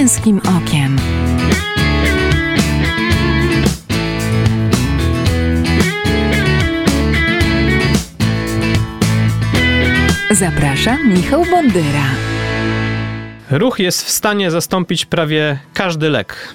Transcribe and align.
męskim 0.00 0.38
okiem. 0.38 0.96
Zapraszam 10.30 11.08
Michał 11.08 11.44
Bondyra. 11.50 11.84
Ruch 13.50 13.78
jest 13.78 14.04
w 14.04 14.10
stanie 14.10 14.50
zastąpić 14.50 15.06
prawie 15.06 15.58
każdy 15.74 16.10
lek. 16.10 16.54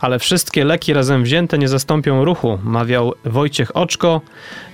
Ale 0.00 0.18
wszystkie 0.18 0.64
leki 0.64 0.92
razem 0.92 1.22
wzięte 1.22 1.58
nie 1.58 1.68
zastąpią 1.68 2.24
ruchu, 2.24 2.58
mawiał 2.64 3.14
Wojciech 3.24 3.76
Oczko, 3.76 4.20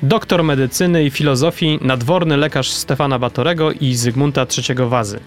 doktor 0.03 0.45
medycyny 0.45 1.05
i 1.05 1.11
filozofii, 1.11 1.79
nadworny 1.83 2.37
lekarz 2.37 2.71
Stefana 2.71 3.19
Batorego 3.19 3.73
i 3.73 3.95
Zygmunta 3.95 4.47
III 4.59 4.89
Wazy. 4.89 5.21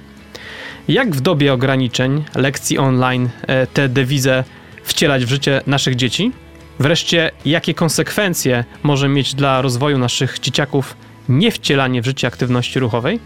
Jak 0.90 1.16
w 1.16 1.22
dobie 1.22 1.54
ograniczeń, 1.54 2.24
lekcji 2.36 2.78
online, 2.78 3.30
e, 3.48 3.68
tę 3.68 3.90
dewizę 3.90 4.44
wcielać 4.84 5.26
w 5.26 5.30
życie 5.30 5.62
naszych 5.68 5.96
dzieci? 5.96 6.32
Wreszcie, 6.80 7.32
jakie 7.46 7.74
konsekwencje 7.74 8.64
może 8.84 9.10
mieć 9.10 9.36
dla 9.36 9.62
rozwoju 9.62 9.98
naszych 9.98 10.40
dzieciaków 10.40 10.98
niewcielanie 11.30 12.02
w 12.02 12.06
życie 12.06 12.28
aktywności 12.28 12.80
ruchowej? 12.80 13.20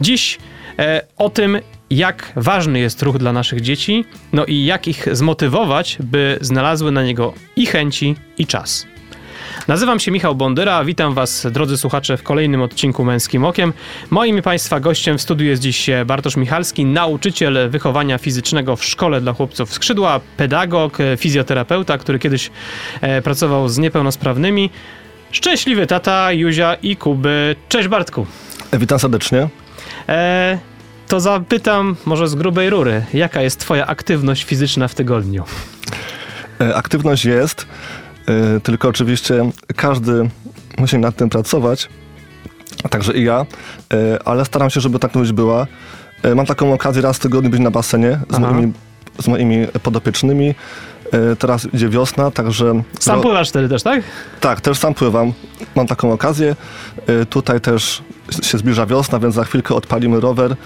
Dziś 0.00 0.38
e, 0.78 1.02
o 1.18 1.30
tym, 1.30 1.58
jak 1.90 2.32
ważny 2.36 2.78
jest 2.78 3.02
ruch 3.02 3.18
dla 3.18 3.32
naszych 3.32 3.60
dzieci, 3.60 4.04
no 4.32 4.44
i 4.44 4.64
jak 4.64 4.88
ich 4.88 5.16
zmotywować, 5.16 5.98
by 6.00 6.38
znalazły 6.40 6.92
na 6.92 7.04
niego 7.04 7.34
i 7.56 7.66
chęci, 7.66 8.16
i 8.38 8.46
czas. 8.46 8.86
Nazywam 9.68 10.00
się 10.00 10.10
Michał 10.10 10.34
Bondyra, 10.34 10.84
witam 10.84 11.14
Was, 11.14 11.46
drodzy 11.50 11.76
słuchacze, 11.76 12.16
w 12.16 12.22
kolejnym 12.22 12.62
odcinku 12.62 13.04
Męskim 13.04 13.44
Okiem. 13.44 13.72
Moim 14.10 14.38
i 14.38 14.42
Państwa 14.42 14.80
gościem 14.80 15.18
w 15.18 15.22
studiu 15.22 15.46
jest 15.46 15.62
dziś 15.62 15.90
Bartosz 16.06 16.36
Michalski, 16.36 16.84
nauczyciel 16.84 17.70
wychowania 17.70 18.18
fizycznego 18.18 18.76
w 18.76 18.84
Szkole 18.84 19.20
dla 19.20 19.32
Chłopców 19.32 19.74
Skrzydła, 19.74 20.20
pedagog, 20.36 20.98
fizjoterapeuta, 21.16 21.98
który 21.98 22.18
kiedyś 22.18 22.50
e, 23.00 23.22
pracował 23.22 23.68
z 23.68 23.78
niepełnosprawnymi. 23.78 24.70
Szczęśliwy 25.30 25.86
tata 25.86 26.32
Juzia 26.32 26.74
i 26.74 26.96
Kuby. 26.96 27.56
Cześć 27.68 27.88
Bartku. 27.88 28.26
Witam 28.72 28.98
serdecznie. 28.98 29.48
E, 30.08 30.58
to 31.08 31.20
zapytam 31.20 31.96
może 32.04 32.28
z 32.28 32.34
grubej 32.34 32.70
rury, 32.70 33.04
jaka 33.14 33.42
jest 33.42 33.60
twoja 33.60 33.86
aktywność 33.86 34.44
fizyczna 34.44 34.88
w 34.88 34.94
tygodniu? 34.94 35.44
E, 36.60 36.74
aktywność 36.74 37.24
jest, 37.24 37.66
tylko 38.62 38.88
oczywiście 38.88 39.50
każdy 39.76 40.30
musi 40.78 40.98
nad 40.98 41.16
tym 41.16 41.30
pracować, 41.30 41.88
także 42.90 43.12
i 43.12 43.24
ja, 43.24 43.46
e, 43.92 44.18
ale 44.24 44.44
staram 44.44 44.70
się, 44.70 44.80
żeby 44.80 44.98
ta 44.98 45.06
aktywność 45.06 45.32
była. 45.32 45.66
Mam 46.34 46.46
taką 46.46 46.72
okazję 46.72 47.02
raz 47.02 47.16
w 47.16 47.20
tygodniu 47.20 47.50
być 47.50 47.60
na 47.60 47.70
basenie 47.70 48.18
z 48.30 48.38
moimi, 48.38 48.72
z 49.18 49.28
moimi 49.28 49.66
podopiecznymi. 49.82 50.54
Teraz 51.38 51.74
idzie 51.74 51.88
wiosna, 51.88 52.30
także... 52.30 52.82
Sam 53.00 53.20
pływasz 53.20 53.48
wtedy 53.48 53.68
też, 53.68 53.82
tak? 53.82 54.02
Tak, 54.40 54.60
też 54.60 54.78
sam 54.78 54.94
pływam. 54.94 55.32
Mam 55.74 55.86
taką 55.86 56.12
okazję. 56.12 56.56
Tutaj 57.30 57.60
też 57.60 58.02
się 58.42 58.58
zbliża 58.58 58.86
wiosna, 58.86 59.18
więc 59.18 59.34
za 59.34 59.44
chwilkę 59.44 59.74
odpalimy 59.74 60.20
rower 60.20 60.52
y, 60.52 60.56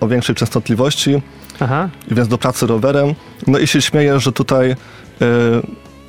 o 0.00 0.08
większej 0.08 0.34
częstotliwości. 0.34 1.22
Aha. 1.60 1.88
Więc 2.10 2.28
do 2.28 2.38
pracy 2.38 2.66
rowerem. 2.66 3.14
No 3.46 3.58
i 3.58 3.66
się 3.66 3.82
śmieję, 3.82 4.20
że 4.20 4.32
tutaj 4.32 4.70
y, 4.70 4.76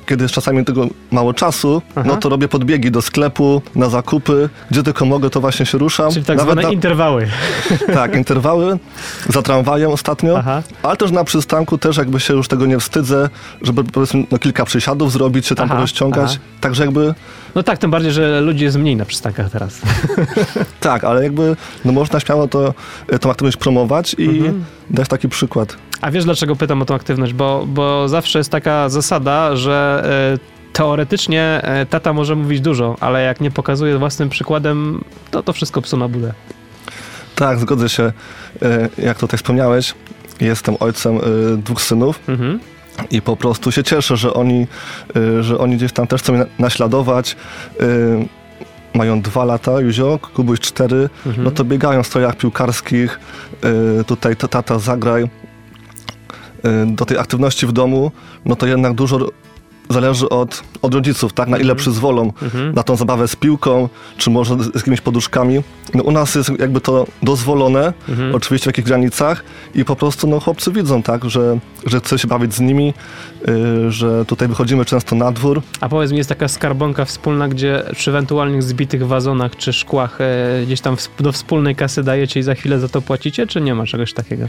kiedy 0.06 0.24
jest 0.24 0.34
czasami 0.34 0.64
tego 0.64 0.86
mało 1.10 1.34
czasu, 1.34 1.82
Aha. 1.96 2.08
no 2.08 2.16
to 2.16 2.28
robię 2.28 2.48
podbiegi 2.48 2.90
do 2.90 3.02
sklepu, 3.02 3.62
na 3.74 3.88
zakupy, 3.88 4.48
gdzie 4.70 4.82
tylko 4.82 5.04
mogę, 5.04 5.30
to 5.30 5.40
właśnie 5.40 5.66
się 5.66 5.78
ruszam. 5.78 6.12
Czyli 6.12 6.24
tak 6.24 6.36
Nawet 6.36 6.52
zwane 6.52 6.68
na... 6.68 6.72
interwały. 6.72 7.28
Tak, 7.94 8.16
interwały, 8.16 8.78
za 9.28 9.42
tramwajem 9.42 9.90
ostatnio, 9.90 10.38
Aha. 10.38 10.62
ale 10.82 10.96
też 10.96 11.10
na 11.10 11.24
przystanku 11.24 11.78
też 11.78 11.96
jakby 11.96 12.20
się 12.20 12.34
już 12.34 12.48
tego 12.48 12.66
nie 12.66 12.78
wstydzę, 12.78 13.28
żeby 13.62 13.84
powiedzmy 13.84 14.24
no, 14.30 14.38
kilka 14.38 14.64
przysiadów 14.64 15.12
zrobić, 15.12 15.46
się 15.46 15.54
tam 15.54 15.64
Aha. 15.64 15.74
porozciągać, 15.74 16.40
także 16.60 16.84
jakby... 16.84 17.14
No 17.54 17.62
tak, 17.62 17.78
tym 17.78 17.90
bardziej, 17.90 18.12
że 18.12 18.40
ludzi 18.40 18.64
jest 18.64 18.76
mniej 18.76 18.96
na 18.96 19.04
przystankach 19.04 19.50
teraz. 19.50 19.80
tak, 20.80 21.04
ale 21.04 21.22
jakby 21.22 21.56
no 21.84 21.92
można 21.92 22.20
śmiało 22.20 22.48
to, 22.48 22.74
tą 23.20 23.30
aktywność 23.30 23.56
promować 23.56 24.14
i 24.18 24.28
mhm. 24.28 24.64
dać 24.90 25.08
taki 25.08 25.28
przykład. 25.28 25.76
A 26.02 26.10
wiesz 26.10 26.24
dlaczego 26.24 26.56
pytam 26.56 26.82
o 26.82 26.84
tą 26.84 26.94
aktywność? 26.94 27.32
Bo, 27.32 27.64
bo 27.68 28.08
zawsze 28.08 28.38
jest 28.38 28.50
taka 28.50 28.88
zasada, 28.88 29.56
że 29.56 30.02
e, 30.34 30.72
teoretycznie 30.72 31.60
e, 31.62 31.86
tata 31.86 32.12
może 32.12 32.36
mówić 32.36 32.60
dużo, 32.60 32.96
ale 33.00 33.22
jak 33.22 33.40
nie 33.40 33.50
pokazuje 33.50 33.98
własnym 33.98 34.28
przykładem, 34.28 35.04
to 35.30 35.42
to 35.42 35.52
wszystko 35.52 35.82
psu 35.82 35.96
na 35.96 36.08
budę. 36.08 36.32
Tak, 37.34 37.58
zgodzę 37.58 37.88
się. 37.88 38.12
E, 38.62 38.88
jak 38.98 39.18
tutaj 39.18 39.38
wspomniałeś, 39.38 39.94
jestem 40.40 40.76
ojcem 40.80 41.18
dwóch 41.56 41.82
synów. 41.82 42.20
Mhm. 42.28 42.60
I 43.10 43.22
po 43.22 43.36
prostu 43.36 43.72
się 43.72 43.82
cieszę, 43.82 44.16
że 44.16 44.34
oni, 44.34 44.66
że 45.40 45.58
oni 45.58 45.76
gdzieś 45.76 45.92
tam 45.92 46.06
też 46.06 46.22
chcą 46.22 46.44
naśladować 46.58 47.36
mają 48.94 49.20
dwa 49.20 49.44
lata, 49.44 49.80
Juzio, 49.80 50.18
Kubuś 50.34 50.60
cztery, 50.60 51.08
mhm. 51.26 51.44
no 51.44 51.50
to 51.50 51.64
biegają 51.64 52.02
w 52.02 52.06
strojach 52.06 52.36
piłkarskich, 52.36 53.20
tutaj 54.06 54.36
tata 54.36 54.78
zagraj, 54.78 55.28
do 56.86 57.04
tej 57.04 57.18
aktywności 57.18 57.66
w 57.66 57.72
domu, 57.72 58.12
no 58.44 58.56
to 58.56 58.66
jednak 58.66 58.94
dużo 58.94 59.28
zależy 59.90 60.28
od, 60.28 60.62
od 60.82 60.94
rodziców, 60.94 61.32
tak, 61.32 61.48
na 61.48 61.56
ile 61.56 61.72
mhm. 61.72 61.78
przyzwolą 61.78 62.32
mhm. 62.42 62.74
na 62.74 62.82
tą 62.82 62.96
zabawę 62.96 63.28
z 63.28 63.36
piłką, 63.36 63.88
czy 64.16 64.30
może 64.30 64.56
z, 64.62 64.74
jakimiś 64.74 65.00
poduszkami. 65.00 65.62
No, 65.94 66.02
u 66.02 66.12
nas 66.12 66.34
jest 66.34 66.50
jakby 66.58 66.80
to 66.80 67.06
dozwolone, 67.22 67.92
mhm. 68.08 68.34
oczywiście 68.34 68.64
w 68.64 68.66
jakich 68.66 68.84
granicach 68.84 69.44
i 69.74 69.84
po 69.84 69.96
prostu 69.96 70.26
no, 70.26 70.40
chłopcy 70.40 70.72
widzą, 70.72 71.02
tak, 71.02 71.30
że, 71.30 71.58
że 71.86 72.00
chce 72.00 72.18
się 72.18 72.28
bawić 72.28 72.54
z 72.54 72.60
nimi, 72.60 72.94
yy, 73.46 73.90
że 73.90 74.24
tutaj 74.24 74.48
wychodzimy 74.48 74.84
często 74.84 75.16
na 75.16 75.32
dwór. 75.32 75.62
A 75.80 75.88
powiedz 75.88 76.10
mi, 76.10 76.18
jest 76.18 76.28
taka 76.28 76.48
skarbonka 76.48 77.04
wspólna, 77.04 77.48
gdzie 77.48 77.82
przy 77.94 78.10
ewentualnych 78.10 78.62
zbitych 78.62 79.06
wazonach 79.06 79.56
czy 79.56 79.72
szkłach 79.72 80.20
e, 80.20 80.62
gdzieś 80.66 80.80
tam 80.80 80.96
w, 80.96 81.22
do 81.22 81.32
wspólnej 81.32 81.76
kasy 81.76 82.02
dajecie 82.02 82.40
i 82.40 82.42
za 82.42 82.54
chwilę 82.54 82.80
za 82.80 82.88
to 82.88 83.02
płacicie, 83.02 83.46
czy 83.46 83.60
nie 83.60 83.74
ma 83.74 83.86
czegoś 83.86 84.12
takiego? 84.12 84.46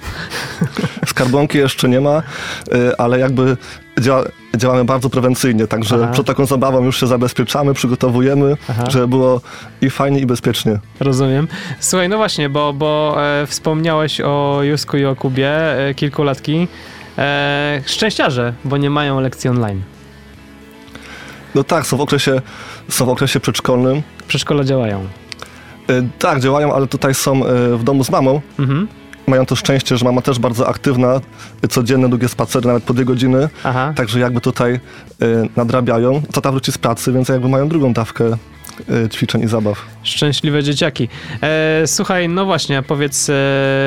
Skarbonki 1.06 1.58
jeszcze 1.58 1.90
nie 1.90 2.02
ma, 2.02 2.24
yy, 2.72 2.98
ale 2.98 3.20
jakby 3.20 3.58
działa, 4.00 4.24
działamy 4.58 4.86
bardzo 4.86 5.10
prewencyjnie, 5.10 5.68
także 5.68 6.00
Aha. 6.04 6.12
przed 6.14 6.28
taką 6.28 6.46
zabawą 6.46 6.84
już 6.84 7.00
się 7.00 7.08
zabezpieczamy, 7.08 7.74
przygotowujemy, 7.74 8.58
Aha. 8.70 8.90
żeby 8.90 9.08
było 9.08 9.42
i 9.82 9.90
fajnie, 9.90 10.20
i 10.20 10.26
bezpiecznie. 10.26 10.80
Rozumiem. 11.00 11.48
Słuchaj, 11.80 12.10
no 12.10 12.18
właśnie, 12.18 12.50
bo, 12.50 12.74
bo 12.74 13.16
e, 13.42 13.48
wspomniałeś 13.48 14.22
o 14.22 14.60
Jusku 14.62 14.98
i 14.98 15.06
o 15.06 15.16
Kubie, 15.16 15.50
e, 15.90 15.94
kilkulatki. 15.94 16.68
E, 17.18 17.82
szczęściarze, 17.86 18.54
bo 18.66 18.78
nie 18.78 18.90
mają 18.90 19.20
lekcji 19.20 19.50
online. 19.50 19.82
No 21.56 21.64
tak, 21.64 21.88
są 21.88 21.98
w 21.98 22.02
okresie, 22.02 22.42
są 22.90 23.06
w 23.06 23.10
okresie 23.10 23.40
przedszkolnym. 23.40 24.02
Przedszkole 24.28 24.66
działają. 24.66 25.08
E, 25.90 26.08
tak, 26.20 26.40
działają, 26.40 26.74
ale 26.74 26.88
tutaj 26.88 27.14
są 27.14 27.46
e, 27.46 27.78
w 27.78 27.84
domu 27.84 28.04
z 28.04 28.10
mamą. 28.10 28.42
Mhm 28.60 28.88
mają 29.28 29.46
to 29.46 29.56
szczęście, 29.56 29.98
że 29.98 30.06
mama 30.06 30.22
też 30.22 30.40
bardzo 30.40 30.68
aktywna, 30.68 31.22
codzienne 31.70 32.10
długie 32.10 32.28
spacery, 32.28 32.68
nawet 32.68 32.84
po 32.84 32.94
dwie 32.94 33.06
godziny, 33.06 33.50
Aha. 33.64 33.94
także 33.96 34.20
jakby 34.20 34.42
tutaj 34.42 34.74
y, 34.74 34.80
nadrabiają. 35.56 36.22
Tata 36.22 36.52
wróci 36.52 36.72
z 36.72 36.78
pracy, 36.78 37.12
więc 37.12 37.30
jakby 37.30 37.50
mają 37.50 37.68
drugą 37.68 37.94
dawkę 37.94 38.38
ćwiczeń 39.10 39.42
i 39.42 39.48
zabaw. 39.48 39.86
Szczęśliwe 40.04 40.64
dzieciaki. 40.64 41.10
E, 41.42 41.84
słuchaj, 41.86 42.30
no 42.30 42.46
właśnie, 42.46 42.82
powiedz, 42.82 43.30
e, 43.30 43.34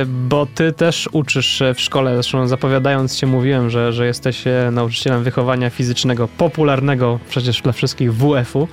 bo 0.07 0.47
ty 0.55 0.73
też 0.73 1.09
uczysz 1.13 1.63
w 1.75 1.81
szkole, 1.81 2.15
zresztą 2.15 2.49
zapowiadając 2.49 3.17
cię 3.17 3.27
mówiłem, 3.27 3.71
że, 3.71 3.93
że 3.93 4.07
jesteś 4.07 4.47
e, 4.47 4.71
nauczycielem 4.73 5.25
wychowania 5.25 5.71
fizycznego, 5.71 6.29
popularnego 6.29 7.19
przecież 7.29 7.63
dla 7.63 7.73
wszystkich 7.73 8.15
WF-u, 8.15 8.63
e, 8.63 8.67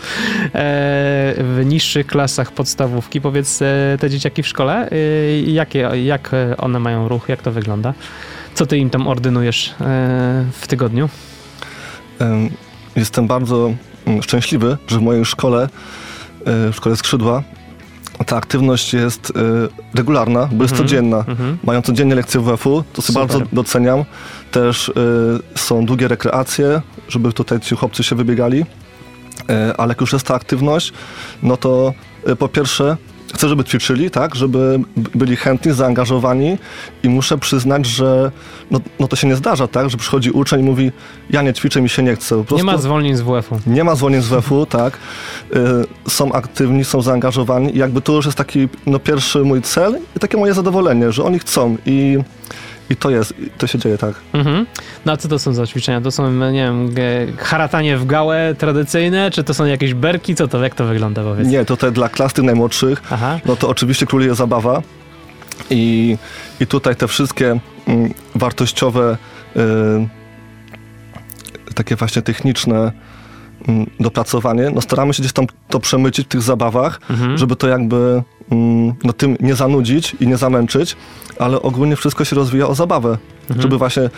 w 1.37 1.61
niższych 1.65 2.07
klasach 2.07 2.51
podstawówki. 2.51 3.21
Powiedz, 3.21 3.61
e, 3.61 3.97
te 3.99 4.09
dzieciaki 4.09 4.43
w 4.43 4.47
szkole, 4.47 4.89
e, 4.91 4.95
jakie, 5.41 5.89
jak 6.03 6.31
one 6.57 6.79
mają 6.79 7.07
ruch, 7.07 7.29
jak 7.29 7.41
to 7.41 7.51
wygląda? 7.51 7.93
Co 8.53 8.65
ty 8.65 8.77
im 8.77 8.89
tam 8.89 9.07
ordynujesz 9.07 9.75
w 10.51 10.67
tygodniu? 10.67 11.09
Jestem 12.95 13.27
bardzo 13.27 13.73
mm, 14.05 14.23
szczęśliwy, 14.23 14.77
że 14.87 14.99
w 14.99 15.01
mojej 15.01 15.25
szkole 15.25 15.67
E, 15.67 16.02
w 16.45 16.71
szkole 16.75 16.95
skrzydła, 16.95 17.43
ta 18.25 18.37
aktywność 18.37 18.93
jest 18.93 19.29
y, 19.29 19.33
regularna, 19.93 20.49
bo 20.51 20.63
jest 20.63 20.73
mhm. 20.73 20.89
codzienna. 20.89 21.17
Mhm. 21.17 21.57
Mają 21.63 21.81
codziennie 21.81 22.15
lekcje 22.15 22.41
WF-u, 22.41 22.83
to 22.93 23.01
sobie 23.01 23.19
bardzo 23.19 23.41
doceniam. 23.51 24.03
Też 24.51 24.89
y, 24.89 24.93
są 25.55 25.85
długie 25.85 26.07
rekreacje, 26.07 26.81
żeby 27.09 27.33
tutaj 27.33 27.59
ci 27.59 27.75
chłopcy 27.75 28.03
się 28.03 28.15
wybiegali. 28.15 28.65
Ale 29.77 29.91
jak 29.91 30.01
już 30.01 30.13
jest 30.13 30.27
ta 30.27 30.35
aktywność, 30.35 30.93
no 31.43 31.57
to 31.57 31.93
po 32.39 32.47
pierwsze 32.47 32.97
chcę, 33.33 33.49
żeby 33.49 33.63
ćwiczyli, 33.63 34.11
tak, 34.11 34.35
żeby 34.35 34.79
byli 35.15 35.35
chętni, 35.35 35.71
zaangażowani 35.71 36.57
i 37.03 37.09
muszę 37.09 37.37
przyznać, 37.37 37.85
że 37.85 38.31
no, 38.71 38.79
no 38.99 39.07
to 39.07 39.15
się 39.15 39.27
nie 39.27 39.35
zdarza, 39.35 39.67
tak, 39.67 39.89
że 39.89 39.97
przychodzi 39.97 40.31
uczeń 40.31 40.59
i 40.59 40.63
mówi, 40.63 40.91
ja 41.29 41.41
nie 41.41 41.53
ćwiczę, 41.53 41.81
mi 41.81 41.89
się 41.89 42.03
nie 42.03 42.15
chce. 42.15 42.43
nie 42.55 42.63
ma 42.63 42.77
zwolnień 42.77 43.15
z 43.15 43.21
WF-u. 43.21 43.59
Nie 43.67 43.83
ma 43.83 43.95
zwolnień 43.95 44.21
z 44.21 44.27
WF-u, 44.27 44.65
tak. 44.65 44.97
Y, 45.55 46.09
są 46.09 46.31
aktywni, 46.31 46.85
są 46.85 47.01
zaangażowani 47.01 47.75
i 47.75 47.79
jakby 47.79 48.01
to 48.01 48.13
już 48.13 48.25
jest 48.25 48.37
taki 48.37 48.69
no, 48.85 48.99
pierwszy 48.99 49.39
mój 49.39 49.61
cel 49.61 49.99
i 50.15 50.19
takie 50.19 50.37
moje 50.37 50.53
zadowolenie, 50.53 51.11
że 51.11 51.23
oni 51.23 51.39
chcą 51.39 51.77
i 51.85 52.17
I 52.89 52.95
to 52.95 53.09
jest, 53.09 53.33
to 53.57 53.67
się 53.67 53.79
dzieje, 53.79 53.97
tak. 53.97 54.15
Mhm. 54.33 54.65
No 55.05 55.11
a 55.11 55.17
co 55.17 55.27
to 55.27 55.39
są 55.39 55.53
za 55.53 55.67
ćwiczenia? 55.67 56.01
To 56.01 56.11
są, 56.11 56.51
nie 56.51 56.63
wiem, 56.63 56.95
haratanie 57.37 57.97
w 57.97 58.05
gałę 58.05 58.55
tradycyjne, 58.57 59.31
czy 59.31 59.43
to 59.43 59.53
są 59.53 59.65
jakieś 59.65 59.93
berki? 59.93 60.35
Co 60.35 60.47
to, 60.47 60.63
jak 60.63 60.75
to 60.75 60.85
wygląda, 60.85 61.23
powiedz? 61.23 61.47
Nie, 61.47 61.65
tutaj 61.65 61.91
dla 61.91 62.09
klas 62.09 62.33
tych 62.33 62.45
najmłodszych, 62.45 63.01
Aha. 63.11 63.39
no 63.45 63.55
to 63.55 63.69
oczywiście 63.69 64.05
króluje 64.05 64.35
zabawa 64.35 64.81
i, 65.69 66.17
i 66.59 66.67
tutaj 66.67 66.95
te 66.95 67.07
wszystkie 67.07 67.59
mm, 67.87 68.13
wartościowe, 68.35 69.17
y, 69.57 69.59
takie 71.75 71.95
właśnie 71.95 72.21
techniczne 72.21 72.91
dopracowanie, 73.99 74.69
no 74.69 74.81
staramy 74.81 75.13
się 75.13 75.23
gdzieś 75.23 75.33
tam 75.33 75.45
to 75.69 75.79
przemycić 75.79 76.25
w 76.25 76.29
tych 76.29 76.41
zabawach, 76.41 76.99
mhm. 77.09 77.37
żeby 77.37 77.55
to 77.55 77.67
jakby 77.67 78.23
mm, 78.51 78.93
no 79.03 79.13
tym 79.13 79.37
nie 79.39 79.55
zanudzić 79.55 80.15
i 80.19 80.27
nie 80.27 80.37
zamęczyć, 80.37 80.95
ale 81.39 81.61
ogólnie 81.61 81.95
wszystko 81.95 82.25
się 82.25 82.35
rozwija 82.35 82.67
o 82.67 82.75
zabawę, 82.75 83.17
mhm. 83.41 83.61
żeby 83.61 83.77
właśnie 83.77 84.09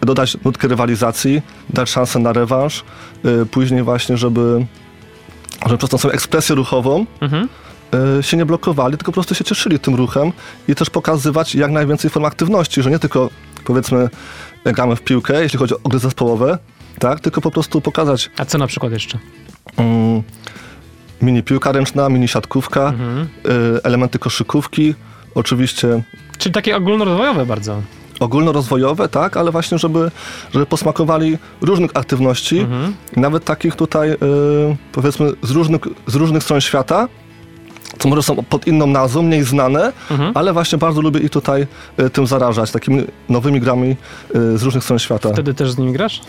dodać 0.00 0.36
nutkę 0.44 0.68
rywalizacji, 0.68 1.42
dać 1.70 1.90
szansę 1.90 2.18
na 2.18 2.32
rewanż, 2.32 2.84
y, 3.24 3.46
później 3.46 3.82
właśnie, 3.82 4.16
żeby, 4.16 4.66
żeby 5.66 5.78
przez 5.78 5.90
tą 5.90 5.98
swoją 5.98 6.14
ekspresję 6.14 6.54
ruchową 6.54 7.06
mhm. 7.20 7.48
y, 8.18 8.22
się 8.22 8.36
nie 8.36 8.46
blokowali, 8.46 8.96
tylko 8.96 9.12
po 9.12 9.14
prostu 9.14 9.34
się 9.34 9.44
cieszyli 9.44 9.78
tym 9.78 9.94
ruchem 9.94 10.32
i 10.68 10.74
też 10.74 10.90
pokazywać 10.90 11.54
jak 11.54 11.70
najwięcej 11.70 12.10
form 12.10 12.24
aktywności, 12.24 12.82
że 12.82 12.90
nie 12.90 12.98
tylko 12.98 13.30
powiedzmy 13.64 14.08
gramy 14.64 14.96
w 14.96 15.02
piłkę, 15.02 15.42
jeśli 15.42 15.58
chodzi 15.58 15.74
o 15.84 15.88
gry 15.88 15.98
zespołowe, 15.98 16.58
tak, 16.98 17.20
tylko 17.20 17.40
po 17.40 17.50
prostu 17.50 17.80
pokazać. 17.80 18.30
A 18.38 18.44
co 18.44 18.58
na 18.58 18.66
przykład 18.66 18.92
jeszcze? 18.92 19.18
Um, 19.76 20.22
mini 21.22 21.42
piłka 21.42 21.72
ręczna, 21.72 22.08
mini 22.08 22.28
siatkówka, 22.28 22.88
mhm. 22.88 23.28
y, 23.76 23.82
elementy 23.82 24.18
koszykówki, 24.18 24.94
oczywiście. 25.34 26.02
Czyli 26.38 26.52
takie 26.52 26.76
ogólnorozwojowe 26.76 27.46
bardzo. 27.46 27.82
Ogólnorozwojowe, 28.20 29.08
tak, 29.08 29.36
ale 29.36 29.50
właśnie, 29.50 29.78
żeby, 29.78 30.10
żeby 30.52 30.66
posmakowali 30.66 31.38
różnych 31.60 31.90
aktywności, 31.94 32.58
mhm. 32.58 32.94
nawet 33.16 33.44
takich 33.44 33.76
tutaj, 33.76 34.10
y, 34.10 34.16
powiedzmy, 34.92 35.32
z 35.42 35.50
różnych, 35.50 35.80
z 36.06 36.14
różnych 36.14 36.42
stron 36.42 36.60
świata, 36.60 37.08
co 37.98 38.08
może 38.08 38.22
są 38.22 38.36
pod 38.36 38.66
inną 38.66 38.86
nazwą, 38.86 39.22
mniej 39.22 39.44
znane, 39.44 39.92
mhm. 40.10 40.32
ale 40.34 40.52
właśnie 40.52 40.78
bardzo 40.78 41.00
lubię 41.00 41.20
ich 41.20 41.30
tutaj 41.30 41.66
y, 42.00 42.10
tym 42.10 42.26
zarażać, 42.26 42.70
takimi 42.70 43.04
nowymi 43.28 43.60
grami 43.60 43.96
y, 44.36 44.58
z 44.58 44.62
różnych 44.62 44.84
stron 44.84 44.98
świata. 44.98 45.32
Wtedy 45.32 45.54
też 45.54 45.70
z 45.70 45.78
nimi 45.78 45.92
grasz? 45.92 46.20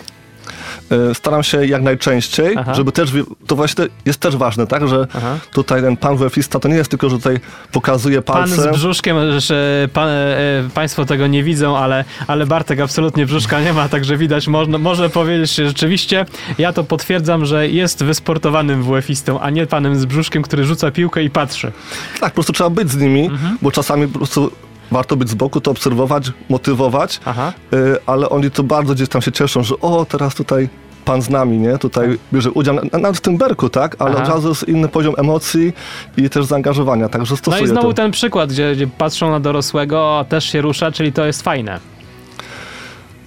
E, 0.92 1.16
staram 1.16 1.44
się 1.44 1.66
jak 1.66 1.82
najczęściej, 1.82 2.56
Aha. 2.58 2.74
żeby 2.74 2.92
też, 2.92 3.12
to 3.48 3.56
właśnie 3.56 3.86
jest 4.06 4.20
też 4.20 4.36
ważne, 4.36 4.68
tak, 4.68 4.88
że 4.88 5.08
Aha. 5.14 5.38
tutaj 5.54 5.82
ten 5.82 5.98
pan 5.98 6.18
WF-ista 6.18 6.60
to 6.60 6.68
nie 6.68 6.76
jest 6.76 6.90
tylko, 6.90 7.10
że 7.10 7.18
tutaj 7.18 7.40
pokazuje 7.72 8.22
palcem. 8.22 8.58
Pan 8.58 8.74
z 8.74 8.78
brzuszkiem, 8.78 9.40
że 9.40 9.88
pan, 9.94 10.10
e, 10.10 10.36
państwo 10.74 11.06
tego 11.06 11.28
nie 11.28 11.44
widzą, 11.44 11.78
ale, 11.78 12.06
ale 12.28 12.46
Bartek 12.46 12.80
absolutnie 12.80 13.26
brzuszka 13.26 13.62
nie 13.62 13.74
ma, 13.74 13.90
także 13.90 14.18
widać, 14.18 14.48
można, 14.48 14.78
może 14.78 15.10
powiedzieć 15.10 15.54
że 15.56 15.68
rzeczywiście, 15.68 16.26
ja 16.58 16.74
to 16.74 16.84
potwierdzam, 16.84 17.46
że 17.46 17.70
jest 17.70 18.04
wysportowanym 18.04 18.84
WF-istą, 18.84 19.40
a 19.40 19.50
nie 19.50 19.68
panem 19.68 19.96
z 19.96 20.06
brzuszkiem, 20.06 20.44
który 20.44 20.66
rzuca 20.66 20.92
piłkę 20.92 21.24
i 21.24 21.30
patrzy. 21.30 21.72
Tak, 22.20 22.32
po 22.32 22.34
prostu 22.34 22.54
trzeba 22.54 22.70
być 22.70 22.92
z 22.92 22.98
nimi, 22.98 23.26
mhm. 23.26 23.58
bo 23.62 23.72
czasami 23.72 24.08
po 24.08 24.18
prostu 24.18 24.52
warto 24.92 25.16
być 25.16 25.30
z 25.30 25.34
boku, 25.34 25.62
to 25.62 25.72
obserwować, 25.72 26.32
motywować, 26.50 27.20
Aha. 27.26 27.54
Y, 27.74 27.98
ale 28.06 28.30
oni 28.30 28.52
to 28.52 28.64
bardzo 28.64 28.94
gdzieś 28.94 29.10
tam 29.10 29.22
się 29.22 29.32
cieszą, 29.32 29.64
że 29.64 29.80
o, 29.80 30.06
teraz 30.06 30.36
tutaj 30.36 30.70
pan 31.06 31.22
z 31.22 31.30
nami, 31.30 31.58
nie? 31.58 31.78
Tutaj 31.78 32.10
tak. 32.10 32.18
bierze 32.34 32.52
udział, 32.52 32.76
nawet 32.92 33.18
w 33.18 33.22
tym 33.22 33.38
berku, 33.38 33.70
tak? 33.70 33.96
Ale 34.00 34.12
Aha. 34.12 34.24
od 34.24 34.30
razu 34.30 34.50
jest 34.50 34.68
inny 34.68 34.88
poziom 34.88 35.14
emocji 35.18 35.74
i 36.18 36.30
też 36.30 36.46
zaangażowania, 36.46 37.10
także 37.10 37.38
stosuję 37.38 37.62
No 37.62 37.66
i 37.66 37.70
znowu 37.70 37.88
to. 37.88 37.94
ten 37.94 38.12
przykład, 38.12 38.50
gdzie, 38.50 38.76
gdzie 38.76 38.88
patrzą 38.88 39.32
na 39.32 39.40
dorosłego, 39.40 40.26
też 40.30 40.46
się 40.46 40.62
rusza, 40.62 40.92
czyli 40.92 41.14
to 41.14 41.26
jest 41.26 41.42
fajne. 41.42 41.80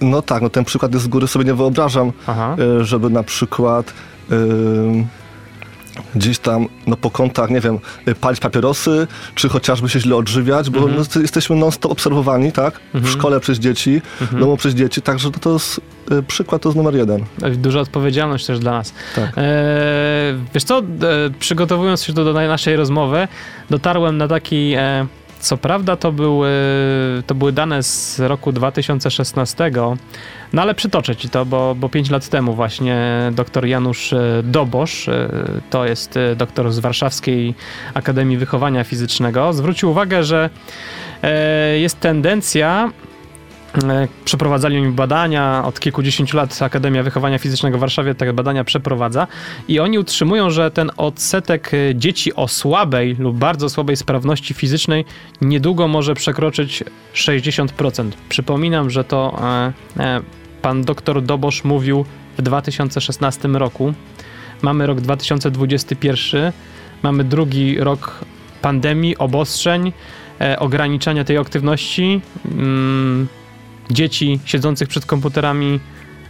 No 0.01 0.21
tak, 0.21 0.41
no 0.41 0.49
ten 0.49 0.65
przykład 0.65 0.93
jest 0.93 1.05
z 1.05 1.07
góry 1.07 1.27
sobie 1.27 1.45
nie 1.45 1.53
wyobrażam, 1.53 2.11
Aha. 2.27 2.55
Y, 2.81 2.85
żeby 2.85 3.09
na 3.09 3.23
przykład... 3.23 3.93
Yy, 4.29 4.37
gdzieś 6.15 6.39
tam 6.39 6.67
no, 6.87 6.97
po 6.97 7.11
kątach, 7.11 7.49
nie 7.49 7.61
wiem, 7.61 7.79
y, 8.07 8.15
palić 8.15 8.39
papierosy, 8.39 9.07
czy 9.35 9.49
chociażby 9.49 9.89
się 9.89 9.99
źle 9.99 10.15
odżywiać, 10.15 10.69
bo 10.69 10.79
mhm. 10.79 11.05
no, 11.15 11.21
jesteśmy 11.21 11.55
non-stop 11.55 11.91
obserwowani, 11.91 12.51
tak? 12.51 12.79
W 12.93 12.95
mhm. 12.95 13.13
szkole 13.13 13.39
przez 13.39 13.59
dzieci, 13.59 14.01
mhm. 14.21 14.39
domu 14.39 14.57
przez 14.57 14.73
dzieci, 14.73 15.01
także 15.01 15.31
to, 15.31 15.39
to 15.39 15.53
jest 15.53 15.81
y, 16.11 16.23
przykład, 16.23 16.61
to 16.61 16.69
jest 16.69 16.77
numer 16.77 16.95
jeden. 16.95 17.23
Duża 17.55 17.79
odpowiedzialność 17.79 18.45
też 18.45 18.59
dla 18.59 18.71
nas. 18.71 18.93
Tak. 19.15 19.33
E, 19.37 20.33
wiesz 20.53 20.63
co, 20.63 20.79
e, 20.79 20.83
przygotowując 21.39 22.03
się 22.03 22.13
do, 22.13 22.25
do 22.25 22.33
naszej 22.33 22.75
rozmowy, 22.75 23.27
dotarłem 23.69 24.17
na 24.17 24.27
taki... 24.27 24.73
E, 24.77 25.07
co 25.39 25.57
prawda 25.57 25.95
to 25.95 26.11
były, 26.11 26.49
to 27.27 27.35
były 27.35 27.51
dane 27.51 27.83
z 27.83 28.19
roku 28.19 28.51
2016, 28.51 29.71
no 30.53 30.61
ale 30.61 30.75
przytoczę 30.75 31.15
ci 31.15 31.29
to, 31.29 31.45
bo, 31.45 31.75
bo 31.75 31.89
5 31.89 32.09
lat 32.09 32.29
temu 32.29 32.53
właśnie 32.53 32.97
dr 33.31 33.65
Janusz 33.65 34.13
e, 34.13 34.41
Dobosz, 34.43 35.07
e, 35.07 35.29
to 35.69 35.85
jest 35.85 36.17
e, 36.17 36.35
doktor 36.35 36.71
z 36.71 36.79
Warszawskiej 36.79 37.55
Akademii 37.93 38.37
Wychowania 38.37 38.83
Fizycznego, 38.83 39.53
zwrócił 39.53 39.89
uwagę, 39.89 40.23
że 40.23 40.49
jest 41.77 41.99
tendencja 41.99 42.91
przeprowadzali 44.25 44.77
oni 44.77 44.91
badania, 44.91 45.63
od 45.65 45.79
kilkudziesięciu 45.79 46.37
lat 46.37 46.61
Akademia 46.61 47.03
Wychowania 47.03 47.37
Fizycznego 47.37 47.77
w 47.77 47.81
Warszawie 47.81 48.15
te 48.15 48.33
badania 48.33 48.63
przeprowadza 48.63 49.27
i 49.67 49.79
oni 49.79 49.99
utrzymują, 49.99 50.49
że 50.49 50.71
ten 50.71 50.91
odsetek 50.97 51.71
e, 51.73 51.95
dzieci 51.95 52.35
o 52.35 52.47
słabej 52.47 53.15
lub 53.19 53.37
bardzo 53.37 53.69
słabej 53.69 53.97
sprawności 53.97 54.53
fizycznej 54.53 55.05
niedługo 55.41 55.87
może 55.87 56.13
przekroczyć 56.13 56.83
60%. 57.13 58.11
Przypominam, 58.29 58.89
że 58.89 59.03
to 59.03 59.39
e, 59.99 60.21
pan 60.61 60.81
doktor 60.81 61.21
Dobosz 61.21 61.63
mówił 61.63 62.05
w 62.37 62.41
2016 62.41 63.47
roku. 63.47 63.93
Mamy 64.61 64.87
rok 64.87 65.01
2021, 65.01 66.51
mamy 67.03 67.23
drugi 67.23 67.79
rok 67.79 68.25
pandemii, 68.61 69.17
obostrzeń, 69.17 69.91
ograniczania 70.57 71.23
tej 71.23 71.37
aktywności. 71.37 72.21
Mm, 72.45 73.27
dzieci 73.91 74.39
siedzących 74.45 74.87
przed 74.87 75.05
komputerami 75.05 75.79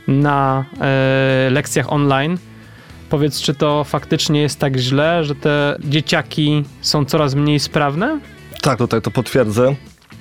na 0.08 0.66
e, 0.82 1.50
lekcjach 1.52 1.94
online. 1.94 2.38
Powiedz, 3.10 3.42
czy 3.42 3.54
to 3.54 3.84
faktycznie 3.84 4.42
jest 4.42 4.60
tak 4.60 4.78
źle, 4.78 5.24
że 5.24 5.36
te 5.36 5.78
dzieciaki 5.80 6.64
są 6.82 7.06
coraz 7.06 7.36
mniej 7.36 7.60
sprawne? 7.60 8.20
Tak, 8.62 8.78
tutaj 8.78 9.02
to 9.02 9.12
potwierdzę. 9.12 9.76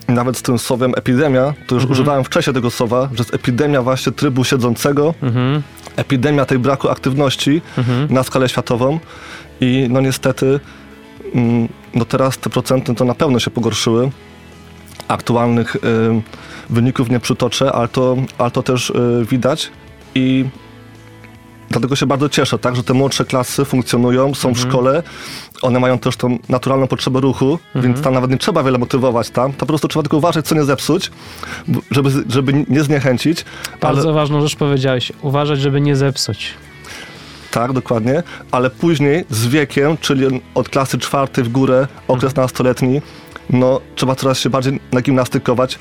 Nawet 0.09 0.37
z 0.37 0.43
tym 0.43 0.59
słowem 0.59 0.93
epidemia, 0.97 1.55
to 1.67 1.75
już 1.75 1.82
mhm. 1.82 1.93
używałem 1.93 2.25
wcześniej 2.25 2.55
tego 2.55 2.70
słowa, 2.70 3.08
że 3.13 3.19
jest 3.19 3.34
epidemia 3.34 3.82
właśnie 3.82 4.13
trybu 4.13 4.44
siedzącego, 4.44 5.15
mhm. 5.22 5.63
epidemia 5.96 6.44
tej 6.44 6.58
braku 6.58 6.89
aktywności 6.89 7.63
mhm. 7.79 8.15
na 8.15 8.22
skalę 8.22 8.49
światową 8.49 8.99
i 9.60 9.87
no 9.91 10.01
niestety 10.01 10.60
mm, 11.34 11.69
no 11.94 12.05
teraz 12.05 12.39
te 12.39 12.51
procenty 12.51 12.94
to 12.94 13.05
na 13.05 13.15
pewno 13.15 13.41
się 13.41 13.51
pogorszyły. 13.51 14.10
Aktualnych 15.08 15.77
y, 15.77 15.81
wyników 16.70 17.10
nie 17.10 17.20
przytoczę, 17.20 17.72
ale 17.72 17.89
to, 17.89 18.17
ale 18.39 18.51
to 18.51 18.63
też 18.63 18.91
y, 18.91 19.27
widać 19.31 19.70
i 20.15 20.44
dlatego 21.70 21.96
się 21.96 22.06
bardzo 22.06 22.29
cieszę, 22.29 22.58
tak, 22.58 22.77
że 22.77 22.84
te 22.84 22.94
młodsze 22.94 23.25
klasy 23.25 23.65
funkcjonują, 23.65 24.34
są 24.34 24.48
mhm. 24.48 24.55
w 24.55 24.69
szkole, 24.69 25.03
one 25.63 25.81
mają 25.81 25.98
też 25.98 26.17
tą 26.17 26.39
naturalną 26.48 26.86
potrzebę 26.86 27.20
ruchu, 27.20 27.58
mhm. 27.75 27.84
więc 27.84 28.05
tam 28.05 28.15
nawet 28.15 28.31
nie 28.31 28.39
trzeba 28.39 28.63
wiele 28.63 28.79
motywować 28.79 29.31
tam, 29.31 29.53
to 29.53 29.58
po 29.58 29.67
prostu 29.67 29.89
trzeba 29.89 30.03
tylko 30.03 30.17
uważać, 30.17 30.46
co 30.46 30.55
nie 30.55 30.65
zepsuć, 30.65 31.10
żeby, 31.91 32.10
żeby 32.29 32.65
nie 32.69 32.82
zniechęcić. 32.82 33.44
Bardzo 33.81 34.08
ale... 34.08 34.13
ważną 34.13 34.41
rzecz 34.41 34.56
powiedziałeś, 34.56 35.13
uważać, 35.22 35.60
żeby 35.60 35.81
nie 35.81 35.96
zepsuć. 35.96 36.55
Tak, 37.51 37.72
dokładnie, 37.72 38.22
ale 38.51 38.70
później 38.70 39.25
z 39.31 39.46
wiekiem, 39.46 39.96
czyli 40.01 40.41
od 40.55 40.69
klasy 40.69 40.98
czwartej 40.98 41.44
w 41.44 41.48
górę, 41.48 41.89
okres 42.08 42.31
mhm. 42.32 42.44
nastoletni, 42.44 43.01
no 43.50 43.81
trzeba 43.94 44.15
coraz 44.15 44.41
się 44.41 44.50
bardziej 44.50 44.81
nagimnastykować 44.93 45.79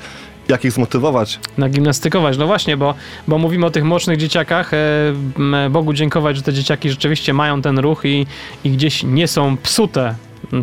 jak 0.48 0.64
ich 0.64 0.72
zmotywować? 0.72 1.40
Nagimnastykować, 1.58 2.38
no 2.38 2.46
właśnie, 2.46 2.76
bo, 2.76 2.94
bo 3.28 3.38
mówimy 3.38 3.66
o 3.66 3.70
tych 3.70 3.84
mocnych 3.84 4.18
dzieciakach. 4.18 4.74
E, 4.74 5.70
Bogu 5.70 5.92
dziękować, 5.92 6.36
że 6.36 6.42
te 6.42 6.52
dzieciaki 6.52 6.90
rzeczywiście 6.90 7.32
mają 7.32 7.62
ten 7.62 7.78
ruch 7.78 8.04
i, 8.04 8.26
i 8.64 8.70
gdzieś 8.70 9.02
nie 9.02 9.28
są 9.28 9.56
psute. 9.56 10.14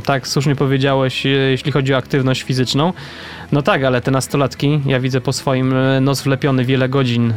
Tak, 0.05 0.27
słusznie 0.27 0.55
powiedziałeś, 0.55 1.25
e, 1.25 1.29
jeśli 1.29 1.71
chodzi 1.71 1.93
o 1.93 1.97
aktywność 1.97 2.43
fizyczną. 2.43 2.93
No 3.51 3.61
tak, 3.61 3.83
ale 3.83 4.01
te 4.01 4.11
nastolatki, 4.11 4.81
ja 4.85 4.99
widzę 4.99 5.21
po 5.21 5.33
swoim 5.33 5.75
e, 5.75 6.01
nos 6.01 6.21
wlepiony 6.21 6.65
wiele 6.65 6.89
godzin 6.89 7.33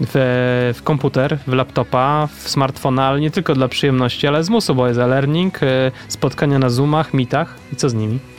w, 0.00 0.72
w, 0.78 0.82
komputer, 0.82 1.38
w 1.46 1.52
laptopa, 1.52 2.28
w 2.38 2.48
smartfona, 2.48 3.06
ale 3.06 3.20
nie 3.20 3.30
tylko 3.30 3.54
dla 3.54 3.68
przyjemności, 3.68 4.26
ale 4.26 4.44
z 4.44 4.50
musu, 4.50 4.74
bo 4.74 4.88
jest 4.88 5.00
e-learning, 5.00 5.60
spotkania 6.08 6.58
na 6.58 6.70
Zoomach, 6.70 7.14
Meetach 7.14 7.54
i 7.72 7.76
co 7.76 7.88
z 7.88 7.94
nimi? 7.94 8.31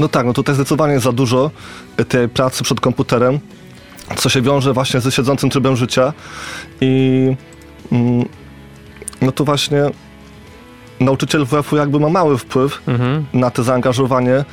No 0.00 0.08
tak, 0.08 0.26
no 0.26 0.32
tutaj 0.32 0.54
zdecydowanie 0.54 1.00
za 1.00 1.12
dużo 1.12 1.50
tej 2.08 2.28
pracy 2.28 2.64
przed 2.64 2.80
komputerem, 2.80 3.38
co 4.16 4.28
się 4.28 4.42
wiąże 4.42 4.72
właśnie 4.72 5.00
ze 5.00 5.12
siedzącym 5.12 5.50
trybem 5.50 5.76
życia 5.76 6.12
i 6.80 7.36
mm, 7.92 8.24
no 9.22 9.32
tu 9.32 9.44
właśnie 9.44 9.82
nauczyciel 11.00 11.44
WF-u 11.44 11.76
jakby 11.76 12.00
ma 12.00 12.08
mały 12.08 12.38
wpływ 12.38 12.82
mhm. 12.88 13.24
na 13.32 13.50
to 13.50 13.62
zaangażowanie 13.62 14.44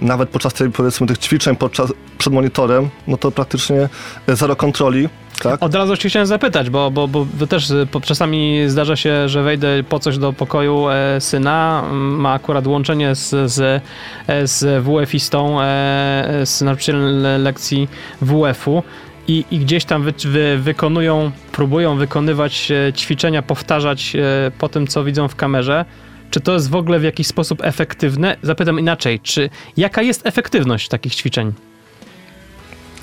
nawet 0.00 0.28
podczas 0.28 0.54
tej, 0.54 0.70
powiedzmy, 0.70 1.06
tych 1.06 1.18
ćwiczeń 1.18 1.56
podczas, 1.56 1.92
przed 2.18 2.32
monitorem, 2.32 2.88
no 3.06 3.16
to 3.16 3.30
praktycznie 3.30 3.88
zero 4.28 4.56
kontroli. 4.56 5.08
Tak? 5.42 5.62
Od 5.62 5.74
razu 5.74 5.96
się 5.96 6.08
chciałem 6.08 6.26
zapytać, 6.26 6.70
bo, 6.70 6.90
bo, 6.90 7.08
bo 7.08 7.46
też 7.48 7.72
czasami 8.02 8.64
zdarza 8.66 8.96
się, 8.96 9.28
że 9.28 9.42
wejdę 9.42 9.82
po 9.88 9.98
coś 9.98 10.18
do 10.18 10.32
pokoju 10.32 10.88
e, 10.88 11.20
syna, 11.20 11.84
ma 11.92 12.32
akurat 12.32 12.66
łączenie 12.66 13.14
z, 13.14 13.52
z, 13.52 13.82
z 14.44 14.84
WF-istą, 14.84 15.60
e, 15.60 16.46
z 16.46 16.62
nauczycielem 16.62 17.22
lekcji 17.42 17.88
WF-u 18.22 18.82
i, 19.28 19.44
i 19.50 19.58
gdzieś 19.58 19.84
tam 19.84 20.02
wy, 20.02 20.14
wy, 20.24 20.58
wykonują, 20.58 21.30
próbują 21.52 21.96
wykonywać 21.96 22.70
e, 22.70 22.92
ćwiczenia, 22.92 23.42
powtarzać 23.42 24.16
e, 24.16 24.50
po 24.58 24.68
tym, 24.68 24.86
co 24.86 25.04
widzą 25.04 25.28
w 25.28 25.36
kamerze, 25.36 25.84
czy 26.30 26.40
to 26.40 26.52
jest 26.52 26.70
w 26.70 26.74
ogóle 26.74 26.98
w 26.98 27.02
jakiś 27.02 27.26
sposób 27.26 27.64
efektywne? 27.64 28.36
Zapytam 28.42 28.80
inaczej, 28.80 29.20
czy 29.20 29.50
jaka 29.76 30.02
jest 30.02 30.26
efektywność 30.26 30.88
takich 30.88 31.14
ćwiczeń? 31.14 31.52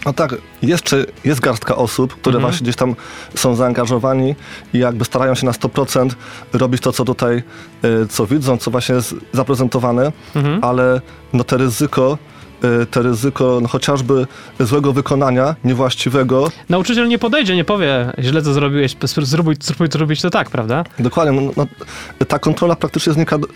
No 0.05 0.13
tak, 0.13 0.35
jeszcze 0.61 1.05
jest 1.25 1.39
garstka 1.39 1.75
osób, 1.75 2.13
które 2.13 2.35
mhm. 2.35 2.51
właśnie 2.51 2.63
gdzieś 2.63 2.75
tam 2.75 2.95
są 3.35 3.55
zaangażowani 3.55 4.35
i 4.73 4.79
jakby 4.79 5.05
starają 5.05 5.35
się 5.35 5.45
na 5.45 5.51
100% 5.51 6.09
robić 6.53 6.81
to, 6.81 6.91
co 6.91 7.05
tutaj, 7.05 7.43
e, 7.83 8.07
co 8.09 8.25
widzą, 8.25 8.57
co 8.57 8.71
właśnie 8.71 8.95
jest 8.95 9.15
zaprezentowane, 9.33 10.11
mhm. 10.35 10.63
ale 10.63 11.01
no 11.33 11.43
te 11.43 11.57
ryzyko 11.57 12.17
Y, 12.63 12.85
te 12.85 13.01
ryzyko 13.01 13.59
no, 13.61 13.67
chociażby 13.67 14.27
złego 14.59 14.93
wykonania, 14.93 15.55
niewłaściwego. 15.63 16.51
Nauczyciel 16.69 17.07
nie 17.07 17.19
podejdzie, 17.19 17.55
nie 17.55 17.63
powie, 17.63 18.11
źle 18.19 18.41
co 18.41 18.53
zrobiłeś, 18.53 18.95
spróbuj, 19.25 19.55
spróbuj 19.59 19.87
zrobić 19.91 20.21
to 20.21 20.29
tak, 20.29 20.49
prawda? 20.49 20.83
Dokładnie. 20.99 21.41
No, 21.41 21.51
no, 21.57 22.25
ta 22.25 22.39
kontrola 22.39 22.75
praktycznie 22.75 23.13
znika 23.13 23.37
do, 23.37 23.47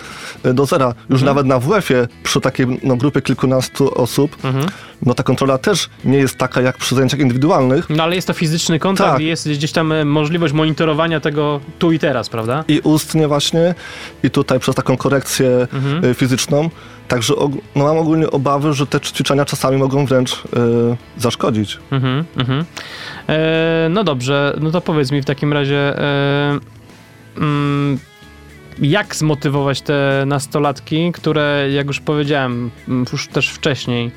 do 0.54 0.66
zera. 0.66 0.94
Już 1.10 1.22
mhm. 1.22 1.26
nawet 1.26 1.46
na 1.46 1.60
WF-ie 1.60 2.08
przy 2.24 2.42
takiej 2.42 2.80
no, 2.84 2.96
grupie 2.96 3.22
kilkunastu 3.22 4.02
osób, 4.02 4.46
mhm. 4.46 4.66
no 5.06 5.14
ta 5.14 5.24
kontrola 5.24 5.58
też 5.58 5.90
nie 6.06 6.18
jest 6.18 6.38
taka 6.38 6.62
jak 6.62 6.78
przy 6.78 6.96
zajęciach 6.96 7.20
indywidualnych. 7.20 7.90
No 7.90 8.04
ale 8.04 8.16
jest 8.16 8.28
to 8.28 8.34
fizyczny 8.34 8.80
kontakt 8.80 9.12
tak. 9.12 9.22
i 9.22 9.26
jest 9.26 9.50
gdzieś 9.50 9.72
tam 9.72 9.92
e, 9.92 10.06
możliwość 10.06 10.54
monitorowania 10.54 11.20
tego 11.20 11.60
tu 11.80 11.92
i 11.92 12.00
teraz, 12.00 12.30
prawda? 12.30 12.64
I 12.68 12.80
ustnie 12.80 13.28
właśnie 13.28 13.76
i 14.24 14.30
tutaj 14.30 14.60
przez 14.60 14.76
taką 14.76 14.98
korekcję 14.98 15.68
mhm. 15.74 16.06
E, 16.06 16.14
fizyczną 16.14 16.70
Także 17.08 17.34
no, 17.76 17.84
mam 17.84 17.98
ogólnie 17.98 18.32
obawy, 18.32 18.74
że 18.74 18.88
te 18.88 19.00
ćwiczenia 19.00 19.46
czasami 19.46 19.78
mogą 19.78 20.06
wręcz 20.06 20.34
e, 20.34 20.38
zaszkodzić. 21.18 21.78
Mhm, 21.92 22.26
mhm. 22.38 22.66
E, 23.30 23.88
no 23.90 24.04
dobrze, 24.04 24.58
no 24.62 24.72
to 24.72 24.82
powiedz 24.82 25.12
mi 25.12 25.22
w 25.22 25.26
takim 25.26 25.54
razie, 25.54 26.00
e, 26.00 26.60
mm, 27.38 28.00
jak 28.80 29.16
zmotywować 29.16 29.82
te 29.82 30.24
nastolatki, 30.28 31.12
które, 31.12 31.68
jak 31.72 31.88
już 31.88 32.00
powiedziałem, 32.00 32.72
już 33.12 33.28
też 33.28 33.50
wcześniej, 33.50 34.12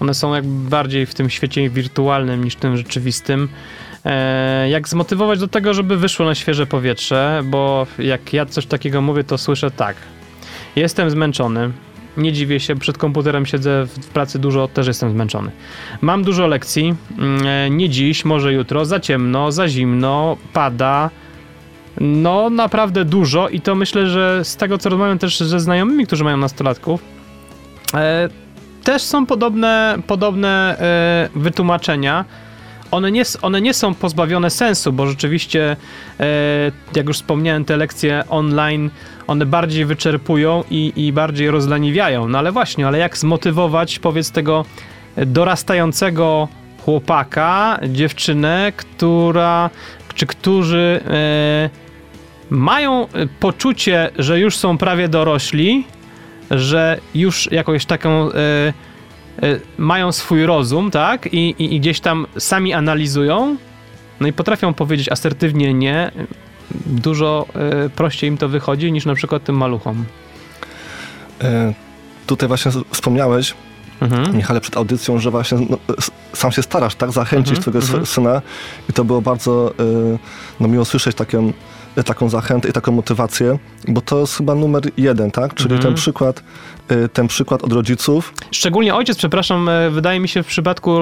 one 0.00 0.14
są 0.14 0.34
jakby 0.34 0.70
bardziej 0.70 1.06
w 1.06 1.14
tym 1.14 1.30
świecie 1.30 1.70
wirtualnym 1.70 2.44
niż 2.44 2.56
tym 2.56 2.76
rzeczywistym. 2.76 3.48
Jak 4.70 4.88
zmotywować 4.88 5.38
do 5.38 5.48
tego, 5.48 5.74
żeby 5.74 5.96
wyszło 5.96 6.26
na 6.26 6.34
świeże 6.34 6.66
powietrze, 6.66 7.42
bo 7.44 7.86
jak 7.98 8.32
ja 8.32 8.46
coś 8.46 8.66
takiego 8.66 9.00
mówię, 9.00 9.24
to 9.24 9.38
słyszę 9.38 9.70
tak. 9.70 9.96
Jestem 10.76 11.10
zmęczony, 11.10 11.72
nie 12.16 12.32
dziwię 12.32 12.60
się, 12.60 12.76
przed 12.76 12.98
komputerem 12.98 13.46
siedzę 13.46 13.86
w 13.86 14.06
pracy 14.06 14.38
dużo, 14.38 14.68
też 14.68 14.86
jestem 14.86 15.10
zmęczony. 15.10 15.50
Mam 16.00 16.24
dużo 16.24 16.46
lekcji, 16.46 16.94
mm, 17.18 17.46
e, 17.46 17.70
nie 17.70 17.88
dziś, 17.88 18.24
może 18.24 18.52
jutro, 18.52 18.84
za 18.84 19.00
ciemno, 19.00 19.52
za 19.52 19.68
zimno, 19.68 20.36
pada. 20.52 21.10
No, 22.00 22.50
naprawdę 22.50 23.04
dużo 23.04 23.48
i 23.48 23.60
to 23.60 23.74
myślę, 23.74 24.06
że 24.06 24.44
z 24.44 24.56
tego 24.56 24.78
co 24.78 24.88
rozmawiam 24.88 25.18
też 25.18 25.40
ze 25.40 25.60
znajomymi, 25.60 26.06
którzy 26.06 26.24
mają 26.24 26.36
nastolatków, 26.36 27.02
e, 27.94 28.28
też 28.84 29.02
są 29.02 29.26
podobne, 29.26 29.98
podobne 30.06 30.76
e, 30.78 31.28
wytłumaczenia 31.34 32.24
one 32.92 33.12
nie, 33.12 33.22
one 33.42 33.60
nie 33.60 33.74
są 33.74 33.94
pozbawione 33.94 34.50
sensu, 34.50 34.92
bo 34.92 35.06
rzeczywiście, 35.06 35.76
e, 36.20 36.26
jak 36.94 37.06
już 37.06 37.16
wspomniałem, 37.16 37.64
te 37.64 37.76
lekcje 37.76 38.24
online, 38.28 38.90
one 39.26 39.46
bardziej 39.46 39.84
wyczerpują 39.84 40.64
i, 40.70 40.92
i 40.96 41.12
bardziej 41.12 41.50
rozleniwiają. 41.50 42.28
No 42.28 42.38
ale 42.38 42.52
właśnie, 42.52 42.86
ale 42.86 42.98
jak 42.98 43.18
zmotywować, 43.18 43.98
powiedz, 43.98 44.30
tego 44.30 44.64
dorastającego 45.16 46.48
chłopaka, 46.84 47.78
dziewczynę, 47.88 48.72
która, 48.76 49.70
czy 50.14 50.26
którzy 50.26 51.00
e, 51.06 51.70
mają 52.50 53.06
poczucie, 53.40 54.10
że 54.18 54.40
już 54.40 54.56
są 54.56 54.78
prawie 54.78 55.08
dorośli, 55.08 55.84
że 56.50 56.98
już 57.14 57.52
jakąś 57.52 57.86
taką 57.86 58.32
e, 58.32 58.72
mają 59.78 60.12
swój 60.12 60.46
rozum, 60.46 60.90
tak? 60.90 61.26
I, 61.26 61.54
i, 61.58 61.74
I, 61.74 61.80
gdzieś 61.80 62.00
tam 62.00 62.26
sami 62.38 62.72
analizują, 62.72 63.56
no 64.20 64.28
i 64.28 64.32
potrafią 64.32 64.74
powiedzieć 64.74 65.08
asertywnie 65.08 65.74
nie. 65.74 66.12
Dużo 66.86 67.46
y, 67.86 67.90
prościej 67.90 68.30
im 68.30 68.38
to 68.38 68.48
wychodzi 68.48 68.92
niż 68.92 69.06
na 69.06 69.14
przykład 69.14 69.44
tym 69.44 69.56
maluchom. 69.56 70.04
E, 71.42 71.74
tutaj 72.26 72.48
właśnie 72.48 72.72
wspomniałeś, 72.90 73.54
mhm. 74.00 74.36
Michale, 74.36 74.60
przed 74.60 74.76
audycją, 74.76 75.18
że 75.18 75.30
właśnie 75.30 75.58
no, 75.70 75.78
sam 76.32 76.52
się 76.52 76.62
starasz, 76.62 76.94
tak? 76.94 77.12
Zachęcić 77.12 77.58
mhm. 77.58 77.62
twojego 77.62 77.86
mhm. 77.86 78.06
syna 78.06 78.42
i 78.90 78.92
to 78.92 79.04
było 79.04 79.22
bardzo 79.22 79.74
y, 79.80 80.18
no, 80.60 80.68
miło 80.68 80.84
słyszeć 80.84 81.16
takie 81.16 81.52
taką 82.04 82.28
zachętę 82.28 82.68
i 82.68 82.72
taką 82.72 82.92
motywację, 82.92 83.58
bo 83.88 84.00
to 84.00 84.20
jest 84.20 84.36
chyba 84.36 84.54
numer 84.54 84.82
jeden, 84.96 85.30
tak? 85.30 85.54
Czyli 85.54 85.74
mhm. 85.74 85.82
ten 85.82 85.94
przykład 85.94 86.42
y, 86.90 87.08
ten 87.08 87.28
przykład 87.28 87.62
od 87.62 87.72
rodziców. 87.72 88.34
Szczególnie 88.50 88.94
ojciec, 88.94 89.18
przepraszam, 89.18 89.68
e, 89.68 89.90
wydaje 89.90 90.20
mi 90.20 90.28
się 90.28 90.42
w 90.42 90.46
przypadku 90.46 90.98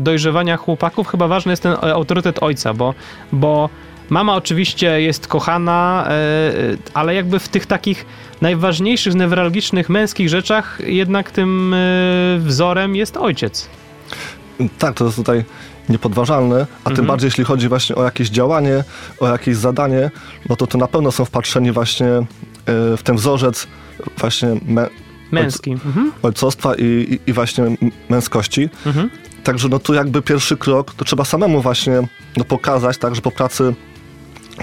dojrzewania 0.00 0.56
chłopaków 0.56 1.08
chyba 1.08 1.28
ważny 1.28 1.52
jest 1.52 1.62
ten 1.62 1.76
autorytet 1.82 2.42
ojca, 2.42 2.74
bo, 2.74 2.94
bo 3.32 3.68
mama 4.10 4.34
oczywiście 4.34 5.00
jest 5.00 5.26
kochana, 5.26 6.08
ale 6.94 7.14
jakby 7.14 7.38
w 7.38 7.48
tych 7.48 7.66
takich 7.66 8.06
najważniejszych, 8.40 9.14
newralgicznych, 9.14 9.88
męskich 9.88 10.28
rzeczach 10.28 10.78
jednak 10.86 11.30
tym 11.30 11.74
wzorem 12.38 12.96
jest 12.96 13.16
ojciec. 13.16 13.68
Tak, 14.78 14.94
to 14.94 15.04
jest 15.04 15.16
tutaj 15.16 15.44
niepodważalne, 15.88 16.56
a 16.56 16.78
mhm. 16.78 16.96
tym 16.96 17.06
bardziej 17.06 17.26
jeśli 17.26 17.44
chodzi 17.44 17.68
właśnie 17.68 17.96
o 17.96 18.04
jakieś 18.04 18.30
działanie, 18.30 18.84
o 19.20 19.28
jakieś 19.28 19.56
zadanie, 19.56 20.10
no 20.48 20.56
to 20.56 20.66
to 20.66 20.78
na 20.78 20.88
pewno 20.88 21.12
są 21.12 21.24
wpatrzeni 21.24 21.72
właśnie 21.72 22.06
e, 22.06 22.24
w 22.96 23.02
ten 23.04 23.16
wzorzec 23.16 23.66
właśnie 24.18 24.48
me, 24.66 24.88
męski. 25.32 25.70
Mhm. 25.70 26.12
ojcostwa 26.22 26.74
i, 26.74 27.18
i, 27.26 27.32
właśnie 27.32 27.64
męskości. 28.08 28.68
Mhm. 28.86 29.10
Także 29.44 29.68
no 29.68 29.78
tu 29.78 29.94
jakby 29.94 30.22
pierwszy 30.22 30.56
krok, 30.56 30.94
to 30.94 31.04
trzeba 31.04 31.24
samemu 31.24 31.62
właśnie 31.62 32.02
no, 32.36 32.44
pokazać, 32.44 32.98
tak, 32.98 33.14
że 33.14 33.20
po 33.20 33.30
pracy 33.30 33.74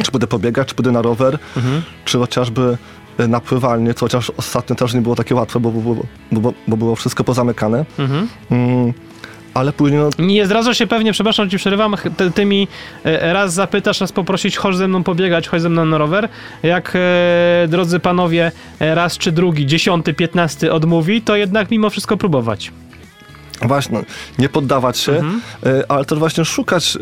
czy 0.03 0.11
będę 0.11 0.27
pobiegać, 0.27 0.67
czy 0.67 0.75
będę 0.75 0.91
na 0.91 1.01
rower, 1.01 1.39
mhm. 1.57 1.81
czy 2.05 2.17
chociażby 2.17 2.77
e, 3.17 3.27
na 3.27 3.39
pływalnię, 3.39 3.93
co 3.93 3.99
chociaż 3.99 4.29
ostatnio 4.29 4.75
też 4.75 4.93
nie 4.93 5.01
było 5.01 5.15
takie 5.15 5.35
łatwe, 5.35 5.59
bo, 5.59 5.71
bo, 5.71 5.95
bo, 6.31 6.53
bo 6.67 6.77
było 6.77 6.95
wszystko 6.95 7.23
pozamykane. 7.23 7.85
Mhm. 7.99 8.27
Mm 8.51 8.93
ale 9.53 9.73
później... 9.73 9.99
No... 9.99 10.25
Nie 10.25 10.45
zdradza 10.45 10.73
się 10.73 10.87
pewnie, 10.87 11.13
przepraszam, 11.13 11.49
ci 11.49 11.57
przerywam, 11.57 11.95
ty, 12.17 12.31
ty, 12.31 12.45
mi 12.45 12.67
e, 13.03 13.33
raz 13.33 13.53
zapytasz, 13.53 14.01
raz 14.01 14.11
poprosić, 14.11 14.57
chodź 14.57 14.75
ze 14.75 14.87
mną 14.87 15.03
pobiegać, 15.03 15.47
chodź 15.47 15.61
ze 15.61 15.69
mną 15.69 15.85
na 15.85 15.97
rower. 15.97 16.29
Jak, 16.63 16.93
e, 16.95 17.67
drodzy 17.67 17.99
panowie, 17.99 18.51
e, 18.79 18.95
raz 18.95 19.17
czy 19.17 19.31
drugi, 19.31 19.65
dziesiąty, 19.65 20.13
piętnasty 20.13 20.73
odmówi, 20.73 21.21
to 21.21 21.35
jednak 21.35 21.71
mimo 21.71 21.89
wszystko 21.89 22.17
próbować. 22.17 22.71
Właśnie, 23.61 24.03
nie 24.39 24.49
poddawać 24.49 24.97
się, 24.97 25.11
mhm. 25.11 25.41
E, 25.65 25.91
ale 25.91 26.05
też 26.05 26.19
właśnie 26.19 26.45
szukać 26.45 26.97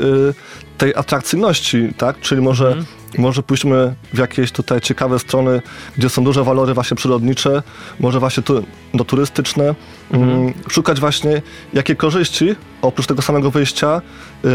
tej 0.77 0.95
atrakcyjności, 0.95 1.93
tak? 1.97 2.19
Czyli 2.19 2.41
może 2.41 2.67
mhm 2.67 2.85
może 3.17 3.43
pójdźmy 3.43 3.95
w 4.13 4.17
jakieś 4.17 4.51
tutaj 4.51 4.81
ciekawe 4.81 5.19
strony, 5.19 5.61
gdzie 5.97 6.09
są 6.09 6.23
duże 6.23 6.43
walory 6.43 6.73
właśnie 6.73 6.97
przyrodnicze, 6.97 7.63
może 7.99 8.19
właśnie 8.19 8.43
tu, 8.43 8.63
no, 8.93 9.03
turystyczne. 9.03 9.75
Mhm. 10.11 10.31
Mm, 10.31 10.53
szukać 10.69 10.99
właśnie, 10.99 11.41
jakie 11.73 11.95
korzyści 11.95 12.55
oprócz 12.81 13.07
tego 13.07 13.21
samego 13.21 13.51
wyjścia 13.51 14.01
y, 14.45 14.49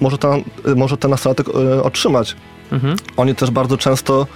może, 0.00 0.18
ten, 0.18 0.44
y, 0.68 0.76
może 0.76 0.96
ten 0.96 1.10
nastolatek 1.10 1.48
otrzymać. 1.82 2.36
Mhm. 2.72 2.96
Oni 3.16 3.34
też 3.34 3.50
bardzo 3.50 3.76
często 3.76 4.26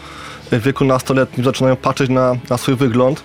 w 0.52 0.62
wieku 0.62 0.84
nastoletnim 0.84 1.44
zaczynają 1.44 1.76
patrzeć 1.76 2.10
na, 2.10 2.36
na 2.50 2.58
swój 2.58 2.76
wygląd, 2.76 3.22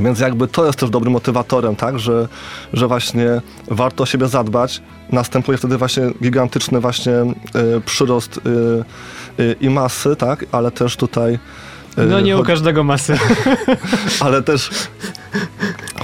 więc 0.00 0.20
jakby 0.20 0.48
to 0.48 0.66
jest 0.66 0.78
też 0.78 0.90
dobrym 0.90 1.12
motywatorem, 1.12 1.76
tak, 1.76 1.98
że, 1.98 2.28
że 2.72 2.88
właśnie 2.88 3.40
warto 3.68 4.02
o 4.02 4.06
siebie 4.06 4.28
zadbać. 4.28 4.82
Następuje 5.12 5.58
wtedy 5.58 5.78
właśnie 5.78 6.02
gigantyczny 6.22 6.80
właśnie 6.80 7.12
y, 7.12 7.80
przyrost 7.86 8.36
y, 8.36 9.42
y, 9.42 9.56
i 9.60 9.70
masy, 9.70 10.16
tak, 10.16 10.44
ale 10.52 10.70
też 10.70 10.96
tutaj 10.96 11.38
no 12.06 12.20
nie 12.20 12.38
u 12.38 12.42
każdego 12.42 12.84
masy. 12.84 13.18
Ale 14.20 14.42
też 14.42 14.70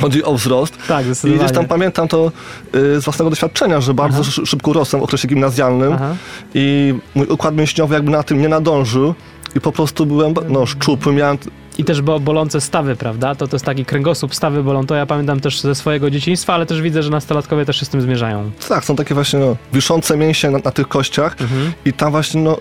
chodzi 0.00 0.24
o 0.24 0.34
wzrost. 0.34 0.78
Tak, 0.88 1.06
I 1.24 1.30
gdzieś 1.30 1.52
tam 1.52 1.66
pamiętam 1.66 2.08
to 2.08 2.32
y, 2.74 3.00
z 3.00 3.04
własnego 3.04 3.30
doświadczenia, 3.30 3.80
że 3.80 3.94
bardzo 3.94 4.20
Aha. 4.20 4.46
szybko 4.46 4.72
rosłem 4.72 5.00
w 5.00 5.04
okresie 5.04 5.28
gimnazjalnym 5.28 5.92
Aha. 5.92 6.14
i 6.54 6.94
mój 7.14 7.26
układ 7.26 7.56
mięśniowy 7.56 7.94
jakby 7.94 8.10
na 8.10 8.22
tym 8.22 8.40
nie 8.40 8.48
nadążył 8.48 9.14
i 9.56 9.60
po 9.60 9.72
prostu 9.72 10.06
byłem 10.06 10.34
no, 10.48 10.66
szczupły, 10.66 11.12
miałem 11.12 11.38
I 11.78 11.84
też 11.84 12.02
bo, 12.02 12.20
bolące 12.20 12.60
stawy, 12.60 12.96
prawda? 12.96 13.34
To 13.34 13.48
to 13.48 13.56
jest 13.56 13.64
taki 13.64 13.84
kręgosłup, 13.84 14.34
stawy 14.34 14.62
bolą. 14.62 14.86
To 14.86 14.94
ja 14.94 15.06
pamiętam 15.06 15.40
też 15.40 15.60
ze 15.60 15.74
swojego 15.74 16.10
dzieciństwa, 16.10 16.54
ale 16.54 16.66
też 16.66 16.80
widzę, 16.82 17.02
że 17.02 17.10
nastolatkowie 17.10 17.64
też 17.64 17.76
się 17.80 17.86
z 17.86 17.88
tym 17.88 18.00
zmierzają. 18.00 18.50
Tak, 18.68 18.84
są 18.84 18.96
takie 18.96 19.14
właśnie 19.14 19.38
no, 19.38 19.56
wiszące 19.72 20.16
mięśnie 20.16 20.50
na, 20.50 20.58
na 20.64 20.70
tych 20.70 20.88
kościach 20.88 21.36
Mhm. 21.40 21.72
i 21.84 21.92
tam 21.92 22.10
właśnie 22.10 22.40
no, 22.42 22.56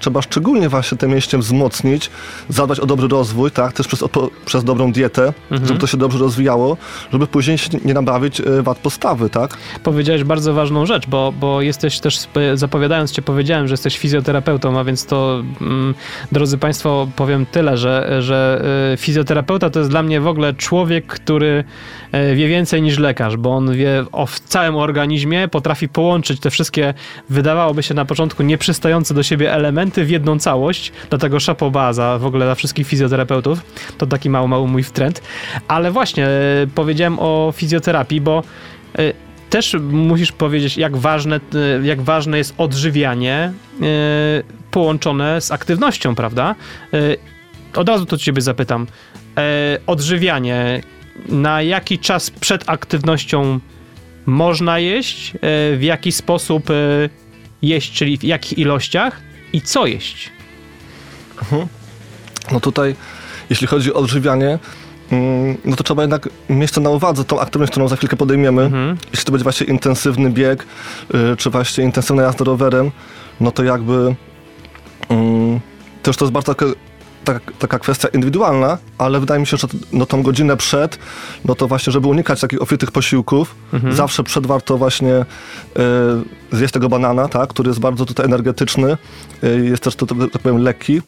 trzeba 0.00 0.22
szczególnie 0.22 0.68
właśnie 0.68 0.98
te 0.98 1.08
mięśnie 1.08 1.38
wzmocnić, 1.38 2.10
zadbać 2.48 2.80
o 2.80 2.86
dobry 2.86 3.08
rozwój, 3.08 3.50
tak, 3.50 3.72
też 3.72 3.86
przez, 3.86 4.04
przez 4.46 4.64
dobrą 4.64 4.92
dietę, 4.92 5.32
Mhm. 5.50 5.68
żeby 5.68 5.80
to 5.80 5.86
się 5.86 5.96
dobrze 5.96 6.18
rozwijało, 6.18 6.76
żeby 7.12 7.26
później 7.26 7.58
się 7.58 7.68
nie 7.84 7.94
nabawić 7.94 8.40
e, 8.40 8.62
wad 8.62 8.78
postawy, 8.78 9.30
tak? 9.30 9.56
Powiedziałeś 9.82 10.24
bardzo 10.24 10.54
ważną 10.54 10.86
rzecz, 10.86 11.06
bo, 11.06 11.32
bo 11.40 11.62
jesteś 11.62 12.00
też, 12.00 12.18
zapowiadając 12.54 13.12
cię 13.12 13.22
powiedziałem, 13.22 13.68
że 13.68 13.72
jesteś 13.72 13.98
fizjoterapeutą, 13.98 14.78
a 14.78 14.84
więc 14.84 15.06
to, 15.06 15.42
mm, 15.60 15.94
drodzy 16.32 16.58
Państwo, 16.58 17.08
powiem 17.16 17.46
tyle, 17.46 17.76
że, 17.76 18.22
że 18.22 18.64
y, 18.94 18.96
fizjoterapeuta 18.96 19.70
to 19.70 19.78
jest 19.78 19.90
dla 19.90 20.02
mnie 20.02 20.20
w 20.20 20.26
ogóle 20.26 20.54
człowiek, 20.54 21.06
który 21.06 21.64
wie 22.34 22.48
więcej 22.48 22.82
niż 22.82 22.98
lekarz, 22.98 23.36
bo 23.36 23.56
on 23.56 23.72
wie 23.72 24.04
o 24.12 24.26
w 24.26 24.40
całym 24.40 24.76
organizmie, 24.76 25.48
potrafi 25.48 25.88
połączyć 25.88 26.40
te 26.40 26.50
wszystkie, 26.50 26.94
wydawałoby 27.30 27.82
się 27.82 27.94
na 27.94 28.04
początku 28.04 28.42
nieprzystające 28.42 29.14
do 29.14 29.22
siebie 29.22 29.52
elementy 29.56 30.04
w 30.04 30.10
jedną 30.10 30.38
całość, 30.38 30.92
dlatego 31.10 31.40
szapoba 31.40 31.92
za 31.92 32.18
w 32.18 32.26
ogóle 32.26 32.44
dla 32.44 32.54
wszystkich 32.54 32.86
fizjoterapeutów, 32.86 33.60
to 33.98 34.06
taki 34.06 34.30
mały, 34.30 34.48
mały 34.48 34.68
mój 34.68 34.84
trend, 34.84 35.22
ale 35.68 35.90
właśnie 35.90 36.28
y, 36.28 36.68
powiedziałem 36.74 37.18
o 37.18 37.52
fizjoterapii, 37.56 38.20
bo 38.20 38.42
y, 38.98 39.12
też 39.50 39.76
musisz 39.90 40.32
powiedzieć, 40.32 40.76
jak 40.76 40.96
ważne, 40.96 41.40
y, 41.82 41.86
jak 41.86 42.02
ważne 42.02 42.38
jest 42.38 42.54
odżywianie 42.58 43.52
połączone 44.70 45.40
z 45.40 45.50
aktywnością, 45.50 46.14
prawda? 46.14 46.54
Od 47.74 47.88
razu 47.88 48.06
to 48.06 48.18
ciebie 48.18 48.42
zapytam. 48.42 48.86
E, 49.38 49.78
Odżywianie, 49.86 50.80
na 51.28 51.62
jaki 51.62 51.98
czas 51.98 52.30
przed 52.30 52.68
aktywnością 52.68 53.60
można 54.26 54.78
jeść? 54.78 55.32
E, 55.34 55.76
W 55.76 55.82
jaki 55.82 56.12
sposób 56.12 56.70
e, 56.70 56.74
jeść, 57.62 57.92
czyli 57.92 58.18
w 58.18 58.24
jakich 58.24 58.58
ilościach? 58.58 59.20
I 59.56 59.60
co 59.60 59.86
jeść? 59.86 60.30
No 62.52 62.60
tutaj, 62.60 62.96
jeśli 63.50 63.66
chodzi 63.66 63.94
o 63.94 63.96
odżywianie, 63.96 64.58
mm, 65.10 65.56
no 65.64 65.76
to 65.76 65.84
trzeba 65.84 66.02
jednak 66.02 66.28
mieć 66.48 66.70
to 66.72 66.80
na 66.80 66.90
uwadze, 66.90 67.24
tą 67.24 67.40
aktywność, 67.40 67.70
którą 67.70 67.88
za 67.88 67.96
chwilkę 67.96 68.16
podejmiemy. 68.16 68.62
Mhm. 68.62 68.96
Jeśli 69.10 69.26
to 69.26 69.32
będzie 69.32 69.42
właśnie 69.42 69.66
intensywny 69.66 70.30
bieg, 70.30 70.66
y, 71.14 71.36
czy 71.36 71.50
właśnie 71.50 71.84
intensywna 71.84 72.22
jazda 72.22 72.44
rowerem, 72.44 72.90
no 73.40 73.52
to 73.52 73.64
jakby 73.64 74.14
mm, 75.08 75.60
też 76.02 76.16
to 76.16 76.24
jest 76.24 76.32
bardzo 76.32 76.54
taka, 77.26 77.52
taka, 77.58 77.78
kwestia 77.78 78.08
indywidualna, 78.08 78.78
ale 78.98 79.20
wydaje 79.20 79.40
mi 79.40 79.46
się, 79.46 79.56
że 79.56 79.66
no 79.92 80.06
tą 80.06 80.22
godzinę 80.22 80.56
przed, 80.56 80.98
no 81.44 81.54
to 81.54 81.68
właśnie, 81.68 81.92
żeby 81.92 82.08
unikać 82.08 82.40
takich 82.40 82.62
ofitych 82.62 82.90
posiłków, 82.92 83.54
Mhm. 83.72 83.94
zawsze 83.94 84.22
przed 84.22 84.46
warto 84.46 84.78
właśnie 84.78 85.14
y, 85.14 85.24
zjeść 86.56 86.72
tego 86.74 86.88
banana, 86.88 87.28
tak, 87.28 87.48
który 87.50 87.68
jest 87.68 87.80
bardzo 87.80 88.06
tutaj 88.06 88.26
energetyczny, 88.26 88.96
y, 89.44 89.66
jest 89.70 89.82
też, 89.82 89.96
to, 89.96 90.06
tak 90.06 90.42
powiem, 90.42 90.58
lekki. 90.58 91.02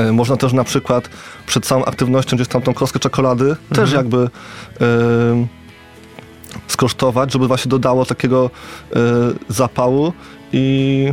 Y, 0.00 0.12
Można 0.12 0.36
też 0.36 0.52
na 0.52 0.64
przykład 0.64 1.08
przed 1.46 1.66
całą 1.66 1.84
aktywnością 1.84 2.36
gdzieś 2.36 2.48
tam 2.48 2.62
tą 2.62 2.74
kroskę 2.74 2.98
czekolady 2.98 3.56
też 3.74 3.92
jakby 3.92 4.30
skosztować, 6.68 7.32
żeby 7.32 7.48
właśnie 7.48 7.68
dodało 7.68 8.04
takiego 8.04 8.50
zapału 9.48 10.12
i, 10.52 11.12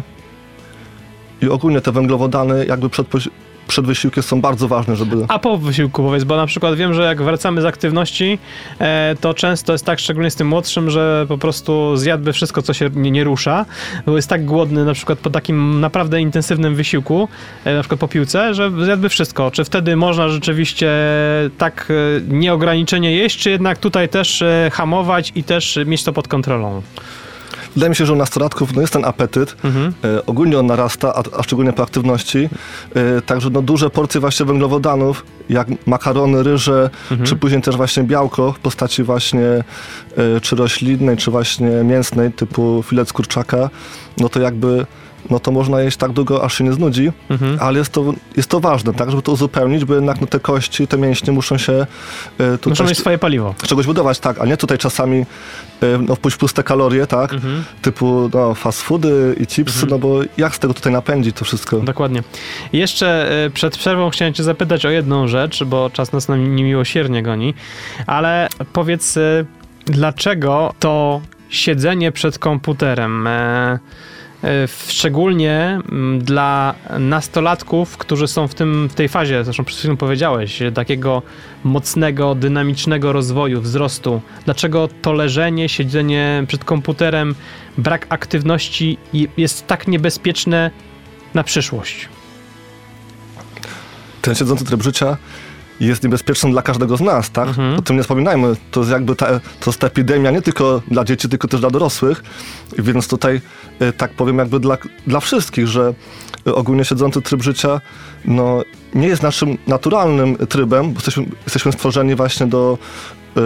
i 1.41 1.49
ogólnie 1.49 1.81
te 1.81 1.91
węglowodany 1.91 2.65
jakby 2.65 2.89
przed, 2.89 3.07
przed 3.69 3.85
wysiłkiem 3.85 4.23
są 4.23 4.41
bardzo 4.41 4.67
ważne, 4.67 4.95
żeby... 4.95 5.25
A 5.27 5.39
po 5.39 5.57
wysiłku 5.57 6.03
powiedz, 6.03 6.23
bo 6.23 6.37
na 6.37 6.45
przykład 6.45 6.75
wiem, 6.75 6.93
że 6.93 7.03
jak 7.03 7.21
wracamy 7.21 7.61
z 7.61 7.65
aktywności, 7.65 8.39
e, 8.79 9.15
to 9.21 9.33
często 9.33 9.71
jest 9.71 9.85
tak, 9.85 9.99
szczególnie 9.99 10.31
z 10.31 10.35
tym 10.35 10.47
młodszym, 10.47 10.89
że 10.89 11.25
po 11.27 11.37
prostu 11.37 11.97
zjadłby 11.97 12.33
wszystko, 12.33 12.61
co 12.61 12.73
się 12.73 12.89
nie, 12.95 13.11
nie 13.11 13.23
rusza, 13.23 13.65
bo 14.05 14.15
jest 14.15 14.29
tak 14.29 14.45
głodny 14.45 14.85
na 14.85 14.93
przykład 14.93 15.19
po 15.19 15.29
takim 15.29 15.79
naprawdę 15.79 16.21
intensywnym 16.21 16.75
wysiłku, 16.75 17.27
e, 17.65 17.73
na 17.73 17.81
przykład 17.81 17.99
po 17.99 18.07
piłce, 18.07 18.53
że 18.53 18.71
zjadłby 18.85 19.09
wszystko. 19.09 19.51
Czy 19.51 19.63
wtedy 19.63 19.95
można 19.95 20.29
rzeczywiście 20.29 20.89
tak 21.57 21.87
e, 21.89 22.21
nieograniczenie 22.33 23.15
jeść, 23.15 23.39
czy 23.39 23.49
jednak 23.49 23.77
tutaj 23.77 24.09
też 24.09 24.43
hamować 24.71 25.31
i 25.35 25.43
też 25.43 25.79
mieć 25.85 26.03
to 26.03 26.13
pod 26.13 26.27
kontrolą? 26.27 26.81
Wydaje 27.75 27.89
mi 27.89 27.95
się, 27.95 28.05
że 28.05 28.13
u 28.13 28.15
nastolatków 28.15 28.75
no 28.75 28.81
jest 28.81 28.93
ten 28.93 29.05
apetyt, 29.05 29.55
Mhm. 29.63 29.93
e, 30.03 30.25
ogólnie 30.25 30.59
on 30.59 30.65
narasta, 30.65 31.13
a, 31.15 31.23
a 31.39 31.43
szczególnie 31.43 31.73
po 31.73 31.83
aktywności, 31.83 32.49
e, 32.95 33.21
także 33.21 33.49
no 33.49 33.61
duże 33.61 33.89
porcje 33.89 34.21
właśnie 34.21 34.45
węglowodanów, 34.45 35.25
jak 35.49 35.67
makarony, 35.85 36.43
ryże, 36.43 36.89
czy 37.23 37.35
później 37.35 37.61
też 37.61 37.75
właśnie 37.77 38.03
białko 38.03 38.51
w 38.51 38.59
postaci 38.59 39.03
właśnie 39.03 39.41
e, 39.45 39.63
czy 40.41 40.55
roślinnej, 40.55 41.17
czy 41.17 41.31
właśnie 41.31 41.69
mięsnej, 41.69 42.31
typu 42.31 42.83
filet 42.87 43.09
z 43.09 43.13
kurczaka, 43.13 43.69
no 44.17 44.29
to 44.29 44.39
jakby 44.41 44.85
no 45.29 45.39
to 45.39 45.51
można 45.51 45.81
jeść 45.81 45.97
tak 45.97 46.11
długo, 46.11 46.43
aż 46.43 46.57
się 46.57 46.63
nie 46.63 46.73
znudzi, 46.73 47.11
Mhm. 47.29 47.57
ale 47.61 47.79
jest 47.79 47.91
to, 47.93 48.13
jest 48.37 48.49
to 48.49 48.59
ważne, 48.59 48.93
tak, 48.93 49.09
żeby 49.11 49.21
to 49.21 49.31
uzupełnić, 49.31 49.85
bo 49.85 49.95
jednak 49.95 50.21
no, 50.21 50.27
te 50.27 50.39
kości, 50.39 50.87
te 50.87 50.97
mięśnie 50.97 51.33
muszą 51.33 51.57
się 51.57 51.73
e, 51.73 51.85
tutaj 52.57 52.71
Muszą 52.71 52.83
mieć 52.83 52.97
swoje 52.97 53.17
paliwo. 53.17 53.55
czegoś 53.67 53.85
budować, 53.85 54.19
tak, 54.19 54.41
a 54.41 54.45
nie 54.45 54.57
tutaj 54.57 54.77
czasami 54.77 55.17
e, 55.19 55.25
no, 56.07 56.15
wpuść 56.15 56.37
puste 56.37 56.63
kalorie, 56.63 57.07
tak, 57.07 57.33
Mhm. 57.33 57.63
typu 57.81 58.29
no, 58.33 58.55
fast 58.55 58.81
foody 58.81 59.35
i 59.39 59.47
chipsy, 59.47 59.85
no 59.89 59.99
bo 59.99 60.19
jak 60.37 60.55
z 60.55 60.59
tego 60.59 60.73
tutaj 60.73 60.93
napędzić 60.93 61.35
to 61.37 61.45
wszystko? 61.45 61.79
Dokładnie. 61.79 62.23
Jeszcze 62.73 63.31
e, 63.45 63.49
przed 63.49 63.77
przerwą 63.77 64.09
chciałem 64.09 64.33
cię 64.33 64.43
zapytać 64.43 64.85
o 64.85 64.89
jedną 64.89 65.27
rzecz, 65.27 65.63
bo 65.63 65.89
czas 65.89 66.11
nas 66.11 66.27
nam 66.27 66.55
niemiłosiernie 66.55 67.23
goni, 67.23 67.53
ale 68.07 68.47
powiedz, 68.73 69.17
dlaczego 69.85 70.73
to 70.79 71.21
siedzenie 71.49 72.11
przed 72.11 72.39
komputerem, 72.39 73.27
e, 73.27 73.79
szczególnie 74.87 75.79
mm, 75.91 76.19
dla 76.19 76.75
nastolatków, 76.99 77.97
którzy 77.97 78.27
są 78.27 78.47
w, 78.47 78.55
tym, 78.55 78.89
w 78.89 78.93
tej 78.93 79.09
fazie, 79.09 79.43
zresztą 79.43 79.63
przed 79.63 79.79
chwilą 79.79 79.97
powiedziałeś, 79.97 80.61
e, 80.61 80.71
takiego 80.71 81.21
mocnego, 81.63 82.35
dynamicznego 82.35 83.13
rozwoju, 83.13 83.61
wzrostu. 83.61 84.21
Dlaczego 84.45 84.89
to 85.01 85.13
leżenie, 85.13 85.69
siedzenie 85.69 86.43
przed 86.47 86.63
komputerem, 86.63 87.35
brak 87.77 88.05
aktywności 88.09 88.97
jest 89.37 89.67
tak 89.67 89.87
niebezpieczne 89.87 90.71
na 91.33 91.43
przyszłość? 91.43 92.09
Ten 94.21 94.35
siedzący 94.35 94.65
tryb 94.65 94.83
życia 94.83 95.17
jest 95.79 96.03
niebezpieczny 96.03 96.51
dla 96.51 96.61
każdego 96.61 96.97
z 96.97 97.01
nas, 97.01 97.31
tak? 97.31 97.47
Mhm. 97.47 97.79
O 97.79 97.81
tym 97.81 97.95
nie 97.95 98.01
wspominajmy. 98.01 98.55
To 98.71 98.79
jest 98.79 98.91
jakby 98.91 99.15
ta, 99.15 99.25
to 99.39 99.71
jest 99.71 99.79
ta 99.79 99.87
epidemia 99.87 100.31
nie 100.31 100.41
tylko 100.41 100.81
dla 100.87 101.03
dzieci, 101.03 101.29
tylko 101.29 101.47
też 101.47 101.59
dla 101.59 101.69
dorosłych. 101.69 102.23
Więc 102.77 103.07
tutaj, 103.07 103.41
e, 103.79 103.93
tak 103.93 104.13
powiem, 104.13 104.37
jakby 104.37 104.59
dla, 104.59 104.77
dla 105.07 105.19
wszystkich, 105.19 105.67
że 105.67 105.93
e, 106.47 106.55
ogólnie 106.55 106.85
siedzący 106.85 107.21
tryb 107.21 107.41
życia 107.41 107.81
no, 108.25 108.61
nie 108.93 109.07
jest 109.07 109.23
naszym 109.23 109.57
naturalnym 109.67 110.37
trybem, 110.37 110.87
bo 110.87 110.95
jesteśmy, 110.95 111.25
jesteśmy 111.43 111.71
stworzeni 111.71 112.15
właśnie 112.15 112.45
do, 112.45 112.77
e, 113.37 113.41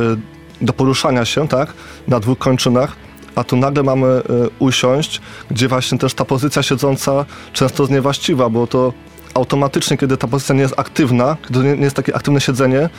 do 0.61 0.73
poruszania 0.73 1.25
się, 1.25 1.47
tak? 1.47 1.73
Na 2.07 2.19
dwóch 2.19 2.37
kończynach. 2.37 2.95
A 3.35 3.43
tu 3.43 3.57
nagle 3.57 3.83
mamy 3.83 4.21
usiąść, 4.59 5.21
gdzie 5.51 5.67
właśnie 5.67 5.97
też 5.97 6.13
ta 6.13 6.25
pozycja 6.25 6.63
siedząca 6.63 7.25
często 7.53 7.83
jest 7.83 7.91
niewłaściwa, 7.93 8.49
bo 8.49 8.67
to 8.67 8.93
automatycznie, 9.33 9.97
kiedy 9.97 10.17
ta 10.17 10.27
pozycja 10.27 10.55
nie 10.55 10.61
jest 10.61 10.79
aktywna, 10.79 11.37
kiedy 11.47 11.63
nie, 11.63 11.83
jest 11.83 11.95
takie 11.95 12.15
aktywne 12.15 12.41
siedzenie, 12.41 12.89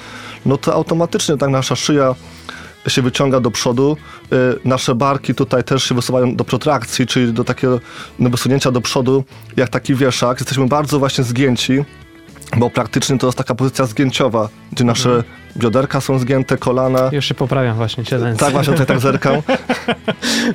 no 0.46 0.56
to 0.56 0.74
automatycznie 0.74 1.36
tak 1.36 1.50
nasza 1.50 1.76
szyja 1.76 2.14
się 2.88 3.02
wyciąga 3.02 3.40
do 3.40 3.50
przodu, 3.50 3.96
y, 4.32 4.36
nasze 4.64 4.94
barki 4.94 5.34
tutaj 5.34 5.64
też 5.64 5.84
się 5.84 5.94
wysuwają 5.94 6.36
do 6.36 6.44
protrakcji, 6.44 7.06
czyli 7.06 7.32
do 7.32 7.44
takiego 7.44 7.80
no, 8.18 8.30
wysunięcia 8.30 8.70
do 8.70 8.80
przodu, 8.80 9.24
jak 9.56 9.68
taki 9.68 9.94
wieszak. 9.94 10.40
Jesteśmy 10.40 10.68
bardzo 10.68 10.98
właśnie 10.98 11.24
zgięci, 11.24 11.84
bo 12.56 12.70
praktycznie 12.70 13.18
to 13.18 13.26
jest 13.26 13.38
taka 13.38 13.54
pozycja 13.54 13.86
zgięciowa, 13.86 14.48
gdzie 14.72 14.84
nasze 14.84 15.24
bioderka 15.56 16.00
są 16.00 16.18
zgięte, 16.18 16.56
kolana. 16.56 17.10
Już 17.12 17.24
się 17.24 17.34
poprawiam 17.34 17.76
właśnie, 17.76 18.04
siedząc. 18.04 18.38
Tak, 18.38 18.52
właśnie 18.52 18.72
tutaj 18.72 18.86
tak 18.86 19.00
zerkam. 19.00 19.34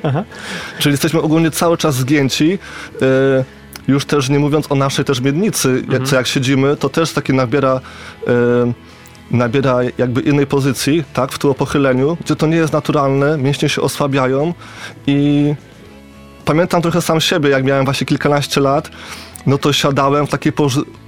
Czyli 0.78 0.92
jesteśmy 0.92 1.20
ogólnie 1.20 1.50
cały 1.50 1.76
czas 1.76 1.94
zgięci. 1.94 2.58
y, 3.02 3.59
Już 3.90 4.04
też 4.04 4.28
nie 4.28 4.38
mówiąc 4.38 4.72
o 4.72 4.74
naszej 4.74 5.04
też 5.04 5.20
miednicy, 5.20 5.82
jak, 5.90 6.02
co 6.02 6.16
jak 6.16 6.26
siedzimy, 6.26 6.76
to 6.76 6.88
też 6.88 7.12
taki 7.12 7.32
nabiera, 7.32 7.80
nabiera 9.30 9.78
jakby 9.98 10.20
innej 10.20 10.46
pozycji, 10.46 11.04
tak, 11.12 11.32
w 11.32 11.38
tu 11.38 11.54
pochyleniu, 11.54 12.16
gdzie 12.20 12.36
to 12.36 12.46
nie 12.46 12.56
jest 12.56 12.72
naturalne, 12.72 13.38
mięśnie 13.38 13.68
się 13.68 13.82
osłabiają 13.82 14.54
i 15.06 15.54
pamiętam 16.44 16.82
trochę 16.82 17.02
sam 17.02 17.20
siebie, 17.20 17.50
jak 17.50 17.64
miałem 17.64 17.84
właśnie 17.84 18.06
kilkanaście 18.06 18.60
lat, 18.60 18.90
no 19.46 19.58
to 19.58 19.72
siadałem 19.72 20.26
w 20.26 20.30
takiej, 20.30 20.52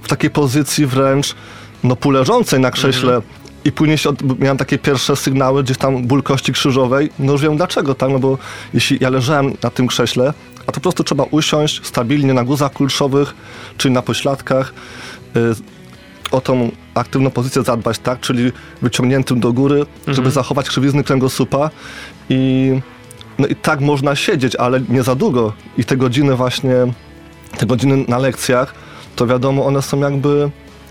w 0.01 0.07
takiej 0.07 0.29
pozycji 0.29 0.85
wręcz 0.85 1.35
no 1.83 1.95
półleżącej 1.95 2.59
na 2.59 2.71
krześle 2.71 3.21
i 3.65 3.71
później 3.71 3.97
miałem 4.39 4.57
takie 4.57 4.77
pierwsze 4.77 5.15
sygnały, 5.15 5.63
gdzieś 5.63 5.77
tam 5.77 6.07
ból 6.07 6.23
kości 6.23 6.53
krzyżowej, 6.53 7.09
no 7.19 7.31
już 7.31 7.41
wiem 7.41 7.57
dlaczego, 7.57 7.95
tak, 7.95 8.09
no 8.09 8.19
bo 8.19 8.37
jeśli 8.73 8.97
ja 9.01 9.09
leżałem 9.09 9.53
na 9.63 9.69
tym 9.69 9.87
krześle, 9.87 10.33
a 10.67 10.71
to 10.71 10.73
po 10.73 10.81
prostu 10.81 11.03
trzeba 11.03 11.23
usiąść 11.23 11.85
stabilnie 11.85 12.33
na 12.33 12.43
guzach 12.43 12.73
kulszowych, 12.73 13.33
czyli 13.77 13.93
na 13.93 14.01
pośladkach, 14.01 14.73
y, 15.35 15.39
o 16.31 16.41
tą 16.41 16.71
aktywną 16.93 17.31
pozycję 17.31 17.63
zadbać, 17.63 17.99
tak? 17.99 18.19
Czyli 18.19 18.51
wyciągniętym 18.81 19.39
do 19.39 19.53
góry, 19.53 19.85
mhm. 19.99 20.15
żeby 20.15 20.31
zachować 20.31 20.69
krzywizny 20.69 21.03
kręgosłupa 21.03 21.69
i 22.29 22.71
no 23.39 23.47
i 23.47 23.55
tak 23.55 23.79
można 23.79 24.15
siedzieć, 24.15 24.55
ale 24.55 24.81
nie 24.89 25.03
za 25.03 25.15
długo. 25.15 25.53
I 25.77 25.85
te 25.85 25.97
godziny 25.97 26.35
właśnie, 26.35 26.75
te 27.57 27.65
godziny 27.65 28.05
na 28.07 28.17
lekcjach, 28.17 28.73
to 29.15 29.27
wiadomo, 29.27 29.65
one 29.65 29.81
są 29.81 29.99
jakby, 29.99 30.49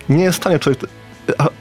nie 0.08 0.24
jest 0.24 0.38
w 0.38 0.40
stanie 0.40 0.58
człowiek 0.58 0.80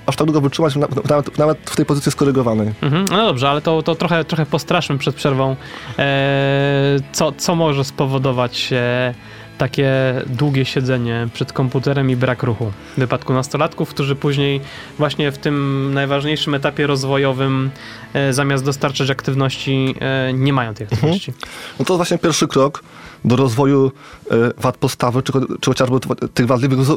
aż 0.05 0.15
tak 0.15 0.27
długo 0.27 0.41
wytrzymać, 0.41 0.75
nawet, 0.75 1.37
nawet 1.37 1.57
w 1.65 1.75
tej 1.75 1.85
pozycji 1.85 2.11
skorygowanej. 2.11 2.71
Mhm. 2.81 3.05
No 3.11 3.25
dobrze, 3.25 3.49
ale 3.49 3.61
to, 3.61 3.83
to 3.83 3.95
trochę, 3.95 4.25
trochę 4.25 4.45
postraszmy 4.45 4.97
przed 4.97 5.15
przerwą, 5.15 5.55
e, 5.99 6.97
co, 7.11 7.31
co 7.31 7.55
może 7.55 7.83
spowodować 7.83 8.73
e, 8.73 9.13
takie 9.57 9.93
długie 10.25 10.65
siedzenie 10.65 11.27
przed 11.33 11.53
komputerem 11.53 12.09
i 12.09 12.15
brak 12.15 12.43
ruchu. 12.43 12.71
W 12.97 12.99
wypadku 12.99 13.33
nastolatków, 13.33 13.89
którzy 13.89 14.15
później 14.15 14.61
właśnie 14.97 15.31
w 15.31 15.37
tym 15.37 15.89
najważniejszym 15.93 16.53
etapie 16.53 16.87
rozwojowym 16.87 17.71
e, 18.13 18.33
zamiast 18.33 18.65
dostarczać 18.65 19.09
aktywności 19.09 19.95
e, 19.99 20.33
nie 20.33 20.53
mają 20.53 20.73
tej 20.73 20.87
aktywności. 20.87 21.31
Mhm. 21.31 21.51
No 21.79 21.85
to 21.85 21.97
właśnie 21.97 22.17
pierwszy 22.17 22.47
krok 22.47 22.83
do 23.25 23.35
rozwoju 23.35 23.91
e, 24.31 24.35
wad 24.57 24.77
postawy, 24.77 25.23
czy, 25.23 25.33
czy 25.59 25.69
chociażby 25.69 25.97
tych 26.33 26.47
wadliwych 26.47 26.79
e, 26.79 26.93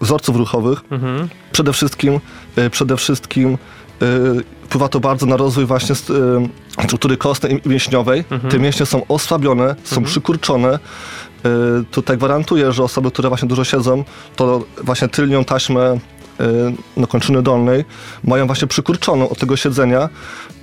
wzorców 0.00 0.36
ruchowych. 0.36 0.80
Mhm. 0.90 1.28
Przede 1.52 1.72
wszystkim, 1.72 2.20
e, 2.56 2.70
przede 2.70 2.96
wszystkim 2.96 3.58
wpływa 4.64 4.88
to 4.88 5.00
bardzo 5.00 5.26
na 5.26 5.36
rozwój 5.36 5.66
właśnie 5.66 5.94
struktury 6.84 7.16
kostnej 7.16 7.60
i 7.66 7.68
mięśniowej. 7.68 8.24
Mhm. 8.30 8.50
Te 8.52 8.58
mięśnie 8.58 8.86
są 8.86 9.06
osłabione, 9.08 9.76
są 9.84 9.96
mhm. 9.96 10.04
przykurczone. 10.04 10.78
Tutaj 11.90 12.16
gwarantuję, 12.16 12.72
że 12.72 12.84
osoby, 12.84 13.10
które 13.10 13.28
właśnie 13.28 13.48
dużo 13.48 13.64
siedzą, 13.64 14.04
to 14.36 14.64
właśnie 14.82 15.08
tylnią 15.08 15.44
taśmę 15.44 15.98
no, 16.96 17.06
kończyny 17.06 17.42
dolnej 17.42 17.84
mają 18.24 18.46
właśnie 18.46 18.68
przykurczoną 18.68 19.28
od 19.28 19.38
tego 19.38 19.56
siedzenia 19.56 20.08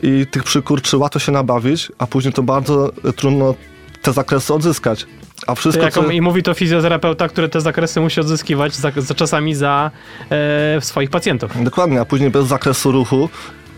i 0.04 0.26
tych 0.32 0.44
przykurczy 0.44 0.98
łatwo 0.98 1.20
się 1.20 1.32
nabawić, 1.32 1.92
a 1.98 2.08
później 2.08 2.34
to 2.34 2.44
bardzo 2.44 2.92
trudno 3.16 3.56
te 4.02 4.14
zakresy 4.14 4.54
odzyskać. 4.54 5.06
A 5.48 5.56
wszystko, 5.56 5.84
Jaką, 5.84 6.04
co... 6.04 6.10
I 6.12 6.22
mówi 6.22 6.44
to 6.44 6.54
fizjoterapeuta, 6.54 7.28
który 7.28 7.50
te 7.50 7.62
zakresy 7.62 8.02
musi 8.02 8.20
odzyskiwać 8.20 8.76
za, 8.76 8.92
za 8.98 9.16
czasami 9.16 9.56
za 9.56 9.92
e, 10.30 10.82
swoich 10.82 11.10
pacjentów. 11.10 11.64
Dokładnie, 11.64 12.02
a 12.02 12.06
później 12.06 12.30
bez 12.30 12.48
zakresu 12.48 12.92
ruchu 12.92 13.30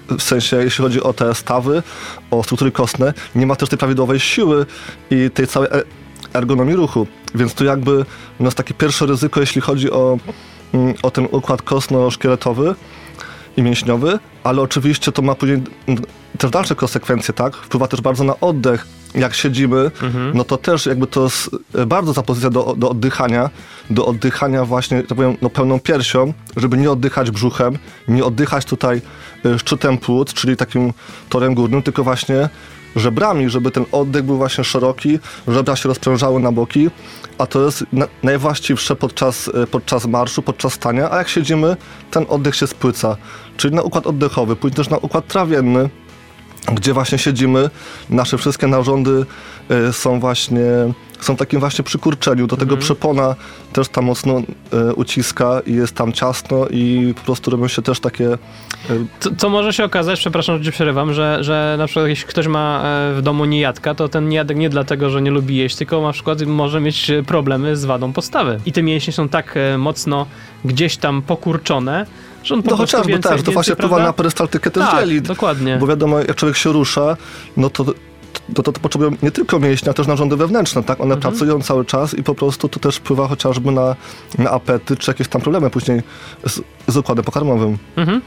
w 0.09 0.21
sensie 0.21 0.57
jeśli 0.57 0.83
chodzi 0.83 1.03
o 1.03 1.13
te 1.13 1.35
stawy, 1.35 1.83
o 2.31 2.43
struktury 2.43 2.71
kostne, 2.71 3.13
nie 3.35 3.45
ma 3.45 3.55
też 3.55 3.69
tej 3.69 3.77
prawidłowej 3.77 4.19
siły 4.19 4.65
i 5.11 5.29
tej 5.33 5.47
całej 5.47 5.69
e, 5.71 5.83
ergonomii 6.33 6.75
ruchu. 6.75 7.07
Więc 7.35 7.53
tu 7.53 7.65
jakby 7.65 8.05
no 8.39 8.45
jest 8.45 8.57
takie 8.57 8.73
pierwsze 8.73 9.05
ryzyko, 9.05 9.39
jeśli 9.39 9.61
chodzi 9.61 9.91
o, 9.91 10.17
mm, 10.73 10.93
o 11.03 11.11
ten 11.11 11.27
układ 11.31 11.61
kostno-szkieletowy 11.61 12.75
i 13.57 13.63
mięśniowy, 13.63 14.19
ale 14.43 14.61
oczywiście 14.61 15.11
to 15.11 15.21
ma 15.21 15.35
później 15.35 15.61
też 16.37 16.51
dalsze 16.51 16.75
konsekwencje, 16.75 17.33
tak? 17.33 17.55
Wpływa 17.55 17.87
też 17.87 18.01
bardzo 18.01 18.23
na 18.23 18.39
oddech. 18.39 18.87
Jak 19.15 19.33
siedzimy, 19.33 19.91
mhm. 20.01 20.31
no 20.37 20.43
to 20.43 20.57
też 20.57 20.85
jakby 20.85 21.07
to 21.07 21.23
jest 21.23 21.49
e, 21.75 21.85
bardzo 21.85 22.13
ta 22.13 22.23
pozycja 22.23 22.49
do, 22.49 22.75
do 22.77 22.89
oddychania, 22.89 23.49
do 23.89 24.05
oddychania 24.05 24.65
właśnie, 24.65 25.03
tak 25.03 25.17
powiem, 25.17 25.37
no 25.41 25.49
pełną 25.49 25.79
piersią, 25.79 26.33
żeby 26.57 26.77
nie 26.77 26.91
oddychać 26.91 27.31
brzuchem, 27.31 27.77
nie 28.07 28.25
oddychać 28.25 28.65
tutaj 28.65 29.01
e, 29.45 29.59
szczytem 29.59 29.97
płuc, 29.97 30.33
czyli 30.33 30.57
takim 30.57 30.93
torem 31.29 31.53
górnym, 31.53 31.83
tylko 31.83 32.03
właśnie 32.03 32.49
żebrami, 32.97 33.49
żeby 33.49 33.71
ten 33.71 33.85
oddech 33.91 34.23
był 34.23 34.37
właśnie 34.37 34.63
szeroki, 34.63 35.19
żebra 35.47 35.75
się 35.75 35.89
rozprężały 35.89 36.39
na 36.39 36.51
boki, 36.51 36.89
a 37.37 37.45
to 37.45 37.65
jest 37.65 37.85
na, 37.93 38.07
najwłaściwsze 38.23 38.95
podczas, 38.95 39.47
e, 39.47 39.67
podczas 39.67 40.05
marszu, 40.05 40.41
podczas 40.41 40.73
stania, 40.73 41.11
a 41.11 41.17
jak 41.17 41.29
siedzimy, 41.29 41.77
ten 42.11 42.25
oddech 42.29 42.55
się 42.55 42.67
spłyca, 42.67 43.17
czyli 43.57 43.75
na 43.75 43.81
układ 43.81 44.07
oddechowy, 44.07 44.55
później 44.55 44.75
też 44.75 44.89
na 44.89 44.97
układ 44.97 45.27
trawienny, 45.27 45.89
gdzie 46.73 46.93
właśnie 46.93 47.17
siedzimy, 47.17 47.69
nasze 48.09 48.37
wszystkie 48.37 48.67
narządy 48.67 49.25
y, 49.89 49.93
są 49.93 50.19
właśnie 50.19 50.63
są 51.19 51.35
w 51.35 51.37
takim 51.37 51.59
właśnie 51.59 51.83
przykurczeniu. 51.83 52.47
Do 52.47 52.57
tego 52.57 52.73
mhm. 52.73 52.81
przepona 52.81 53.35
też 53.73 53.89
tam 53.89 54.05
mocno 54.05 54.41
y, 54.89 54.93
uciska 54.93 55.61
i 55.65 55.73
jest 55.73 55.95
tam 55.95 56.13
ciasno 56.13 56.67
i 56.71 57.13
po 57.17 57.21
prostu 57.21 57.51
robią 57.51 57.67
się 57.67 57.81
też 57.81 57.99
takie... 57.99 58.33
Y... 58.33 58.37
Co, 59.19 59.29
co, 59.37 59.49
może 59.49 59.73
się 59.73 59.83
okazać, 59.83 60.19
przepraszam, 60.19 60.57
że 60.57 60.63
ci 60.63 60.71
przerywam, 60.71 61.13
że, 61.13 61.37
że 61.41 61.75
na 61.77 61.85
przykład 61.85 62.07
jeśli 62.07 62.27
ktoś 62.27 62.47
ma 62.47 62.83
w 63.15 63.21
domu 63.21 63.45
niejadka, 63.45 63.95
to 63.95 64.09
ten 64.09 64.29
niejadek 64.29 64.57
nie 64.57 64.69
dlatego, 64.69 65.09
że 65.09 65.21
nie 65.21 65.31
lubi 65.31 65.55
jeść, 65.55 65.75
tylko 65.75 66.01
na 66.01 66.11
przykład 66.11 66.41
może 66.41 66.81
mieć 66.81 67.11
problemy 67.27 67.75
z 67.75 67.85
wadą 67.85 68.13
postawy. 68.13 68.59
I 68.65 68.71
te 68.71 68.83
mięśnie 68.83 69.13
są 69.13 69.29
tak 69.29 69.55
mocno 69.77 70.25
gdzieś 70.65 70.97
tam 70.97 71.21
pokurczone, 71.21 72.05
po 72.63 72.71
no 72.71 72.77
chociażby 72.77 73.07
więcej, 73.07 73.31
tak, 73.31 73.41
to 73.41 73.51
właśnie 73.51 73.75
wpływa 73.75 73.99
na 73.99 74.13
perystaltykę 74.13 74.71
też 74.71 74.83
tak, 74.83 74.99
dzieli. 74.99 75.21
dokładnie. 75.21 75.77
Bo 75.79 75.87
wiadomo, 75.87 76.19
jak 76.19 76.35
człowiek 76.35 76.57
się 76.57 76.71
rusza, 76.71 77.17
no 77.57 77.69
to 77.69 77.85
to, 78.53 78.63
to, 78.63 78.71
to 78.71 78.79
potrzebują 78.79 79.11
nie 79.23 79.31
tylko 79.31 79.59
mięśnia, 79.59 79.93
też 79.93 80.07
narządy 80.07 80.35
wewnętrzne, 80.37 80.83
tak? 80.83 81.01
One 81.01 81.13
mhm. 81.13 81.21
pracują 81.21 81.61
cały 81.61 81.85
czas 81.85 82.13
i 82.13 82.23
po 82.23 82.35
prostu 82.35 82.69
to 82.69 82.79
też 82.79 82.95
wpływa 82.95 83.27
chociażby 83.27 83.71
na, 83.71 83.95
na 84.37 84.51
apetyt, 84.51 84.99
czy 84.99 85.11
jakieś 85.11 85.27
tam 85.27 85.41
problemy 85.41 85.69
później 85.69 86.01
z, 86.45 86.61
z 86.87 86.97
układem 86.97 87.25
pokarmowym. 87.25 87.77
Mhm 87.95 88.21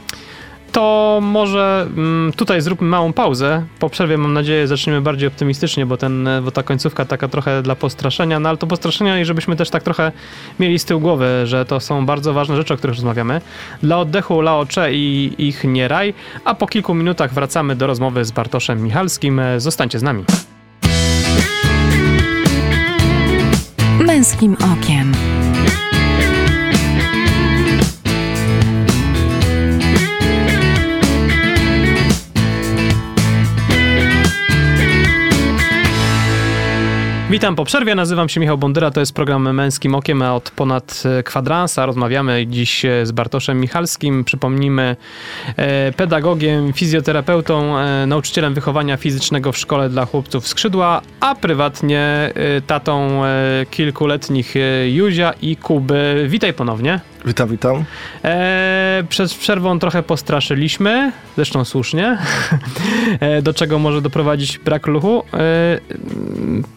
to 0.71 1.19
może 1.23 1.87
mm, 1.97 2.33
tutaj 2.33 2.61
zróbmy 2.61 2.87
małą 2.87 3.13
pauzę. 3.13 3.65
Po 3.79 3.89
przerwie 3.89 4.17
mam 4.17 4.33
nadzieję 4.33 4.67
zaczniemy 4.67 5.01
bardziej 5.01 5.27
optymistycznie, 5.27 5.85
bo, 5.85 5.97
ten, 5.97 6.29
bo 6.43 6.51
ta 6.51 6.63
końcówka 6.63 7.05
taka 7.05 7.27
trochę 7.27 7.61
dla 7.61 7.75
postraszenia, 7.75 8.39
no 8.39 8.49
ale 8.49 8.57
to 8.57 8.67
postraszenia 8.67 9.19
i 9.19 9.25
żebyśmy 9.25 9.55
też 9.55 9.69
tak 9.69 9.83
trochę 9.83 10.11
mieli 10.59 10.79
z 10.79 10.85
tyłu 10.85 11.01
głowy, 11.01 11.41
że 11.45 11.65
to 11.65 11.79
są 11.79 12.05
bardzo 12.05 12.33
ważne 12.33 12.55
rzeczy, 12.55 12.73
o 12.73 12.77
których 12.77 12.95
rozmawiamy. 12.95 13.41
Dla 13.83 13.99
oddechu 13.99 14.41
Laocze 14.41 14.93
i 14.93 15.33
ich 15.37 15.63
nie 15.63 15.87
raj, 15.87 16.13
a 16.45 16.55
po 16.55 16.67
kilku 16.67 16.93
minutach 16.93 17.33
wracamy 17.33 17.75
do 17.75 17.87
rozmowy 17.87 18.25
z 18.25 18.31
Bartoszem 18.31 18.83
Michalskim. 18.83 19.41
Zostańcie 19.57 19.99
z 19.99 20.03
nami. 20.03 20.23
Męskim 23.99 24.57
okiem. 24.73 25.30
Witam 37.41 37.55
po 37.55 37.65
przerwie, 37.65 37.95
nazywam 37.95 38.29
się 38.29 38.39
Michał 38.39 38.57
Bondyra, 38.57 38.91
to 38.91 38.99
jest 38.99 39.13
program 39.13 39.53
Męskim 39.53 39.95
Okiem 39.95 40.21
od 40.21 40.51
ponad 40.51 41.03
e, 41.05 41.23
kwadransa. 41.23 41.85
Rozmawiamy 41.85 42.47
dziś 42.47 42.85
e, 42.85 43.05
z 43.05 43.11
Bartoszem 43.11 43.59
Michalskim, 43.59 44.23
przypomnijmy, 44.23 44.95
e, 45.57 45.91
pedagogiem, 45.91 46.73
fizjoterapeutą, 46.73 47.75
nauczycielem 48.07 48.53
wychowania 48.53 48.97
fizycznego 48.97 49.51
w 49.51 49.57
szkole 49.57 49.89
dla 49.89 50.05
chłopców 50.05 50.47
Skrzydła, 50.47 51.01
a 51.19 51.35
prywatnie 51.35 52.33
tatą 52.67 53.21
kilkuletnich 53.71 54.53
Juzia 54.87 55.33
i 55.41 55.55
Kuby. 55.55 56.25
Witaj 56.29 56.53
ponownie. 56.53 57.10
Witam, 57.25 57.49
witam. 57.49 57.83
E, 58.23 59.03
przed 59.09 59.33
przerwą 59.33 59.79
trochę 59.79 60.03
postraszyliśmy, 60.03 61.11
zresztą 61.35 61.65
słusznie, 61.65 62.17
e, 63.19 63.41
do 63.41 63.53
czego 63.53 63.79
może 63.79 64.01
doprowadzić 64.01 64.59
brak 64.59 64.87
ruchu. 64.87 65.23
E, 65.33 65.79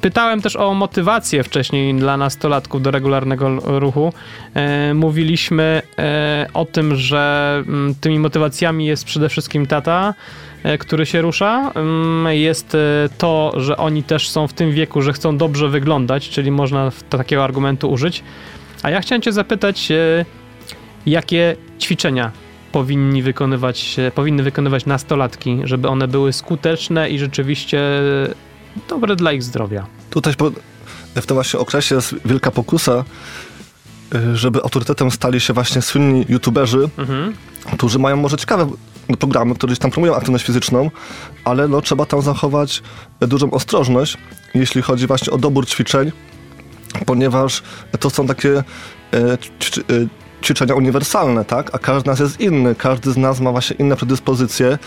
pytałem 0.01 0.43
też 0.43 0.57
o 0.57 0.75
motywację 0.75 1.43
wcześniej 1.43 1.95
dla 1.95 2.17
nastolatków 2.17 2.83
do 2.83 2.91
regularnego 2.91 3.49
ruchu. 3.81 4.13
E, 4.55 4.95
mówiliśmy 4.95 5.83
e, 5.99 6.47
o 6.55 6.65
tym, 6.65 6.97
że 6.97 7.55
mm, 7.67 7.95
tymi 7.95 8.19
motywacjami 8.19 8.87
jest 8.87 9.05
przede 9.05 9.29
wszystkim 9.29 9.67
tata, 9.67 10.15
e, 10.63 10.79
który 10.79 11.07
się 11.07 11.23
rusza. 11.23 11.73
Mm, 11.75 12.35
jest 12.35 12.77
to, 13.19 13.53
że 13.57 13.77
oni 13.77 14.03
też 14.03 14.29
są 14.29 14.49
w 14.49 14.53
tym 14.53 14.73
wieku, 14.73 15.03
że 15.03 15.13
chcą 15.13 15.37
dobrze 15.37 15.69
wyglądać, 15.69 16.29
czyli 16.29 16.51
można 16.51 16.91
takiego 17.11 17.45
argumentu 17.45 17.91
użyć. 17.91 18.23
A 18.85 18.91
ja 18.91 19.01
chciałem 19.01 19.23
Cię 19.23 19.33
zapytać, 19.33 19.91
e, 19.91 20.25
jakie 21.07 21.57
ćwiczenia 21.81 22.31
powinni 22.73 23.23
wykonywać, 23.23 23.97
e, 23.99 24.11
powinny 24.11 24.43
wykonywać 24.43 24.87
nastolatki, 24.87 25.61
żeby 25.65 25.89
one 25.89 26.09
były 26.09 26.33
skuteczne 26.33 27.11
i 27.11 27.19
rzeczywiście 27.19 27.81
dobre 28.89 29.17
dla 29.17 29.33
ich 29.33 29.43
zdrowia? 29.43 29.87
Tutaj 30.11 30.35
w 31.15 31.27
tym 31.27 31.35
właśnie 31.35 31.61
okresie 31.61 31.95
jest 31.95 32.15
wielka 32.25 32.51
pokusa, 32.51 33.05
e, 34.15 34.37
żeby 34.37 34.63
autorytetem 34.63 35.11
stali 35.11 35.41
się 35.41 35.53
właśnie 35.53 35.83
słynni 35.83 36.25
youtuberzy, 36.29 36.89
mhm. 36.99 37.35
którzy 37.75 37.99
mają 37.99 38.17
może 38.17 38.37
ciekawe 38.37 38.71
programy, 39.19 39.55
które 39.55 39.77
tam 39.77 39.91
promują 39.91 40.15
aktywność 40.15 40.45
fizyczną, 40.45 40.91
ale 41.45 41.69
no, 41.69 41.81
trzeba 41.81 42.07
tam 42.07 42.23
zachować 42.23 42.83
dużą 43.21 43.51
ostrożność, 43.51 44.17
jeśli 44.55 44.83
chodzi 44.83 45.07
właśnie 45.07 45.33
o 45.33 45.39
dobór 45.39 45.67
ćwiczeń, 45.67 46.13
ponieważ 47.07 47.63
to 48.01 48.11
są 48.11 48.27
takie 48.27 48.59
e, 48.59 48.63
e, 49.13 49.37
ćwiczenia 50.43 50.75
uniwersalne, 50.75 51.45
tak? 51.45 51.75
A 51.75 51.79
każdy 51.79 52.01
z 52.01 52.07
nas 52.07 52.21
jest 52.21 52.41
inny, 52.41 52.75
każdy 52.75 53.13
z 53.13 53.17
nas 53.17 53.41
ma 53.41 53.51
właśnie 53.51 53.77
inne 53.77 53.97
predyspozycje, 53.97 54.79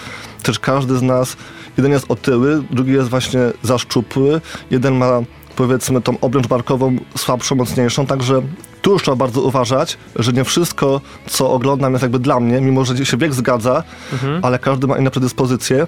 też 0.44 0.60
każdy 0.60 0.98
z 0.98 1.02
nas, 1.02 1.38
jeden 1.78 1.92
jest 1.92 2.06
otyły, 2.10 2.64
drugi 2.72 2.92
jest 2.92 3.10
właśnie 3.10 3.40
zaszczupły, 3.64 4.42
jeden 4.72 4.96
ma 4.96 5.22
powiedzmy 5.56 6.02
tą 6.02 6.20
obręcz 6.20 6.48
barkową 6.48 6.98
słabszą, 7.18 7.56
mocniejszą, 7.56 8.06
także 8.06 8.42
tu 8.82 8.92
już 8.92 9.04
trzeba 9.04 9.16
bardzo 9.16 9.42
uważać, 9.42 9.98
że 10.16 10.34
nie 10.34 10.44
wszystko, 10.44 11.02
co 11.30 11.52
oglądam 11.52 11.92
jest 11.94 12.04
jakby 12.04 12.20
dla 12.20 12.40
mnie, 12.40 12.62
mimo 12.62 12.86
że 12.86 13.06
się 13.06 13.18
bieg 13.18 13.34
zgadza, 13.34 13.84
mhm. 14.14 14.46
ale 14.46 14.60
każdy 14.60 14.88
ma 14.88 14.98
inne 14.98 15.12
predyspozycje. 15.12 15.88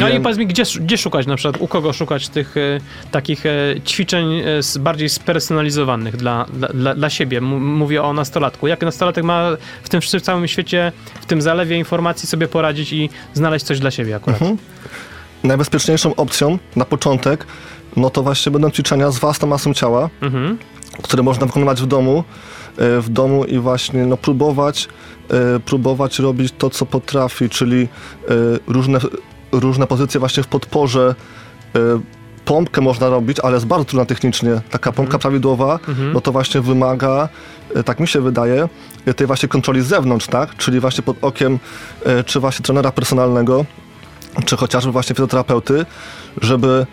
No 0.00 0.08
i 0.08 0.20
powiedz 0.20 0.38
mi, 0.38 0.46
gdzie, 0.46 0.62
gdzie 0.80 0.98
szukać 0.98 1.26
na 1.26 1.36
przykład, 1.36 1.62
u 1.62 1.68
kogo 1.68 1.92
szukać 1.92 2.28
tych 2.28 2.56
e, 2.56 2.60
takich 3.10 3.46
e, 3.46 3.50
ćwiczeń 3.86 4.40
e, 4.40 4.44
bardziej 4.80 5.08
spersonalizowanych 5.08 6.16
dla, 6.16 6.46
dla, 6.74 6.94
dla 6.94 7.10
siebie? 7.10 7.38
M 7.38 7.44
mówię 7.76 8.02
o 8.02 8.12
nastolatku. 8.12 8.66
Jak 8.66 8.82
nastolatek 8.82 9.24
ma 9.24 9.50
w 9.82 9.88
tym 9.88 10.00
w 10.00 10.06
całym 10.06 10.48
świecie, 10.48 10.92
w 11.20 11.26
tym 11.26 11.42
zalewie 11.42 11.78
informacji 11.78 12.28
sobie 12.28 12.48
poradzić 12.48 12.92
i 12.92 13.10
znaleźć 13.34 13.64
coś 13.64 13.80
dla 13.80 13.90
siebie 13.90 14.16
akurat? 14.16 14.42
Mhm. 14.42 14.58
Najbezpieczniejszą 15.44 16.14
opcją 16.14 16.58
na 16.76 16.84
początek, 16.84 17.46
no 17.96 18.10
to 18.10 18.22
właśnie 18.22 18.52
będą 18.52 18.70
ćwiczenia 18.70 19.10
z 19.10 19.18
własną 19.18 19.48
masą 19.48 19.74
ciała, 19.74 20.10
mhm. 20.22 20.58
które 21.02 21.22
można 21.22 21.46
wykonywać 21.46 21.82
w 21.82 21.86
domu, 21.86 22.24
e, 22.78 23.00
w 23.00 23.08
domu 23.08 23.44
i 23.44 23.58
właśnie 23.58 24.06
no, 24.06 24.16
próbować, 24.16 24.88
e, 25.30 25.60
próbować 25.60 26.18
robić 26.18 26.54
to, 26.58 26.70
co 26.70 26.86
potrafi, 26.86 27.48
czyli 27.48 27.82
e, 27.82 28.34
różne 28.66 28.98
różne 29.52 29.86
pozycje 29.86 30.20
właśnie 30.20 30.42
w 30.42 30.46
podporze. 30.46 31.14
Y, 31.76 31.80
pompkę 32.44 32.80
można 32.80 33.08
robić, 33.08 33.40
ale 33.40 33.54
jest 33.54 33.66
bardzo 33.66 33.84
trudna 33.84 34.04
technicznie. 34.04 34.60
Taka 34.70 34.92
pompka 34.92 35.16
mhm. 35.16 35.20
prawidłowa, 35.20 35.78
mhm. 35.88 36.12
no 36.12 36.20
to 36.20 36.32
właśnie 36.32 36.60
wymaga, 36.60 37.28
y, 37.76 37.84
tak 37.84 38.00
mi 38.00 38.08
się 38.08 38.20
wydaje, 38.20 38.68
tej 39.16 39.26
właśnie 39.26 39.48
kontroli 39.48 39.82
z 39.82 39.86
zewnątrz, 39.86 40.26
tak? 40.26 40.56
Czyli 40.56 40.80
właśnie 40.80 41.02
pod 41.02 41.16
okiem 41.20 41.58
czy 42.26 42.40
właśnie 42.40 42.62
trenera 42.62 42.92
personalnego, 42.92 43.64
czy 44.44 44.56
chociażby 44.56 44.92
właśnie 44.92 45.14
fizjoterapeuty, 45.14 45.86
żeby 46.42 46.86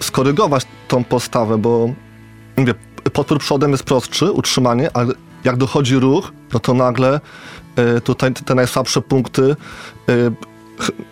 skorygować 0.00 0.66
tą 0.88 1.04
postawę, 1.04 1.58
bo 1.58 1.88
mówię, 2.56 2.74
podpór 3.12 3.38
przodem 3.38 3.70
jest 3.70 3.84
prostszy, 3.84 4.32
utrzymanie, 4.32 4.90
ale 4.94 5.14
jak 5.44 5.56
dochodzi 5.56 5.96
ruch, 5.96 6.32
no 6.52 6.60
to 6.60 6.74
nagle 6.74 7.20
tutaj 8.04 8.32
te 8.32 8.54
najsłabsze 8.54 9.02
punkty 9.02 9.56